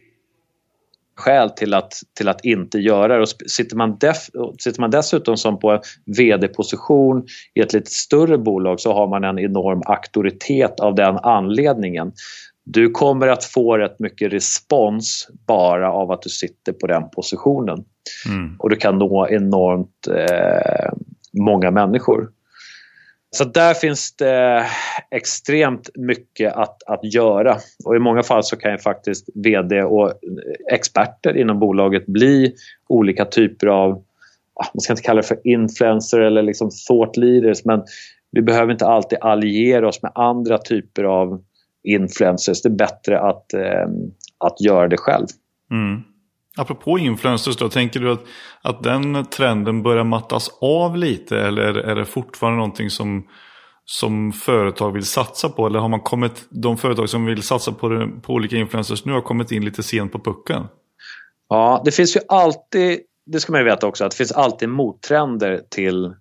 skäl 1.15 1.49
till 1.49 1.73
att, 1.73 1.93
till 2.17 2.27
att 2.27 2.45
inte 2.45 2.79
göra 2.79 3.15
det. 3.15 3.21
Och 3.21 3.27
sitter, 3.27 3.75
man 3.75 3.97
def, 3.97 4.29
sitter 4.59 4.81
man 4.81 4.91
dessutom 4.91 5.37
som 5.37 5.59
på 5.59 5.71
en 5.71 5.79
vd-position 6.17 7.25
i 7.53 7.59
ett 7.59 7.73
lite 7.73 7.91
större 7.91 8.37
bolag 8.37 8.79
så 8.79 8.93
har 8.93 9.07
man 9.07 9.23
en 9.23 9.39
enorm 9.39 9.81
auktoritet 9.85 10.79
av 10.79 10.95
den 10.95 11.17
anledningen. 11.17 12.11
Du 12.65 12.89
kommer 12.89 13.27
att 13.27 13.43
få 13.43 13.77
rätt 13.77 13.99
mycket 13.99 14.33
respons 14.33 15.27
bara 15.47 15.91
av 15.91 16.11
att 16.11 16.21
du 16.21 16.29
sitter 16.29 16.73
på 16.73 16.87
den 16.87 17.09
positionen. 17.09 17.83
Mm. 18.27 18.55
Och 18.59 18.69
du 18.69 18.75
kan 18.75 18.97
nå 18.97 19.27
enormt 19.29 20.07
eh, 20.07 20.93
många 21.33 21.71
människor. 21.71 22.29
Så 23.35 23.43
där 23.43 23.73
finns 23.73 24.15
det 24.15 24.65
extremt 25.11 25.89
mycket 25.95 26.53
att, 26.53 26.83
att 26.83 27.13
göra. 27.13 27.57
Och 27.85 27.95
i 27.95 27.99
många 27.99 28.23
fall 28.23 28.43
så 28.43 28.55
kan 28.55 28.71
ju 28.71 28.77
faktiskt 28.77 29.29
VD 29.33 29.83
och 29.83 30.13
experter 30.71 31.37
inom 31.37 31.59
bolaget 31.59 32.05
bli 32.05 32.53
olika 32.89 33.25
typer 33.25 33.67
av, 33.67 33.89
man 34.73 34.81
ska 34.81 34.93
inte 34.93 35.03
kalla 35.03 35.21
det 35.21 35.27
för 35.27 35.47
influencer 35.47 36.19
eller 36.19 36.41
liksom 36.41 36.69
thought 36.87 37.17
leaders, 37.17 37.65
men 37.65 37.83
vi 38.31 38.41
behöver 38.41 38.71
inte 38.71 38.87
alltid 38.87 39.19
alliera 39.21 39.87
oss 39.87 40.01
med 40.01 40.11
andra 40.15 40.57
typer 40.57 41.03
av 41.03 41.43
influencers. 41.83 42.61
Det 42.61 42.69
är 42.69 42.77
bättre 42.77 43.19
att, 43.19 43.53
eh, 43.53 43.87
att 44.37 44.61
göra 44.61 44.87
det 44.87 44.97
själv. 44.97 45.27
Mm. 45.71 46.01
Apropå 46.57 46.99
influencers 46.99 47.57
då, 47.57 47.69
tänker 47.69 47.99
du 47.99 48.11
att, 48.11 48.23
att 48.61 48.83
den 48.83 49.25
trenden 49.25 49.83
börjar 49.83 50.03
mattas 50.03 50.49
av 50.61 50.97
lite 50.97 51.39
eller 51.39 51.73
är 51.73 51.95
det 51.95 52.05
fortfarande 52.05 52.57
någonting 52.57 52.89
som, 52.89 53.27
som 53.85 54.31
företag 54.31 54.91
vill 54.91 55.05
satsa 55.05 55.49
på? 55.49 55.67
Eller 55.67 55.79
har 55.79 55.89
man 55.89 55.99
kommit, 55.99 56.47
de 56.49 56.77
företag 56.77 57.09
som 57.09 57.25
vill 57.25 57.43
satsa 57.43 57.71
på, 57.71 57.89
det, 57.89 58.07
på 58.07 58.33
olika 58.33 58.55
influencers 58.55 59.05
nu 59.05 59.11
har 59.11 59.21
kommit 59.21 59.51
in 59.51 59.65
lite 59.65 59.83
sent 59.83 60.11
på 60.11 60.19
pucken? 60.19 60.63
Ja, 61.49 61.81
det 61.85 61.91
finns 61.91 62.15
ju 62.15 62.19
alltid, 62.27 62.99
det 63.25 63.39
ska 63.39 63.51
man 63.51 63.61
ju 63.61 63.65
veta 63.65 63.87
också, 63.87 64.05
att 64.05 64.11
det 64.11 64.17
finns 64.17 64.31
alltid 64.31 64.69
mottrender 64.69 65.61
till 65.69 66.13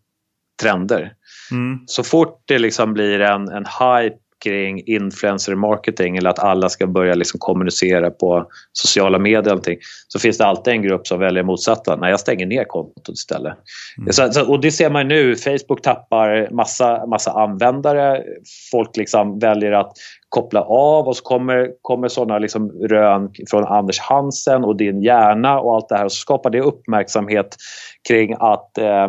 trender. 0.63 1.13
Mm. 1.51 1.79
Så 1.87 2.03
fort 2.03 2.43
det 2.45 2.59
liksom 2.59 2.93
blir 2.93 3.21
en, 3.21 3.49
en 3.49 3.65
hype 3.65 4.19
kring 4.45 4.83
influencer 4.87 5.55
marketing 5.55 6.17
eller 6.17 6.31
att 6.31 6.39
alla 6.39 6.69
ska 6.69 6.87
börja 6.87 7.15
liksom 7.15 7.41
kommunicera 7.41 8.11
på 8.11 8.47
sociala 8.73 9.19
medier 9.19 9.53
allting, 9.53 9.79
så 10.09 10.19
finns 10.19 10.39
det 10.39 10.47
alltid 10.47 10.75
en 10.75 10.83
grupp 10.83 11.07
som 11.07 11.21
väljer 11.21 11.43
motsatta. 11.43 11.97
Nej, 11.97 12.11
jag 12.11 12.21
stänger 12.21 12.47
ner 12.47 12.65
kontot 12.65 13.09
istället. 13.09 13.55
Mm. 13.99 14.33
Så, 14.33 14.51
och 14.53 14.61
det 14.61 14.71
ser 14.71 14.91
man 14.91 15.09
nu. 15.09 15.37
Facebook 15.37 15.83
tappar 15.83 16.49
massa, 16.51 17.07
massa 17.07 17.31
användare. 17.31 18.23
Folk 18.71 18.97
liksom 18.97 19.39
väljer 19.39 19.73
att 19.73 19.93
koppla 20.35 20.63
av 20.63 21.09
och 21.09 21.17
så 21.17 21.23
kommer, 21.23 21.71
kommer 21.83 22.09
sådana 22.09 22.39
liksom 22.39 22.71
rön 22.71 23.31
från 23.51 23.65
Anders 23.65 24.01
Hansen 24.01 24.65
och 24.65 24.77
din 24.77 25.03
hjärna 25.03 25.61
och 25.61 25.75
allt 25.75 25.89
det 25.89 25.97
här 25.97 26.05
och 26.05 26.13
så 26.13 26.17
skapar 26.17 26.51
det 26.51 26.61
uppmärksamhet 26.61 27.57
kring 28.09 28.35
att 28.39 28.79
eh, 28.79 29.09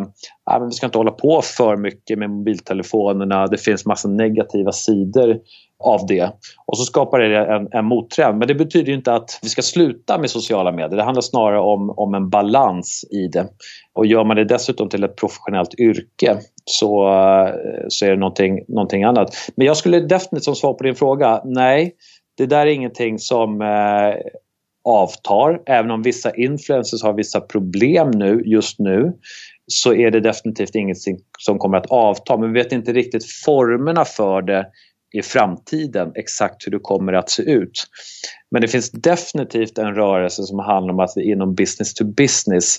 vi 0.68 0.70
ska 0.70 0.86
inte 0.86 0.98
hålla 0.98 1.10
på 1.10 1.42
för 1.42 1.76
mycket 1.76 2.18
med 2.18 2.30
mobiltelefonerna. 2.30 3.46
Det 3.46 3.58
finns 3.58 3.86
massa 3.86 4.08
negativa 4.08 4.72
sidor 4.72 5.38
av 5.84 6.06
det. 6.06 6.32
Och 6.66 6.78
så 6.78 6.84
skapar 6.84 7.18
det 7.18 7.46
en, 7.46 7.68
en 7.72 7.84
mottrend. 7.84 8.38
Men 8.38 8.48
det 8.48 8.54
betyder 8.54 8.92
inte 8.92 9.12
att 9.12 9.38
vi 9.42 9.48
ska 9.48 9.62
sluta 9.62 10.18
med 10.18 10.30
sociala 10.30 10.72
medier. 10.72 10.96
Det 10.96 11.02
handlar 11.02 11.22
snarare 11.22 11.60
om, 11.60 11.90
om 11.90 12.14
en 12.14 12.30
balans 12.30 13.04
i 13.10 13.28
det. 13.28 13.46
Och 13.94 14.06
gör 14.06 14.24
man 14.24 14.36
det 14.36 14.44
dessutom 14.44 14.88
till 14.88 15.04
ett 15.04 15.16
professionellt 15.16 15.80
yrke 15.80 16.36
så, 16.64 17.08
så 17.88 18.06
är 18.06 18.10
det 18.10 18.16
någonting, 18.16 18.64
någonting 18.68 19.04
annat. 19.04 19.34
Men 19.54 19.66
jag 19.66 19.76
skulle 19.76 20.00
definitivt 20.00 20.44
som 20.44 20.54
svar 20.54 20.72
på 20.72 20.84
din 20.84 20.94
fråga, 20.94 21.40
nej. 21.44 21.94
Det 22.36 22.46
där 22.46 22.66
är 22.66 22.70
ingenting 22.70 23.18
som 23.18 23.60
eh, 23.62 24.14
avtar. 24.88 25.62
Även 25.66 25.90
om 25.90 26.02
vissa 26.02 26.34
influencers 26.34 27.02
har 27.02 27.12
vissa 27.12 27.40
problem 27.40 28.10
nu, 28.10 28.42
just 28.44 28.78
nu 28.78 29.12
så 29.66 29.94
är 29.94 30.10
det 30.10 30.20
definitivt 30.20 30.74
ingenting 30.74 31.18
som 31.38 31.58
kommer 31.58 31.78
att 31.78 31.86
avta. 31.86 32.36
Men 32.36 32.52
vi 32.52 32.62
vet 32.62 32.72
inte 32.72 32.92
riktigt 32.92 33.24
formerna 33.44 34.04
för 34.04 34.42
det 34.42 34.66
i 35.12 35.22
framtiden, 35.22 36.12
exakt 36.14 36.66
hur 36.66 36.72
det 36.72 36.78
kommer 36.78 37.12
att 37.12 37.30
se 37.30 37.42
ut. 37.42 37.86
Men 38.50 38.62
det 38.62 38.68
finns 38.68 38.90
definitivt 38.90 39.78
en 39.78 39.94
rörelse 39.94 40.42
som 40.42 40.58
handlar 40.58 40.94
om 40.94 41.00
att 41.00 41.12
vi 41.16 41.30
inom 41.30 41.54
business 41.54 41.94
to 41.94 42.04
business 42.04 42.76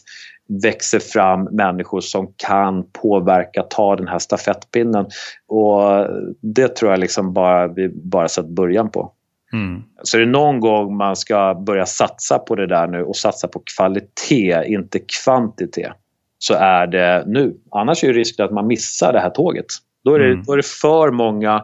växer 0.64 1.00
fram 1.00 1.44
människor 1.44 2.02
som 2.02 2.34
kan 2.36 2.92
påverka, 2.92 3.64
ta 3.64 3.96
den 3.96 4.08
här 4.08 4.20
stafettpinnen. 4.20 5.06
Och 5.48 6.08
det 6.42 6.76
tror 6.76 6.92
jag 6.92 7.00
liksom 7.00 7.34
bara 7.34 7.68
vi 7.68 7.90
bara 7.90 8.28
sett 8.28 8.48
början 8.48 8.92
på. 8.92 9.14
Mm. 9.54 9.84
Så 10.04 10.18
är 10.18 10.22
det 10.22 10.32
någon 10.32 10.60
gång 10.60 10.98
man 10.98 11.16
ska 11.16 11.64
börja 11.66 11.86
satsa 11.86 12.40
på 12.40 12.56
det 12.56 12.68
där 12.68 12.88
nu 12.88 13.04
och 13.04 13.16
satsa 13.16 13.48
på 13.48 13.62
kvalitet, 13.76 14.64
inte 14.66 15.00
kvantitet, 15.24 15.94
så 16.38 16.54
är 16.54 16.88
det 16.88 17.24
nu. 17.28 17.58
Annars 17.72 18.04
är 18.04 18.08
det 18.08 18.20
risken 18.20 18.46
att 18.46 18.54
man 18.54 18.68
missar 18.68 19.14
det 19.14 19.20
här 19.20 19.30
tåget. 19.30 19.66
Då 20.04 20.14
är 20.14 20.20
det, 20.20 20.32
mm. 20.32 20.44
då 20.44 20.54
är 20.54 20.58
det 20.58 20.66
för 20.66 21.12
många 21.12 21.64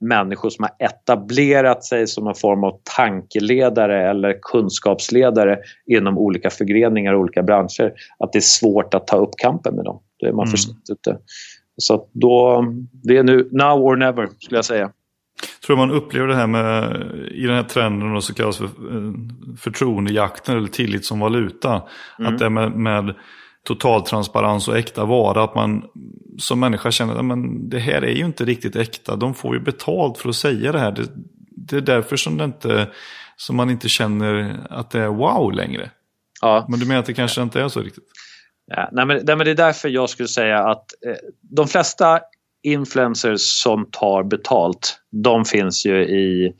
människor 0.00 0.50
som 0.50 0.62
har 0.62 0.86
etablerat 0.86 1.84
sig 1.84 2.06
som 2.06 2.24
någon 2.24 2.34
form 2.34 2.64
av 2.64 2.78
tankeledare 2.96 4.10
eller 4.10 4.38
kunskapsledare 4.42 5.58
inom 5.86 6.18
olika 6.18 6.50
förgreningar 6.50 7.12
och 7.12 7.20
olika 7.20 7.42
branscher. 7.42 7.92
Att 8.18 8.32
det 8.32 8.38
är 8.38 8.40
svårt 8.40 8.94
att 8.94 9.06
ta 9.06 9.16
upp 9.16 9.30
kampen 9.36 9.74
med 9.76 9.84
dem. 9.84 10.00
Då 10.20 10.26
är 10.26 10.32
man 10.32 10.46
mm. 10.46 10.56
för 10.56 10.92
ute. 10.92 11.18
Så 11.76 12.08
då, 12.12 12.64
det 12.92 13.16
är 13.16 13.22
nu, 13.22 13.48
now 13.52 13.82
or 13.82 13.96
never 13.96 14.28
skulle 14.38 14.58
jag 14.58 14.64
säga. 14.64 14.90
Tror 15.66 15.76
man 15.76 15.90
upplever 15.90 16.28
det 16.28 16.34
här 16.34 16.46
med, 16.46 17.02
i 17.32 17.46
den 17.46 17.56
här 17.56 17.62
trenden 17.62 18.22
som 18.22 18.34
kallas 18.34 18.56
för 18.56 18.64
eh, 18.64 19.12
förtroendejakten 19.58 20.56
eller 20.56 20.68
tillit 20.68 21.04
som 21.04 21.20
valuta. 21.20 21.82
Mm. 22.18 22.32
Att 22.32 22.38
det 22.38 22.50
med, 22.50 22.72
med 22.72 23.14
total 23.66 24.02
transparens 24.02 24.68
och 24.68 24.78
äkta 24.78 25.04
vara. 25.04 25.44
Att 25.44 25.54
man 25.54 25.84
som 26.38 26.60
människa 26.60 26.90
känner 26.90 27.14
att 27.14 27.70
det 27.70 27.78
här 27.78 28.02
är 28.02 28.12
ju 28.12 28.24
inte 28.24 28.44
riktigt 28.44 28.76
äkta. 28.76 29.16
De 29.16 29.34
får 29.34 29.54
ju 29.54 29.60
betalt 29.60 30.18
för 30.18 30.28
att 30.28 30.36
säga 30.36 30.72
det 30.72 30.78
här. 30.78 30.92
Det, 30.92 31.08
det 31.50 31.76
är 31.76 31.80
därför 31.80 32.16
som, 32.16 32.36
det 32.36 32.44
inte, 32.44 32.88
som 33.36 33.56
man 33.56 33.70
inte 33.70 33.88
känner 33.88 34.60
att 34.70 34.90
det 34.90 35.00
är 35.00 35.08
wow 35.08 35.52
längre. 35.52 35.90
Ja. 36.40 36.66
Men 36.68 36.80
du 36.80 36.86
menar 36.86 37.00
att 37.00 37.06
det 37.06 37.14
kanske 37.14 37.42
inte 37.42 37.60
är 37.60 37.68
så 37.68 37.80
riktigt? 37.80 38.04
Ja, 38.66 38.88
nej, 38.92 39.06
men, 39.06 39.16
nej, 39.16 39.36
men 39.36 39.44
det 39.44 39.50
är 39.50 39.54
därför 39.54 39.88
jag 39.88 40.10
skulle 40.10 40.28
säga 40.28 40.58
att 40.58 40.84
eh, 41.06 41.16
de 41.40 41.68
flesta 41.68 42.20
influencers 42.62 43.40
som 43.40 43.86
tar 43.90 44.22
betalt, 44.22 44.98
de 45.10 45.44
finns 45.44 45.86
ju 45.86 46.02
i, 46.02 46.52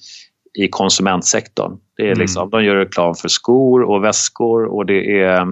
i 0.56 0.68
konsumentsektorn. 0.68 1.76
Det 1.96 2.02
är 2.02 2.06
mm. 2.06 2.18
liksom, 2.18 2.42
mm. 2.42 2.50
De 2.50 2.64
gör 2.64 2.76
reklam 2.76 3.14
för 3.14 3.28
skor 3.28 3.82
och 3.82 4.04
väskor 4.04 4.64
och 4.64 4.86
det 4.86 5.20
är 5.20 5.46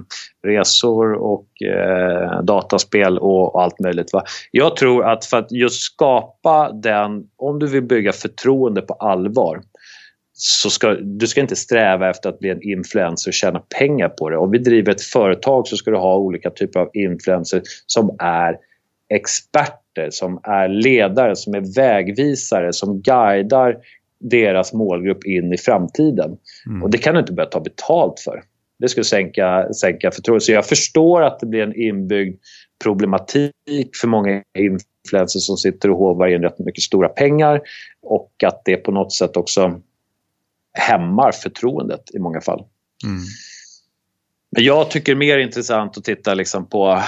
resor 0.47 1.13
och 1.13 1.47
eh, 1.61 2.41
dataspel 2.41 3.17
och, 3.17 3.55
och, 3.55 3.63
allt 3.63 3.79
möjligt. 3.79 4.13
Va? 4.13 4.23
Jag 4.51 4.75
tror 4.75 5.05
att 5.05 5.25
för 5.25 5.37
att 5.37 5.51
just 5.51 5.81
skapa 5.81 6.71
den, 6.71 7.23
om 7.37 7.59
du 7.59 7.67
vill 7.67 7.83
bygga 7.83 8.11
förtroende 8.11 8.81
på 8.81 8.93
allvar 8.93 9.61
så 10.37 10.69
ska 10.69 10.93
du 10.93 11.27
ska 11.27 11.41
inte 11.41 11.55
sträva 11.55 12.09
efter 12.09 12.29
att 12.29 12.39
bli 12.39 12.49
en 12.49 12.61
influencer 12.61 13.29
och 13.29 13.33
tjäna 13.33 13.59
pengar 13.79 14.09
på 14.09 14.29
det. 14.29 14.37
Om 14.37 14.51
vi 14.51 14.57
driver 14.57 14.91
ett 14.91 15.01
företag 15.01 15.67
så 15.67 15.77
ska 15.77 15.91
du 15.91 15.97
ha 15.97 16.17
olika 16.17 16.49
typer 16.49 16.79
av 16.79 16.89
influencers 16.93 17.61
som 17.85 18.15
är 18.19 18.57
experter, 19.09 20.09
som 20.09 20.39
är 20.43 20.67
ledare, 20.67 21.35
som 21.35 21.55
är 21.55 21.75
vägvisare, 21.75 22.73
som 22.73 23.01
guidar 23.01 23.75
deras 24.29 24.73
målgrupp 24.73 25.23
in 25.23 25.53
i 25.53 25.57
framtiden. 25.57 26.37
Mm. 26.65 26.83
Och 26.83 26.89
det 26.89 26.97
kan 26.97 27.13
du 27.13 27.19
inte 27.19 27.33
börja 27.33 27.49
ta 27.49 27.59
betalt 27.59 28.19
för. 28.19 28.43
Det 28.79 28.89
skulle 28.89 29.03
sänka, 29.03 29.73
sänka 29.73 30.11
förtroendet. 30.11 30.43
Så 30.43 30.51
jag 30.51 30.65
förstår 30.65 31.21
att 31.21 31.39
det 31.39 31.45
blir 31.45 31.61
en 31.61 31.75
inbyggd 31.75 32.39
problematik 32.83 33.95
för 34.01 34.07
många 34.07 34.43
influencers 34.57 35.43
som 35.43 35.57
sitter 35.57 35.91
och 35.91 35.97
hovar 35.97 36.27
in 36.27 36.41
rätt 36.41 36.59
mycket 36.59 36.83
stora 36.83 37.09
pengar 37.09 37.61
och 38.01 38.31
att 38.45 38.61
det 38.65 38.77
på 38.77 38.91
något 38.91 39.13
sätt 39.13 39.37
också 39.37 39.81
hämmar 40.73 41.31
förtroendet 41.31 42.03
i 42.13 42.19
många 42.19 42.41
fall. 42.41 42.65
Mm. 43.03 43.21
Men 44.51 44.63
jag 44.63 44.91
tycker 44.91 45.15
mer 45.15 45.37
intressant 45.37 45.97
att 45.97 46.03
titta 46.03 46.33
liksom 46.33 46.69
på 46.69 47.01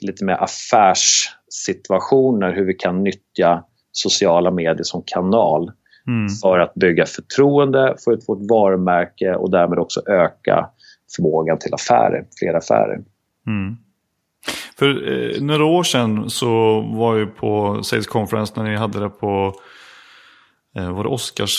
lite 0.00 0.24
mer 0.24 0.34
affärssituationer, 0.34 2.54
hur 2.54 2.64
vi 2.64 2.74
kan 2.74 3.02
nyttja 3.02 3.64
sociala 3.92 4.50
medier 4.50 4.82
som 4.82 5.02
kanal 5.06 5.72
mm. 6.06 6.28
för 6.28 6.58
att 6.58 6.74
bygga 6.74 7.06
förtroende 7.06 7.96
för 8.04 8.12
ett, 8.12 8.28
vårt 8.28 8.50
varumärke 8.50 9.34
och 9.34 9.50
därmed 9.50 9.78
också 9.78 10.00
öka 10.08 10.68
förmågan 11.16 11.58
till 11.58 11.74
affärer, 11.74 12.24
fler 12.38 12.54
affärer. 12.54 13.04
Mm. 13.46 13.76
För 14.78 15.12
eh, 15.12 15.42
några 15.42 15.64
år 15.64 15.82
sedan 15.82 16.30
så 16.30 16.80
var 16.80 17.16
jag 17.16 17.36
på 17.36 17.82
Sales 17.82 18.06
Conference 18.06 18.52
när 18.56 18.70
ni 18.70 18.76
hade 18.76 19.00
det 19.00 19.08
på, 19.08 19.54
eh, 20.76 20.92
var 20.92 21.04
det 21.04 21.10
Oscars? 21.10 21.56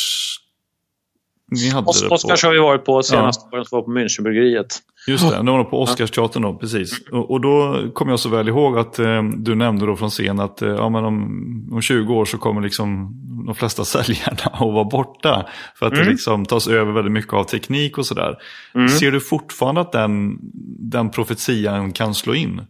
Ni 1.52 1.70
hade 1.70 1.88
Os 1.88 2.02
det 2.02 2.10
på... 2.10 2.16
Oscars 2.16 2.43
har 2.43 2.52
vi 2.52 2.60
varit 2.60 2.86
på 2.86 3.04
senast 3.04 3.48
ja. 3.52 3.64
var 3.72 3.82
på 3.82 3.91
Münchenbryggeriet. 3.91 4.82
Just 5.08 5.30
det, 5.30 5.38
det 5.38 5.52
var 5.52 5.64
på 5.64 5.82
Oscarsteatern 5.82 6.43
då, 6.43 6.54
precis. 6.54 7.08
Och, 7.12 7.32
och, 7.32 7.41
då 7.41 7.84
kom 7.93 8.10
jag 8.10 8.20
så 8.20 8.30
väl 8.30 8.48
ihåg 8.48 8.78
att 8.78 9.00
eh, 9.00 9.24
du 9.24 9.56
nämnde 9.56 9.86
då 9.86 9.95
från 9.95 10.10
scen 10.10 10.39
att 10.39 10.62
eh, 10.62 10.70
ja, 10.70 10.89
men 10.89 11.06
om, 11.06 11.70
om 11.72 11.82
20 11.82 12.14
år 12.14 12.26
så 12.26 12.38
kommer 12.38 12.62
liksom 12.62 13.14
de 13.45 13.56
flesta 13.56 13.86
säljarna 13.86 14.43
att 14.43 14.60
vara 14.60 14.84
borta. 14.84 15.45
För 15.76 15.86
att 15.86 15.93
mm. 15.93 16.06
det 16.06 16.12
liksom 16.12 16.45
tas 16.45 16.68
över 16.68 16.91
väldigt 16.91 17.14
mycket 17.14 17.34
av 17.34 17.43
teknik 17.43 17.98
och 17.98 18.06
sådär. 18.06 18.36
Mm. 18.76 18.89
Ser 18.89 19.12
du 19.12 19.20
fortfarande 19.20 19.82
att 19.82 19.91
den, 19.91 20.38
den 20.91 21.10
profetian 21.10 21.91
kan 21.91 22.14
slå 22.14 22.36
in? 22.36 22.62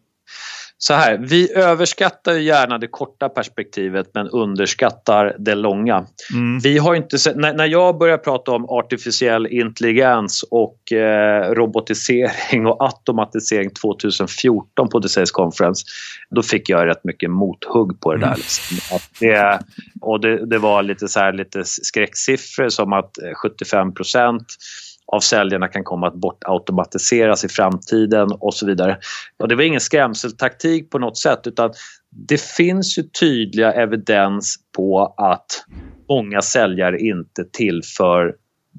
Så 0.79 0.93
här, 0.93 1.17
vi 1.17 1.53
överskattar 1.53 2.33
gärna 2.33 2.77
det 2.77 2.87
korta 2.87 3.29
perspektivet 3.29 4.09
men 4.13 4.27
underskattar 4.27 5.35
det 5.39 5.55
långa. 5.55 6.05
Mm. 6.33 6.59
Vi 6.59 6.77
har 6.77 6.95
inte 6.95 7.19
sett, 7.19 7.35
när, 7.35 7.53
när, 7.53 7.65
jag 7.65 7.97
börjar 7.97 8.17
prata 8.17 8.51
om 8.51 8.69
artificiell 8.69 9.47
intelligens 9.47 10.43
och 10.51 10.91
eh, 10.91 11.51
robotisering 11.51 12.67
och 12.67 12.83
automatisering 12.85 13.69
2014 13.69 14.89
på 14.89 15.01
The 15.01 15.09
Sales 15.09 15.31
Conference, 15.31 15.85
då 16.29 16.43
fick 16.43 16.69
jag 16.69 16.87
rätt 16.87 17.03
mycket 17.03 17.31
mothugg 17.31 17.99
på 18.01 18.13
det 18.13 18.19
där. 18.19 18.27
Mm. 18.27 18.37
Liksom. 18.37 18.95
Att 18.95 19.09
det, 19.19 19.59
och 20.01 20.21
det, 20.21 20.45
det, 20.45 20.57
var 20.57 20.83
lite, 20.83 21.07
så 21.07 21.19
här, 21.19 21.33
lite 21.33 21.63
skräcksiffror 21.65 22.69
som 22.69 22.93
att 22.93 23.11
75 23.43 23.93
procent 23.93 24.45
av 25.11 25.19
säljarna 25.19 25.67
kan 25.67 25.83
komma 25.83 26.07
att 26.07 26.15
bortautomatiseras 26.15 27.43
i 27.43 27.49
framtiden 27.49 28.27
och 28.31 28.53
så 28.53 28.65
vidare. 28.65 28.97
Och 29.39 29.47
det 29.47 29.55
var 29.55 29.63
ingen 29.63 29.81
skrämseltaktik 29.81 30.89
på 30.89 30.99
något 30.99 31.17
sätt 31.17 31.47
utan 31.47 31.73
det 32.09 32.41
finns 32.41 32.97
ju 32.97 33.03
tydliga 33.03 33.73
evidens 33.73 34.55
på 34.75 35.13
att 35.17 35.65
många 36.09 36.41
säljare 36.41 36.99
inte 36.99 37.45
tillför 37.51 38.35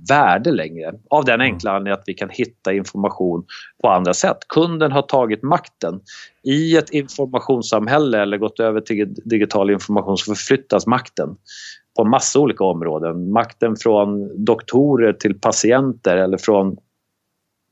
värde 0.08 0.52
längre. 0.52 0.92
Av 1.10 1.24
den 1.24 1.40
enkla 1.40 1.70
anledningen 1.70 1.98
att 1.98 2.04
vi 2.06 2.14
kan 2.14 2.30
hitta 2.30 2.72
information 2.72 3.44
på 3.82 3.88
andra 3.88 4.14
sätt. 4.14 4.38
Kunden 4.48 4.92
har 4.92 5.02
tagit 5.02 5.42
makten. 5.42 6.00
I 6.44 6.76
ett 6.76 6.90
informationssamhälle 6.90 8.22
eller 8.22 8.38
gått 8.38 8.60
över 8.60 8.80
till 8.80 9.14
digital 9.24 9.70
information 9.70 10.18
så 10.18 10.34
förflyttas 10.34 10.86
makten 10.86 11.36
på 11.98 12.04
massa 12.04 12.38
olika 12.38 12.64
områden. 12.64 13.32
Makten 13.32 13.76
från 13.76 14.44
doktorer 14.44 15.12
till 15.12 15.40
patienter 15.40 16.16
eller 16.16 16.38
från 16.38 16.76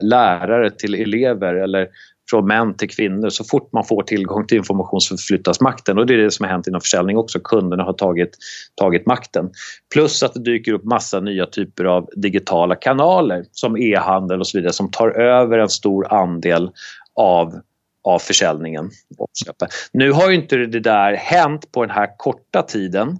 lärare 0.02 0.70
till 0.70 0.94
elever 0.94 1.54
eller 1.54 1.88
från 2.30 2.46
män 2.46 2.76
till 2.76 2.90
kvinnor. 2.90 3.28
Så 3.28 3.44
fort 3.44 3.72
man 3.72 3.84
får 3.84 4.02
tillgång 4.02 4.46
till 4.46 4.58
information 4.58 5.00
så 5.00 5.16
förflyttas 5.16 5.60
makten 5.60 5.98
och 5.98 6.06
det 6.06 6.14
är 6.14 6.18
det 6.18 6.30
som 6.30 6.44
har 6.44 6.50
hänt 6.50 6.66
inom 6.66 6.80
försäljning 6.80 7.16
också. 7.16 7.40
Kunderna 7.40 7.82
har 7.82 7.92
tagit, 7.92 8.38
tagit 8.74 9.06
makten. 9.06 9.50
Plus 9.92 10.22
att 10.22 10.34
det 10.34 10.42
dyker 10.42 10.72
upp 10.72 10.84
massa 10.84 11.20
nya 11.20 11.46
typer 11.46 11.84
av 11.84 12.08
digitala 12.16 12.74
kanaler 12.74 13.44
som 13.52 13.76
e-handel 13.76 14.40
och 14.40 14.46
så 14.46 14.58
vidare 14.58 14.72
som 14.72 14.90
tar 14.90 15.08
över 15.08 15.58
en 15.58 15.68
stor 15.68 16.12
andel 16.12 16.70
av 17.14 17.60
av 18.06 18.18
försäljningen. 18.18 18.90
Nu 19.92 20.12
har 20.12 20.30
ju 20.30 20.34
inte 20.36 20.56
det 20.56 20.80
där 20.80 21.12
hänt 21.12 21.72
på 21.72 21.82
den 21.86 21.90
här 21.90 22.08
korta 22.16 22.62
tiden 22.62 23.18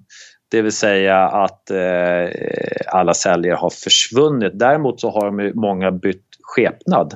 det 0.51 0.63
vill 0.63 0.73
säga 0.73 1.19
att 1.19 1.71
eh, 1.71 2.29
alla 2.87 3.15
säljare 3.15 3.57
har 3.57 3.71
försvunnit. 3.71 4.59
Däremot 4.59 5.01
så 5.01 5.11
har 5.11 5.31
de 5.31 5.53
många 5.61 5.91
bytt 5.91 6.23
skepnad. 6.47 7.15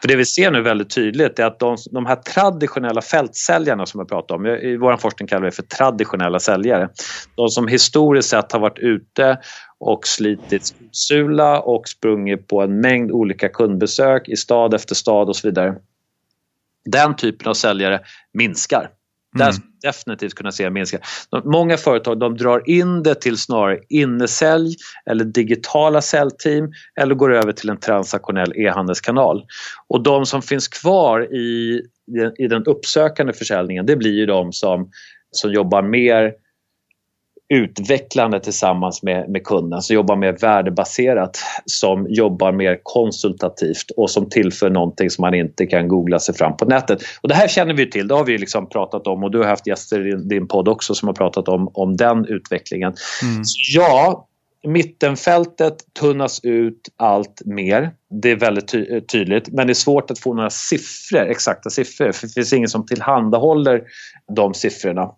För 0.00 0.08
det 0.08 0.16
vi 0.16 0.24
ser 0.24 0.50
nu 0.50 0.62
väldigt 0.62 0.94
tydligt 0.94 1.38
är 1.38 1.44
att 1.44 1.58
de, 1.58 1.76
de 1.90 2.06
här 2.06 2.16
traditionella 2.16 3.02
fältsäljarna 3.02 3.86
som 3.86 4.00
jag 4.00 4.08
pratar 4.08 4.34
om, 4.34 4.46
i 4.46 4.76
vår 4.76 4.96
forskning 4.96 5.28
kallar 5.28 5.44
vi 5.44 5.50
för 5.50 5.62
traditionella 5.62 6.38
säljare. 6.38 6.88
De 7.34 7.48
som 7.48 7.68
historiskt 7.68 8.28
sett 8.28 8.52
har 8.52 8.60
varit 8.60 8.78
ute 8.78 9.38
och 9.78 10.06
slitit 10.06 10.74
sula 10.92 11.60
och 11.60 11.88
sprungit 11.88 12.48
på 12.48 12.62
en 12.62 12.80
mängd 12.80 13.12
olika 13.12 13.48
kundbesök 13.48 14.28
i 14.28 14.36
stad 14.36 14.74
efter 14.74 14.94
stad 14.94 15.28
och 15.28 15.36
så 15.36 15.48
vidare. 15.48 15.74
Den 16.84 17.16
typen 17.16 17.48
av 17.48 17.54
säljare 17.54 18.00
minskar. 18.32 18.90
Där 19.32 19.50
mm. 19.50 19.62
definitivt 19.82 20.34
kunna 20.34 20.52
se 20.52 20.64
en 20.64 20.72
minskning. 20.72 21.00
Många 21.44 21.76
företag 21.76 22.18
de 22.18 22.36
drar 22.36 22.70
in 22.70 23.02
det 23.02 23.14
till 23.14 23.36
snarare 23.36 23.78
innesälj 23.88 24.76
eller 25.10 25.24
digitala 25.24 26.02
säljteam 26.02 26.72
eller 27.00 27.14
går 27.14 27.34
över 27.34 27.52
till 27.52 27.70
en 27.70 27.80
transaktionell 27.80 28.52
e-handelskanal. 28.56 29.46
Och 29.88 30.02
de 30.02 30.26
som 30.26 30.42
finns 30.42 30.68
kvar 30.68 31.34
i, 31.34 31.82
i 32.38 32.48
den 32.48 32.64
uppsökande 32.64 33.32
försäljningen 33.32 33.86
det 33.86 33.96
blir 33.96 34.14
ju 34.14 34.26
de 34.26 34.52
som, 34.52 34.90
som 35.30 35.52
jobbar 35.52 35.82
mer 35.82 36.32
utvecklande 37.50 38.40
tillsammans 38.40 39.02
med, 39.02 39.30
med 39.30 39.44
kunden, 39.44 39.82
som 39.82 39.94
jobbar 39.94 40.16
mer 40.16 40.32
värdebaserat, 40.40 41.38
som 41.64 42.06
jobbar 42.08 42.52
mer 42.52 42.80
konsultativt 42.82 43.90
och 43.96 44.10
som 44.10 44.28
tillför 44.28 44.70
någonting 44.70 45.10
som 45.10 45.22
man 45.22 45.34
inte 45.34 45.66
kan 45.66 45.88
googla 45.88 46.18
sig 46.18 46.34
fram 46.34 46.56
på 46.56 46.64
nätet. 46.64 47.02
Och 47.22 47.28
Det 47.28 47.34
här 47.34 47.48
känner 47.48 47.74
vi 47.74 47.90
till, 47.90 48.08
det 48.08 48.14
har 48.14 48.24
vi 48.24 48.38
liksom 48.38 48.68
pratat 48.68 49.06
om 49.06 49.24
och 49.24 49.30
du 49.30 49.38
har 49.38 49.46
haft 49.46 49.66
gäster 49.66 50.06
i 50.06 50.28
din 50.28 50.48
podd 50.48 50.68
också 50.68 50.94
som 50.94 51.08
har 51.08 51.14
pratat 51.14 51.48
om, 51.48 51.70
om 51.74 51.96
den 51.96 52.26
utvecklingen. 52.26 52.94
Mm. 53.22 53.44
Så 53.44 53.80
ja, 53.80 54.26
mittenfältet 54.66 55.76
tunnas 56.00 56.40
ut 56.42 56.88
allt 56.96 57.42
mer. 57.44 57.90
Det 58.22 58.30
är 58.30 58.36
väldigt 58.36 58.68
ty 58.68 59.00
tydligt 59.00 59.48
men 59.52 59.66
det 59.66 59.72
är 59.72 59.74
svårt 59.74 60.10
att 60.10 60.18
få 60.18 60.34
några 60.34 60.50
siffror, 60.50 61.30
exakta 61.30 61.70
siffror 61.70 62.12
för 62.12 62.26
det 62.26 62.32
finns 62.32 62.52
ingen 62.52 62.68
som 62.68 62.86
tillhandahåller 62.86 63.82
de 64.36 64.54
siffrorna. 64.54 65.10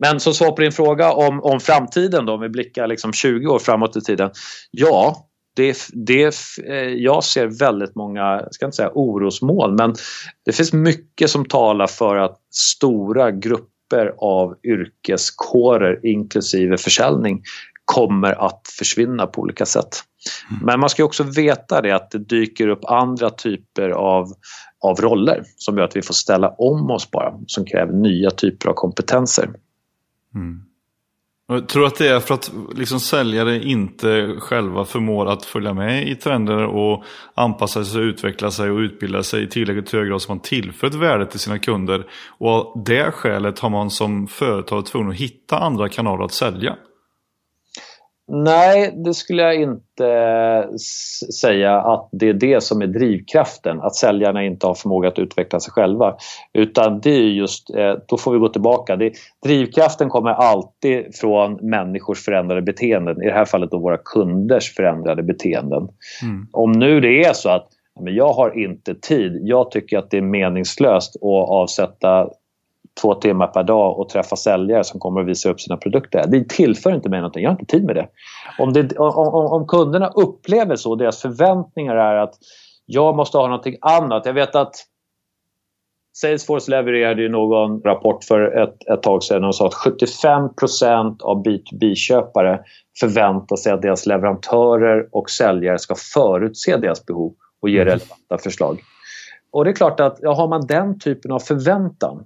Men 0.00 0.20
som 0.20 0.34
svar 0.34 0.52
på 0.52 0.62
din 0.62 0.72
fråga 0.72 1.12
om, 1.12 1.42
om 1.42 1.60
framtiden 1.60 2.26
då, 2.26 2.32
om 2.32 2.40
vi 2.40 2.48
blickar 2.48 2.86
liksom 2.86 3.12
20 3.12 3.46
år 3.46 3.58
framåt 3.58 3.96
i 3.96 4.00
tiden. 4.00 4.30
Ja, 4.70 5.26
det, 5.56 5.76
det, 5.92 6.34
eh, 6.68 6.74
jag 6.76 7.24
ser 7.24 7.46
väldigt 7.46 7.94
många, 7.94 8.20
jag 8.20 8.54
ska 8.54 8.66
inte 8.66 8.76
säga 8.76 8.90
orosmoln, 8.94 9.74
men 9.74 9.94
det 10.44 10.52
finns 10.52 10.72
mycket 10.72 11.30
som 11.30 11.44
talar 11.44 11.86
för 11.86 12.16
att 12.16 12.38
stora 12.50 13.30
grupper 13.30 14.14
av 14.18 14.56
yrkeskårer 14.64 16.06
inklusive 16.06 16.76
försäljning 16.76 17.42
kommer 17.84 18.46
att 18.46 18.60
försvinna 18.78 19.26
på 19.26 19.40
olika 19.40 19.66
sätt. 19.66 19.88
Mm. 20.50 20.66
Men 20.66 20.80
man 20.80 20.90
ska 20.90 21.04
också 21.04 21.22
veta 21.22 21.80
det 21.80 21.90
att 21.90 22.10
det 22.10 22.18
dyker 22.18 22.68
upp 22.68 22.84
andra 22.84 23.30
typer 23.30 23.90
av, 23.90 24.26
av 24.84 25.00
roller 25.00 25.42
som 25.56 25.78
gör 25.78 25.84
att 25.84 25.96
vi 25.96 26.02
får 26.02 26.14
ställa 26.14 26.48
om 26.48 26.90
oss 26.90 27.10
bara, 27.10 27.34
som 27.46 27.64
kräver 27.64 27.92
nya 27.92 28.30
typer 28.30 28.68
av 28.68 28.74
kompetenser. 28.74 29.50
Mm. 30.34 30.62
Jag 31.48 31.68
tror 31.68 31.86
att 31.86 31.98
det 31.98 32.08
är 32.08 32.20
för 32.20 32.34
att 32.34 32.52
liksom 32.74 33.00
säljare 33.00 33.62
inte 33.62 34.36
själva 34.38 34.84
förmår 34.84 35.26
att 35.26 35.44
följa 35.44 35.74
med 35.74 36.08
i 36.08 36.14
trender 36.14 36.66
och 36.66 37.04
anpassa 37.34 37.84
sig, 37.84 38.02
utveckla 38.02 38.50
sig 38.50 38.70
och 38.70 38.78
utbilda 38.78 39.22
sig 39.22 39.42
i 39.42 39.46
tillräckligt 39.46 39.92
hög 39.92 40.08
grad 40.08 40.22
så 40.22 40.32
man 40.32 40.40
tillför 40.40 40.86
ett 40.86 40.94
värde 40.94 41.26
till 41.26 41.40
sina 41.40 41.58
kunder. 41.58 42.06
Och 42.28 42.50
av 42.50 42.82
det 42.86 43.10
skälet 43.10 43.58
har 43.58 43.70
man 43.70 43.90
som 43.90 44.26
företag 44.26 44.86
tvungen 44.86 45.10
att 45.10 45.16
hitta 45.16 45.58
andra 45.58 45.88
kanaler 45.88 46.24
att 46.24 46.32
sälja. 46.32 46.76
Nej, 48.32 48.92
det 49.04 49.14
skulle 49.14 49.42
jag 49.42 49.54
inte 49.54 50.68
säga 51.40 51.80
att 51.80 52.08
det 52.12 52.28
är 52.28 52.34
det 52.34 52.62
som 52.62 52.82
är 52.82 52.86
drivkraften, 52.86 53.80
att 53.80 53.94
säljarna 53.94 54.44
inte 54.44 54.66
har 54.66 54.74
förmåga 54.74 55.08
att 55.08 55.18
utveckla 55.18 55.60
sig 55.60 55.72
själva. 55.72 56.16
Utan 56.52 57.00
det 57.00 57.10
är 57.10 57.22
just, 57.22 57.70
eh, 57.74 57.94
då 58.08 58.16
får 58.16 58.32
vi 58.32 58.38
gå 58.38 58.48
tillbaka. 58.48 58.96
Det, 58.96 59.12
drivkraften 59.44 60.08
kommer 60.08 60.30
alltid 60.30 61.14
från 61.14 61.54
människors 61.70 62.24
förändrade 62.24 62.62
beteenden, 62.62 63.22
i 63.22 63.26
det 63.26 63.32
här 63.32 63.44
fallet 63.44 63.70
då 63.70 63.78
våra 63.78 63.98
kunders 63.98 64.74
förändrade 64.74 65.22
beteenden. 65.22 65.88
Mm. 66.22 66.46
Om 66.52 66.72
nu 66.72 67.00
det 67.00 67.24
är 67.24 67.32
så 67.32 67.48
att 67.48 67.68
men 68.00 68.14
jag 68.14 68.32
har 68.32 68.58
inte 68.58 68.94
tid, 68.94 69.40
jag 69.42 69.70
tycker 69.70 69.98
att 69.98 70.10
det 70.10 70.16
är 70.16 70.22
meningslöst 70.22 71.16
att 71.16 71.50
avsätta 71.50 72.28
två 73.02 73.14
timmar 73.14 73.46
per 73.46 73.62
dag 73.62 73.98
och 73.98 74.08
träffa 74.08 74.36
säljare 74.36 74.84
som 74.84 75.00
kommer 75.00 75.20
att 75.20 75.26
visa 75.26 75.50
upp 75.50 75.60
sina 75.60 75.76
produkter. 75.76 76.24
Det 76.28 76.48
tillför 76.48 76.94
inte 76.94 77.08
mig 77.08 77.20
någonting. 77.20 77.42
Jag 77.42 77.50
har 77.50 77.60
inte 77.60 77.72
tid 77.72 77.84
med 77.84 77.96
det. 77.96 78.08
Om, 78.58 78.72
det, 78.72 78.96
om, 78.98 79.52
om 79.52 79.66
kunderna 79.66 80.08
upplever 80.08 80.76
så, 80.76 80.94
deras 80.94 81.22
förväntningar 81.22 81.96
är 81.96 82.16
att 82.16 82.34
jag 82.86 83.16
måste 83.16 83.38
ha 83.38 83.46
någonting 83.46 83.76
annat. 83.80 84.26
Jag 84.26 84.32
vet 84.32 84.54
att 84.54 84.74
Salesforce 86.12 86.70
levererade 86.70 87.22
ju 87.22 87.28
någon 87.28 87.82
rapport 87.82 88.24
för 88.24 88.62
ett, 88.62 88.88
ett 88.92 89.02
tag 89.02 89.22
sedan 89.22 89.44
och 89.44 89.54
sa 89.54 89.66
att 89.66 89.74
75% 89.74 91.22
av 91.22 91.44
B2B-köpare 91.44 92.60
förväntar 93.00 93.56
sig 93.56 93.72
att 93.72 93.82
deras 93.82 94.06
leverantörer 94.06 95.08
och 95.12 95.30
säljare 95.30 95.78
ska 95.78 95.94
förutse 96.14 96.76
deras 96.76 97.06
behov 97.06 97.34
och 97.62 97.68
ge 97.68 97.80
mm. 97.80 97.86
relevanta 97.86 98.38
förslag. 98.42 98.80
Och 99.52 99.64
det 99.64 99.70
är 99.70 99.74
klart 99.74 100.00
att 100.00 100.18
ja, 100.20 100.34
har 100.34 100.48
man 100.48 100.66
den 100.66 100.98
typen 100.98 101.32
av 101.32 101.38
förväntan 101.38 102.24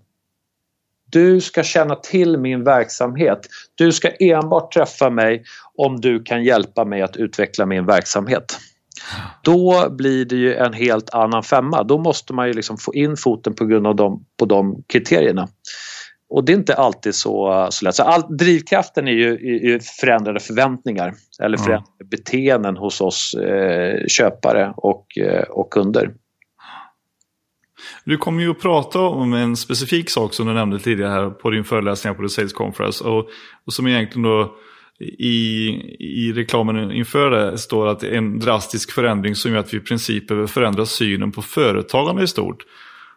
du 1.15 1.41
ska 1.41 1.63
känna 1.63 1.95
till 1.95 2.39
min 2.39 2.65
verksamhet. 2.65 3.39
Du 3.75 3.93
ska 3.93 4.09
enbart 4.09 4.73
träffa 4.73 5.11
mig 5.11 5.45
om 5.75 6.01
du 6.01 6.23
kan 6.23 6.45
hjälpa 6.45 6.85
mig 6.85 7.03
att 7.03 7.17
utveckla 7.17 7.67
min 7.67 7.87
verksamhet. 7.87 8.59
Då 9.43 9.91
blir 9.91 10.25
det 10.25 10.37
ju 10.37 10.55
en 10.55 10.73
helt 10.73 11.15
annan 11.15 11.43
femma. 11.43 11.83
Då 11.83 11.99
måste 11.99 12.33
man 12.33 12.47
ju 12.47 12.53
liksom 12.53 12.79
få 12.79 12.95
in 12.95 13.17
foten 13.17 13.55
på 13.55 13.65
grund 13.65 13.87
av 13.87 13.97
de, 13.97 14.25
på 14.39 14.45
de 14.45 14.83
kriterierna. 14.87 15.49
Och 16.31 16.45
det 16.45 16.53
är 16.53 16.57
inte 16.57 16.75
alltid 16.75 17.15
så, 17.15 17.69
så 17.71 17.85
lätt. 17.85 17.95
Så 17.95 18.03
all, 18.03 18.37
drivkraften 18.37 19.09
är 19.09 19.13
ju, 19.13 19.33
är 19.35 19.69
ju 19.69 19.81
förändrade 19.81 20.41
förväntningar 20.41 21.15
eller 21.43 21.57
förändrade 21.57 21.93
mm. 22.01 22.09
beteenden 22.11 22.77
hos 22.77 23.01
oss 23.01 23.35
eh, 23.35 24.07
köpare 24.09 24.75
och, 24.77 25.19
eh, 25.19 25.43
och 25.43 25.73
kunder. 25.73 26.11
Du 28.05 28.17
kommer 28.17 28.43
ju 28.43 28.51
att 28.51 28.61
prata 28.61 29.01
om 29.01 29.35
en 29.35 29.57
specifik 29.57 30.11
sak 30.11 30.35
som 30.35 30.47
du 30.47 30.53
nämnde 30.53 30.79
tidigare 30.79 31.11
här 31.11 31.31
på 31.31 31.51
din 31.51 31.65
föreläsning 31.65 32.15
på 32.15 32.23
The 32.23 32.29
Sales 32.29 32.53
Conference. 32.53 33.05
Och, 33.05 33.29
och 33.67 33.73
som 33.73 33.87
egentligen 33.87 34.23
då 34.23 34.57
i, 35.19 35.69
i 35.99 36.33
reklamen 36.33 36.93
inför 36.93 37.31
det 37.31 37.59
står 37.59 37.89
att 37.89 38.01
det 38.01 38.09
är 38.09 38.19
en 38.19 38.39
drastisk 38.39 38.93
förändring 38.93 39.35
som 39.35 39.53
gör 39.53 39.59
att 39.59 39.75
vi 39.75 39.79
i 39.79 39.81
princip 39.81 40.29
behöver 40.29 40.47
förändra 40.47 40.87
synen 40.87 41.33
på 41.33 41.43
företagande 41.43 42.23
i 42.23 42.27
stort. 42.27 42.63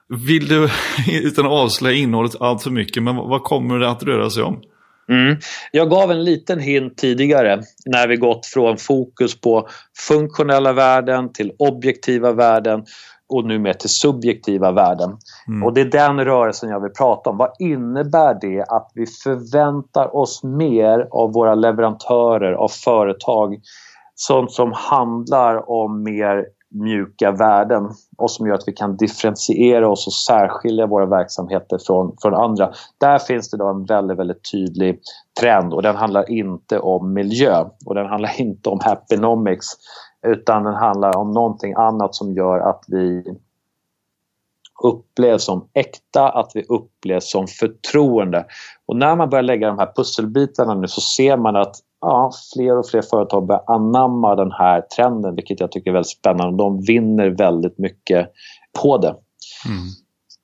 Vill 0.09 0.47
du, 0.47 0.69
utan 1.23 1.45
att 1.45 1.51
avslöja 1.51 1.97
innehållet 1.97 2.41
allt 2.41 2.63
för 2.63 2.71
mycket, 2.71 3.03
men 3.03 3.15
vad 3.15 3.43
kommer 3.43 3.79
det 3.79 3.89
att 3.89 4.03
röra 4.03 4.29
sig 4.29 4.43
om? 4.43 4.61
Mm. 5.09 5.37
Jag 5.71 5.89
gav 5.89 6.11
en 6.11 6.23
liten 6.23 6.59
hint 6.59 6.97
tidigare 6.97 7.61
när 7.85 8.07
vi 8.07 8.15
gått 8.15 8.45
från 8.45 8.77
fokus 8.77 9.41
på 9.41 9.69
funktionella 10.07 10.73
värden 10.73 11.33
till 11.33 11.51
objektiva 11.59 12.33
värden 12.33 12.83
och 13.29 13.45
nu 13.45 13.59
med 13.59 13.79
till 13.79 13.89
subjektiva 13.89 14.71
värden. 14.71 15.17
Mm. 15.47 15.63
Och 15.63 15.73
det 15.73 15.81
är 15.81 15.85
den 15.85 16.25
rörelsen 16.25 16.69
jag 16.69 16.79
vill 16.79 16.91
prata 16.91 17.29
om. 17.29 17.37
Vad 17.37 17.51
innebär 17.59 18.37
det 18.41 18.65
att 18.69 18.91
vi 18.93 19.05
förväntar 19.05 20.15
oss 20.15 20.43
mer 20.43 21.07
av 21.11 21.33
våra 21.33 21.55
leverantörer, 21.55 22.53
av 22.53 22.67
företag, 22.67 23.59
sånt 24.15 24.51
som 24.51 24.71
handlar 24.73 25.69
om 25.69 26.03
mer 26.03 26.45
mjuka 26.69 27.31
värden 27.31 27.89
och 28.17 28.31
som 28.31 28.47
gör 28.47 28.55
att 28.55 28.67
vi 28.67 28.73
kan 28.73 28.97
differentiera 28.97 29.89
oss 29.89 30.07
och 30.07 30.13
särskilja 30.13 30.85
våra 30.87 31.05
verksamheter 31.05 31.77
från, 31.87 32.15
från 32.21 32.33
andra. 32.33 32.71
Där 32.97 33.19
finns 33.19 33.49
det 33.49 33.57
då 33.57 33.67
en 33.67 33.85
väldigt, 33.85 34.17
väldigt 34.17 34.51
tydlig 34.51 34.99
trend 35.39 35.73
och 35.73 35.81
den 35.81 35.95
handlar 35.95 36.31
inte 36.31 36.79
om 36.79 37.13
miljö 37.13 37.65
och 37.85 37.95
den 37.95 38.05
handlar 38.05 38.41
inte 38.41 38.69
om 38.69 38.79
happynomics 38.83 39.67
utan 40.25 40.63
den 40.63 40.73
handlar 40.75 41.17
om 41.17 41.31
någonting 41.31 41.73
annat 41.73 42.15
som 42.15 42.33
gör 42.33 42.59
att 42.59 42.83
vi 42.87 43.23
upplevs 44.83 45.43
som 45.43 45.69
äkta, 45.73 46.29
att 46.29 46.51
vi 46.53 46.63
upplevs 46.63 47.31
som 47.31 47.47
förtroende. 47.47 48.45
Och 48.85 48.95
när 48.95 49.15
man 49.15 49.29
börjar 49.29 49.43
lägga 49.43 49.67
de 49.67 49.79
här 49.79 49.91
pusselbitarna 49.95 50.73
nu 50.73 50.87
så 50.87 51.01
ser 51.01 51.37
man 51.37 51.55
att 51.55 51.75
ja, 52.01 52.31
fler 52.55 52.77
och 52.77 52.89
fler 52.89 53.01
företag 53.01 53.47
börjar 53.47 53.63
anamma 53.67 54.35
den 54.35 54.51
här 54.51 54.81
trenden, 54.81 55.35
vilket 55.35 55.59
jag 55.59 55.71
tycker 55.71 55.91
är 55.91 55.93
väldigt 55.93 56.09
spännande. 56.09 56.63
De 56.63 56.81
vinner 56.81 57.27
väldigt 57.29 57.77
mycket 57.77 58.31
på 58.81 58.97
det. 58.97 59.15
Mm. 59.67 59.87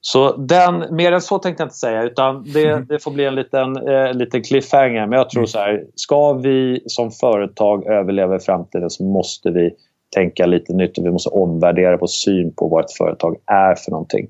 Så 0.05 0.37
den, 0.37 0.95
mer 0.95 1.11
än 1.11 1.21
så 1.21 1.39
tänkte 1.39 1.63
jag 1.63 1.65
inte 1.65 1.77
säga 1.77 2.03
utan 2.03 2.43
det, 2.53 2.69
mm. 2.69 2.85
det 2.85 3.03
får 3.03 3.11
bli 3.11 3.25
en 3.25 3.35
liten, 3.35 3.77
eh, 3.87 4.13
liten 4.13 4.43
cliffhanger. 4.43 5.07
Men 5.07 5.17
jag 5.17 5.29
tror 5.29 5.41
mm. 5.41 5.47
så 5.47 5.59
här, 5.59 5.85
ska 5.95 6.33
vi 6.33 6.83
som 6.85 7.11
företag 7.11 7.87
överleva 7.87 8.35
i 8.35 8.39
framtiden 8.39 8.89
så 8.89 9.03
måste 9.03 9.51
vi 9.51 9.71
tänka 10.15 10.45
lite 10.45 10.73
nytt 10.73 10.97
och 10.97 11.05
vi 11.05 11.11
måste 11.11 11.29
omvärdera 11.29 11.97
vår 11.97 12.07
syn 12.07 12.53
på 12.55 12.67
vad 12.67 12.85
ett 12.85 12.91
företag 12.97 13.35
är 13.45 13.75
för 13.75 13.91
någonting. 13.91 14.27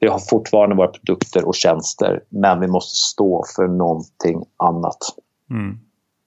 Vi 0.00 0.08
har 0.08 0.18
fortfarande 0.18 0.76
våra 0.76 0.88
produkter 0.88 1.48
och 1.48 1.54
tjänster 1.54 2.20
men 2.28 2.60
vi 2.60 2.66
måste 2.66 2.96
stå 2.96 3.44
för 3.56 3.68
någonting 3.68 4.44
annat. 4.56 4.98
Mm. 5.50 5.78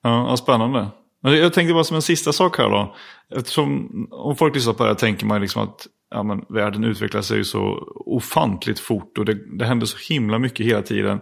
Ja, 0.04 0.38
spännande. 0.38 0.88
Jag 1.22 1.54
tänkte 1.54 1.74
bara 1.74 1.84
som 1.84 1.96
en 1.96 2.02
sista 2.02 2.34
sak 2.34 2.58
här 2.58 2.70
då. 2.70 2.96
Eftersom 3.36 3.90
om 4.12 4.36
folk 4.36 4.56
lyssnar 4.56 4.74
på 4.74 4.84
det 4.84 4.90
här 4.90 4.96
tänker 4.96 5.26
man 5.26 5.42
liksom 5.42 5.64
att 5.64 5.88
ja, 6.12 6.24
men, 6.24 6.46
världen 6.50 6.84
utvecklar 6.84 7.22
sig 7.22 7.44
så 7.44 7.94
ofantligt 8.06 8.80
fort 8.80 9.18
och 9.18 9.26
det, 9.26 9.58
det 9.58 9.66
händer 9.66 9.86
så 9.86 10.14
himla 10.14 10.40
mycket 10.40 10.66
hela 10.66 10.82
tiden. 10.82 11.20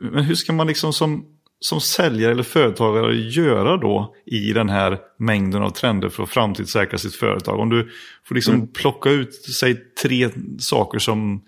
Men 0.00 0.24
hur 0.24 0.34
ska 0.34 0.52
man 0.52 0.66
liksom 0.66 0.92
som, 0.92 1.24
som 1.60 1.80
säljare 1.80 2.32
eller 2.32 2.42
företagare 2.42 3.16
göra 3.16 3.76
då 3.76 4.14
i 4.26 4.52
den 4.52 4.68
här 4.68 4.98
mängden 5.18 5.62
av 5.62 5.70
trender 5.70 6.08
för 6.08 6.22
att 6.22 6.30
framtidssäkra 6.30 6.98
sitt 6.98 7.14
företag? 7.14 7.60
Om 7.60 7.68
du 7.70 7.90
får 8.24 8.34
liksom 8.34 8.54
mm. 8.54 8.72
plocka 8.72 9.10
ut, 9.10 9.34
säg 9.60 9.76
tre 10.02 10.30
saker 10.58 10.98
som 10.98 11.42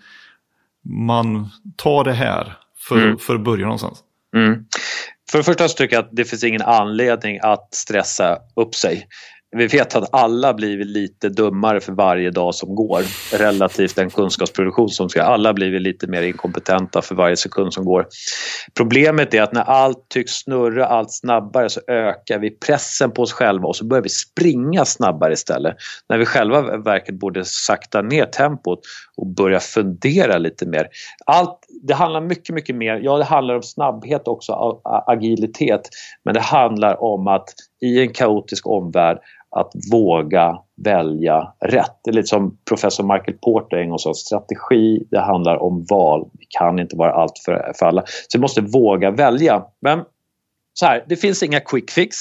man 0.85 1.49
tar 1.75 2.03
det 2.03 2.13
här 2.13 2.57
för, 2.87 2.97
mm. 2.97 3.17
för 3.17 3.35
att 3.35 3.43
börja 3.43 3.65
någonstans. 3.65 4.03
Mm. 4.35 4.65
För 5.31 5.37
det 5.37 5.43
första 5.43 5.69
så 5.69 5.75
tycker 5.75 5.95
jag 5.95 6.03
att 6.03 6.15
det 6.15 6.25
finns 6.25 6.43
ingen 6.43 6.61
anledning 6.61 7.39
att 7.41 7.73
stressa 7.73 8.37
upp 8.55 8.75
sig 8.75 9.07
vi 9.53 9.67
vet 9.67 9.95
att 9.95 10.09
alla 10.11 10.53
blir 10.53 10.85
lite 10.85 11.29
dummare 11.29 11.79
för 11.79 11.93
varje 11.93 12.31
dag 12.31 12.55
som 12.55 12.75
går 12.75 13.01
relativt 13.37 13.95
den 13.95 14.09
kunskapsproduktion 14.09 14.89
som 14.89 15.09
ska. 15.09 15.23
Alla 15.23 15.53
blir 15.53 15.79
lite 15.79 16.07
mer 16.07 16.21
inkompetenta 16.21 17.01
för 17.01 17.15
varje 17.15 17.37
sekund 17.37 17.73
som 17.73 17.85
går. 17.85 18.07
Problemet 18.73 19.33
är 19.33 19.41
att 19.41 19.53
när 19.53 19.61
allt 19.61 20.09
tycks 20.09 20.31
snurra 20.31 20.85
allt 20.85 21.11
snabbare 21.11 21.69
så 21.69 21.81
ökar 21.87 22.39
vi 22.39 22.51
pressen 22.51 23.11
på 23.11 23.21
oss 23.21 23.33
själva 23.33 23.67
och 23.67 23.75
så 23.75 23.85
börjar 23.85 24.03
vi 24.03 24.09
springa 24.09 24.85
snabbare 24.85 25.33
istället. 25.33 25.75
När 26.09 26.17
vi 26.17 26.25
själva 26.25 26.77
verket 26.77 27.19
borde 27.19 27.45
sakta 27.45 28.01
ner 28.01 28.25
tempot 28.25 28.79
och 29.17 29.27
börja 29.27 29.59
fundera 29.59 30.37
lite 30.37 30.65
mer. 30.65 30.87
Allt, 31.25 31.59
det 31.81 31.93
handlar 31.93 32.21
mycket, 32.21 32.55
mycket 32.55 32.75
mer, 32.75 32.99
ja 33.03 33.17
det 33.17 33.23
handlar 33.23 33.55
om 33.55 33.63
snabbhet 33.63 34.27
också, 34.27 34.81
agilitet, 35.07 35.89
men 36.25 36.33
det 36.33 36.41
handlar 36.41 37.03
om 37.03 37.27
att 37.27 37.49
i 37.81 38.01
en 38.01 38.13
kaotisk 38.13 38.67
omvärld 38.67 39.17
att 39.55 39.71
våga 39.91 40.59
välja 40.83 41.53
rätt. 41.65 41.99
Det 42.03 42.09
är 42.11 42.13
lite 42.13 42.27
som 42.27 42.57
professor 42.69 43.03
Michael 43.03 43.37
Porter 43.37 43.77
en 43.77 43.89
gång 43.89 43.99
sa, 43.99 44.13
strategi 44.13 45.07
det 45.11 45.19
handlar 45.19 45.63
om 45.63 45.85
val. 45.89 46.29
Vi 46.39 46.45
kan 46.49 46.79
inte 46.79 46.97
vara 46.97 47.13
allt 47.13 47.37
för, 47.45 47.71
för 47.79 47.85
alla. 47.85 48.03
Så 48.05 48.37
vi 48.37 48.41
måste 48.41 48.61
våga 48.61 49.11
välja. 49.11 49.63
Men 49.81 50.03
så 50.73 50.85
här, 50.85 51.05
det 51.09 51.15
finns 51.15 51.43
inga 51.43 51.59
quick 51.59 51.91
fix 51.91 52.17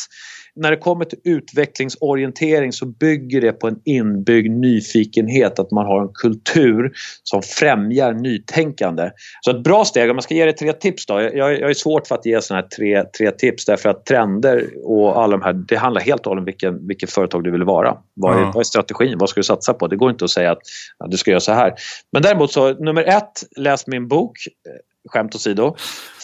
när 0.55 0.70
det 0.70 0.76
kommer 0.76 1.05
till 1.05 1.18
utvecklingsorientering 1.24 2.72
så 2.72 2.86
bygger 2.86 3.40
det 3.40 3.53
på 3.53 3.68
en 3.68 3.80
inbyggd 3.84 4.50
nyfikenhet, 4.50 5.59
att 5.59 5.70
man 5.70 5.86
har 5.86 6.03
en 6.03 6.09
kultur 6.14 6.92
som 7.22 7.42
främjar 7.42 8.12
nytänkande. 8.12 9.11
Så 9.40 9.50
ett 9.50 9.64
bra 9.64 9.84
steg, 9.84 10.11
om 10.11 10.16
man 10.16 10.22
ska 10.22 10.34
ge 10.34 10.44
dig 10.44 10.55
tre 10.55 10.72
tips 10.72 11.07
då. 11.07 11.20
Jag, 11.20 11.61
jag 11.61 11.70
är 11.70 11.74
svårt 11.74 12.07
för 12.07 12.14
att 12.14 12.26
ge 12.26 12.42
såna 12.42 12.61
här 12.61 12.68
tre, 12.68 13.05
tre 13.18 13.30
tips 13.30 13.64
därför 13.64 13.88
att 13.88 14.07
trender 14.07 14.68
och 14.84 15.22
alla 15.22 15.36
de 15.36 15.42
här, 15.42 15.53
det 15.53 15.76
handlar 15.76 16.00
helt 16.00 16.20
och 16.20 16.30
hållet 16.30 16.40
om 16.40 16.44
vilken, 16.44 16.86
vilket 16.86 17.11
företag 17.11 17.44
du 17.44 17.50
vill 17.50 17.64
vara. 17.64 17.96
Vad 18.14 18.34
är, 18.34 18.38
mm. 18.38 18.50
vad 18.50 18.61
är 18.61 18.64
strategin? 18.64 19.18
Vad 19.18 19.28
ska 19.28 19.40
du 19.40 19.44
satsa 19.44 19.74
på? 19.74 19.86
Det 19.86 19.96
går 19.96 20.11
inte 20.11 20.24
att 20.24 20.30
säga 20.30 20.53
att 20.53 20.62
ja, 20.98 21.07
du 21.07 21.16
ska 21.16 21.30
göra 21.30 21.40
så 21.40 21.53
här. 21.53 21.74
Men 22.12 22.22
däremot 22.22 22.53
så, 22.53 22.74
nummer 22.74 23.03
ett, 23.03 23.42
läs 23.57 23.86
min 23.86 24.09
bok 24.09 24.36
skämt 25.09 25.34
åsido. 25.34 25.74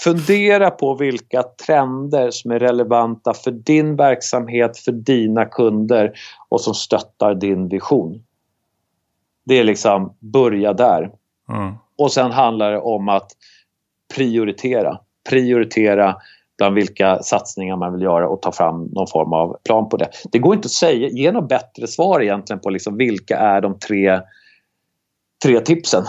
Fundera 0.04 0.70
på 0.70 0.94
vilka 0.94 1.42
trender 1.66 2.30
som 2.30 2.50
är 2.50 2.58
relevanta 2.58 3.34
för 3.34 3.50
din 3.50 3.96
verksamhet, 3.96 4.78
för 4.78 4.92
dina 4.92 5.44
kunder 5.44 6.12
och 6.48 6.60
som 6.60 6.74
stöttar 6.74 7.34
din 7.34 7.68
vision. 7.68 8.22
Det 9.44 9.58
är 9.58 9.64
liksom, 9.64 10.16
börja 10.18 10.72
där. 10.72 11.10
Mm. 11.52 11.74
Och 11.98 12.12
sen 12.12 12.32
handlar 12.32 12.72
det 12.72 12.80
om 12.80 13.08
att 13.08 13.30
prioritera. 14.14 14.98
Prioritera 15.28 16.16
bland 16.58 16.74
vilka 16.74 17.22
satsningar 17.22 17.76
man 17.76 17.92
vill 17.92 18.02
göra 18.02 18.28
och 18.28 18.42
ta 18.42 18.52
fram 18.52 18.84
någon 18.84 19.06
form 19.06 19.32
av 19.32 19.56
plan 19.64 19.88
på 19.88 19.96
det. 19.96 20.10
Det 20.32 20.38
går 20.38 20.54
inte 20.54 20.66
att 20.66 20.72
säga, 20.72 21.08
ge 21.08 21.32
något 21.32 21.48
bättre 21.48 21.86
svar 21.86 22.22
egentligen 22.22 22.60
på 22.60 22.70
liksom 22.70 22.96
vilka 22.96 23.38
är 23.38 23.60
de 23.60 23.78
tre, 23.78 24.20
tre 25.44 25.60
tipsen. 25.60 26.04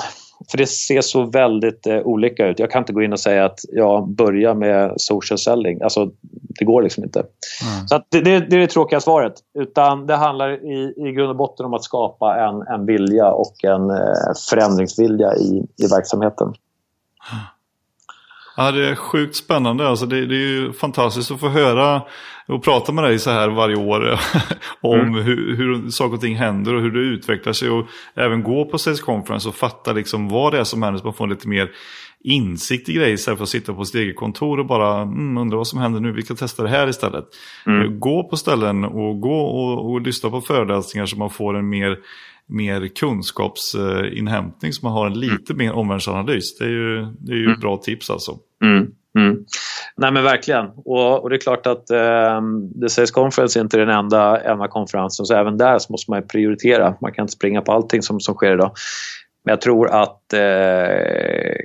För 0.52 0.58
det 0.58 0.68
ser 0.68 1.02
så 1.02 1.24
väldigt 1.24 1.88
eh, 1.88 1.98
olika 1.98 2.48
ut. 2.48 2.60
Jag 2.60 2.72
kan 2.72 2.82
inte 2.82 2.94
gå 2.94 3.02
in 3.02 3.14
och 3.14 3.20
säga 3.20 3.46
att 3.46 3.60
jag 3.70 4.08
börjar 4.08 4.54
med 4.54 4.94
social 4.98 5.38
selling. 5.38 5.82
Alltså, 5.82 6.12
det 6.60 6.66
går 6.66 6.82
liksom 6.82 7.04
inte. 7.04 7.20
Mm. 7.20 7.88
Så 7.88 8.02
det, 8.10 8.22
det, 8.22 8.40
det, 8.40 8.56
är 8.56 8.60
det 8.60 8.68
tråkiga 8.68 9.00
svaret. 9.00 9.34
Utan 9.60 10.08
det 10.08 10.16
handlar 10.16 10.50
i, 10.50 10.94
i 10.98 11.12
grund 11.12 11.30
och 11.30 11.36
botten 11.36 11.66
om 11.66 11.74
att 11.74 11.84
skapa 11.84 12.40
en, 12.40 12.62
en 12.62 12.86
vilja 12.86 13.32
och 13.32 13.64
en 13.64 13.90
eh, 13.90 13.98
förändringsvilja 14.50 15.36
i, 15.36 15.68
i 15.78 15.88
verksamheten. 15.88 16.48
Mm. 16.48 17.44
Ja, 18.60 18.72
det 18.72 18.90
är 18.90 18.96
sjukt 18.96 19.36
spännande. 19.36 19.88
Alltså 19.88 20.06
det, 20.06 20.26
det, 20.26 20.36
är 20.36 20.48
ju 20.48 20.74
fantastiskt 20.74 21.32
att 21.32 21.40
få 21.40 21.50
höra 21.50 22.02
och 22.48 22.64
prata 22.64 22.92
med 22.92 23.04
dig 23.04 23.20
så 23.20 23.30
här 23.30 23.50
varje 23.50 23.76
år 23.76 24.20
om 24.82 25.00
mm. 25.00 25.14
hur, 25.14 25.56
hur 25.56 25.90
saker 25.90 26.14
och 26.14 26.22
ting 26.22 26.36
händer 26.36 26.76
och 26.76 26.82
hur 26.82 26.92
det 26.92 27.00
utvecklar 27.00 27.54
sig. 27.54 27.70
Och 27.70 27.88
även 28.16 28.44
gå 28.44 28.66
på 28.66 28.78
Sales 28.78 29.02
Conference 29.02 29.50
och 29.50 29.56
fatta 29.56 29.94
liksom 29.94 30.30
vad 30.30 30.54
det 30.54 30.60
är 30.60 30.64
som 30.64 30.84
händer 30.84 31.00
så 31.00 31.06
man 31.06 31.14
får 31.14 31.28
lite 31.28 31.48
mer 31.48 31.72
insikt 32.24 32.90
i 32.90 32.94
grejer 32.94 33.14
istället 33.14 33.38
för 33.38 33.44
att 33.44 33.50
sitta 33.50 33.74
på 33.74 33.86
sitt 33.86 33.96
eget 33.96 34.16
kontor 34.16 34.60
och 34.60 34.66
bara 34.66 35.02
mm, 35.02 35.38
undra 35.38 35.58
vad 35.58 35.68
som 35.68 35.80
händer 35.80 36.00
nu, 36.00 36.12
vi 36.12 36.22
kan 36.22 36.38
testa 36.38 36.64
det 36.64 36.70
här 36.70 36.88
istället. 36.88 37.26
Mm. 37.66 38.00
Gå 38.00 38.24
på 38.24 38.38
ställen 38.38 38.84
och 38.84 39.22
gå 39.22 39.40
och, 39.42 39.92
och 39.92 40.02
lyssna 40.02 40.30
på 40.30 40.42
föreläsningar 40.42 41.06
så 41.06 41.18
man 41.18 41.30
får 41.30 41.58
en 41.58 41.70
mer 41.70 41.98
mer 42.50 42.88
kunskapsinhämtning 42.88 44.74
så 44.74 44.86
man 44.86 44.94
har 44.94 45.08
en 45.08 45.20
lite 45.20 45.54
mm. 45.54 45.66
mer 45.66 45.74
omvärldsanalys. 45.74 46.58
Det 46.58 46.66
är 46.66 46.70
ju, 46.70 47.06
det 47.20 47.32
är 47.32 47.38
ju 47.38 47.46
mm. 47.46 47.60
bra 47.60 47.78
tips 47.78 48.10
alltså. 48.10 48.38
Mm. 48.64 48.88
Mm. 49.18 49.46
Nej 49.98 50.12
men 50.12 50.24
verkligen. 50.24 50.66
Och, 50.76 51.24
och, 51.24 51.30
det 51.30 51.36
är 51.36 51.40
klart 51.40 51.68
att 51.68 51.90
eh, 51.90 52.42
The 52.82 52.90
Sales 52.90 53.12
Conference 53.12 53.60
är 53.60 53.62
inte 53.62 53.78
den 53.78 53.90
enda, 53.90 54.42
enda 54.42 54.68
konferensen 54.68 55.26
så 55.26 55.36
även 55.36 55.58
där 55.58 55.80
så 55.80 55.94
måste 55.94 56.12
man 56.12 56.28
prioritera. 56.28 56.96
Man 57.02 57.12
kan 57.12 57.24
inte 57.24 57.34
springa 57.34 57.62
på 57.62 57.72
allting 57.72 58.02
som, 58.02 58.20
som 58.20 58.36
sker 58.36 58.54
idag. 58.54 58.72
Men 59.46 59.52
jag 59.52 59.62
tror 59.62 59.90
att 59.90 60.34
eh, 60.34 61.56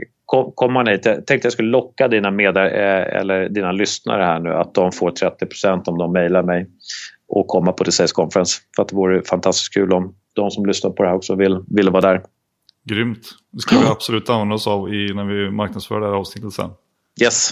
kommer 0.54 0.72
man 0.72 0.86
hit, 0.86 1.04
jag 1.04 1.26
tänkte 1.26 1.46
jag 1.46 1.52
skulle 1.52 1.70
locka 1.70 2.08
dina, 2.08 2.30
medar, 2.30 2.64
eh, 2.64 3.20
eller 3.20 3.48
dina 3.48 3.72
lyssnare 3.72 4.22
här 4.22 4.40
nu 4.40 4.54
att 4.54 4.74
de 4.74 4.92
får 4.92 5.10
30% 5.10 5.88
om 5.88 5.98
de 5.98 6.12
mejlar 6.12 6.42
mig 6.42 6.66
och 7.28 7.48
komma 7.48 7.72
på 7.72 7.84
The 7.84 7.92
Sales 7.92 8.12
Conference. 8.12 8.60
För 8.76 8.82
att 8.82 8.88
det 8.88 8.96
vore 8.96 9.22
fantastiskt 9.22 9.74
kul 9.74 9.92
om 9.92 10.14
de 10.34 10.50
som 10.50 10.66
lyssnar 10.66 10.90
på 10.90 11.02
det 11.02 11.08
här 11.08 11.16
också 11.16 11.34
vill, 11.34 11.58
vill 11.68 11.90
vara 11.90 12.00
där. 12.00 12.22
Grymt. 12.84 13.30
Det 13.52 13.60
ska 13.60 13.78
vi 13.78 13.86
absolut 13.90 14.30
använda 14.30 14.54
oss 14.54 14.66
av 14.66 14.94
i, 14.94 15.14
när 15.14 15.24
vi 15.24 15.50
marknadsför 15.50 16.00
det 16.00 16.06
här 16.06 16.14
avsnittet 16.14 16.52
sen. 16.52 16.70
Yes. 17.22 17.50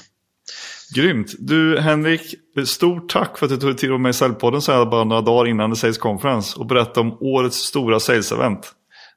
Grymt. 0.95 1.33
Du 1.39 1.81
Henrik, 1.81 2.35
stort 2.67 3.09
tack 3.13 3.39
för 3.39 3.47
att 3.47 3.51
du 3.51 3.57
tog 3.57 3.79
tid 3.79 3.89
att 3.89 3.93
vara 3.93 3.99
med 3.99 4.11
i 4.11 4.13
Säljpodden 4.13 4.61
så 4.61 4.73
här 4.73 4.87
bara 4.87 5.05
några 5.05 5.23
dagar 5.23 5.51
innan 5.51 5.71
The 5.71 5.77
Sales 5.77 5.99
Conference 5.99 6.59
och 6.59 6.67
berätta 6.67 7.01
om 7.01 7.17
årets 7.21 7.57
stora 7.57 7.99
sales-event. 7.99 8.63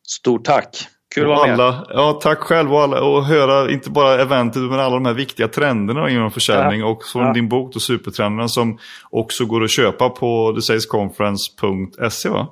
Stort 0.07 0.45
tack. 0.45 0.88
Kul 1.16 1.24
att 1.24 1.38
vara 1.38 1.47
med. 1.47 1.59
Alla, 1.59 1.88
ja, 1.89 2.20
tack 2.22 2.39
själv 2.39 2.74
och, 2.74 2.82
alla, 2.82 3.01
och 3.01 3.26
höra 3.26 3.72
inte 3.72 3.89
bara 3.89 4.22
eventet 4.22 4.57
utan 4.57 4.80
alla 4.80 4.95
de 4.95 5.05
här 5.05 5.13
viktiga 5.13 5.47
trenderna 5.47 6.09
inom 6.09 6.32
försäljning 6.32 6.80
ja. 6.80 6.88
och 6.88 7.03
från 7.03 7.24
ja. 7.26 7.34
din 7.34 7.49
bok 7.49 7.74
då, 7.74 7.80
Supertrenderna 7.80 8.47
som 8.47 8.78
också 9.09 9.45
går 9.45 9.63
att 9.63 9.72
köpa 9.72 10.09
på 10.09 10.53
thesalesconference.se 10.55 12.30
va? 12.30 12.47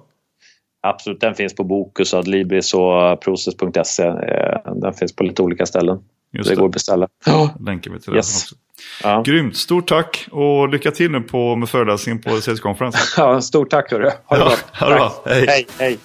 Absolut, 0.84 1.22
den 1.22 1.36
finns 1.36 1.56
på 1.56 1.64
Bokus, 1.64 2.14
Adlibris 2.14 2.74
och 2.74 3.22
Process.se. 3.22 4.04
Eh, 4.04 4.74
den 4.76 4.94
finns 4.94 5.16
på 5.16 5.24
lite 5.24 5.42
olika 5.42 5.66
ställen. 5.66 6.00
Just 6.34 6.50
det, 6.50 6.56
det 6.56 6.60
går 6.60 6.66
att 6.66 6.74
beställa. 6.74 7.08
Länkar 7.60 7.92
vi 7.92 8.00
till 8.00 8.16
yes. 8.16 8.34
den 8.34 8.42
också. 8.42 8.56
Ja. 9.04 9.24
Grymt, 9.26 9.58
stort 9.58 9.88
tack 9.88 10.28
och 10.32 10.70
lycka 10.70 10.92
till 10.92 11.12
nu 11.12 11.22
på, 11.22 11.56
med 11.56 11.70
föreläsningen 11.70 12.22
på 12.22 12.42
Sales 12.42 12.60
Conference. 12.60 13.00
Ja, 13.18 13.42
stort 13.42 13.70
tack 13.70 13.92
hörru. 13.92 14.10
Ha 14.26 14.38
det 14.38 14.44
ja, 14.44 14.46
bra. 14.46 14.56
Ha 14.80 14.90
det 14.90 14.96
bra. 14.96 15.14
Hej. 15.26 15.46
hej. 15.48 15.68
hej. 15.80 15.98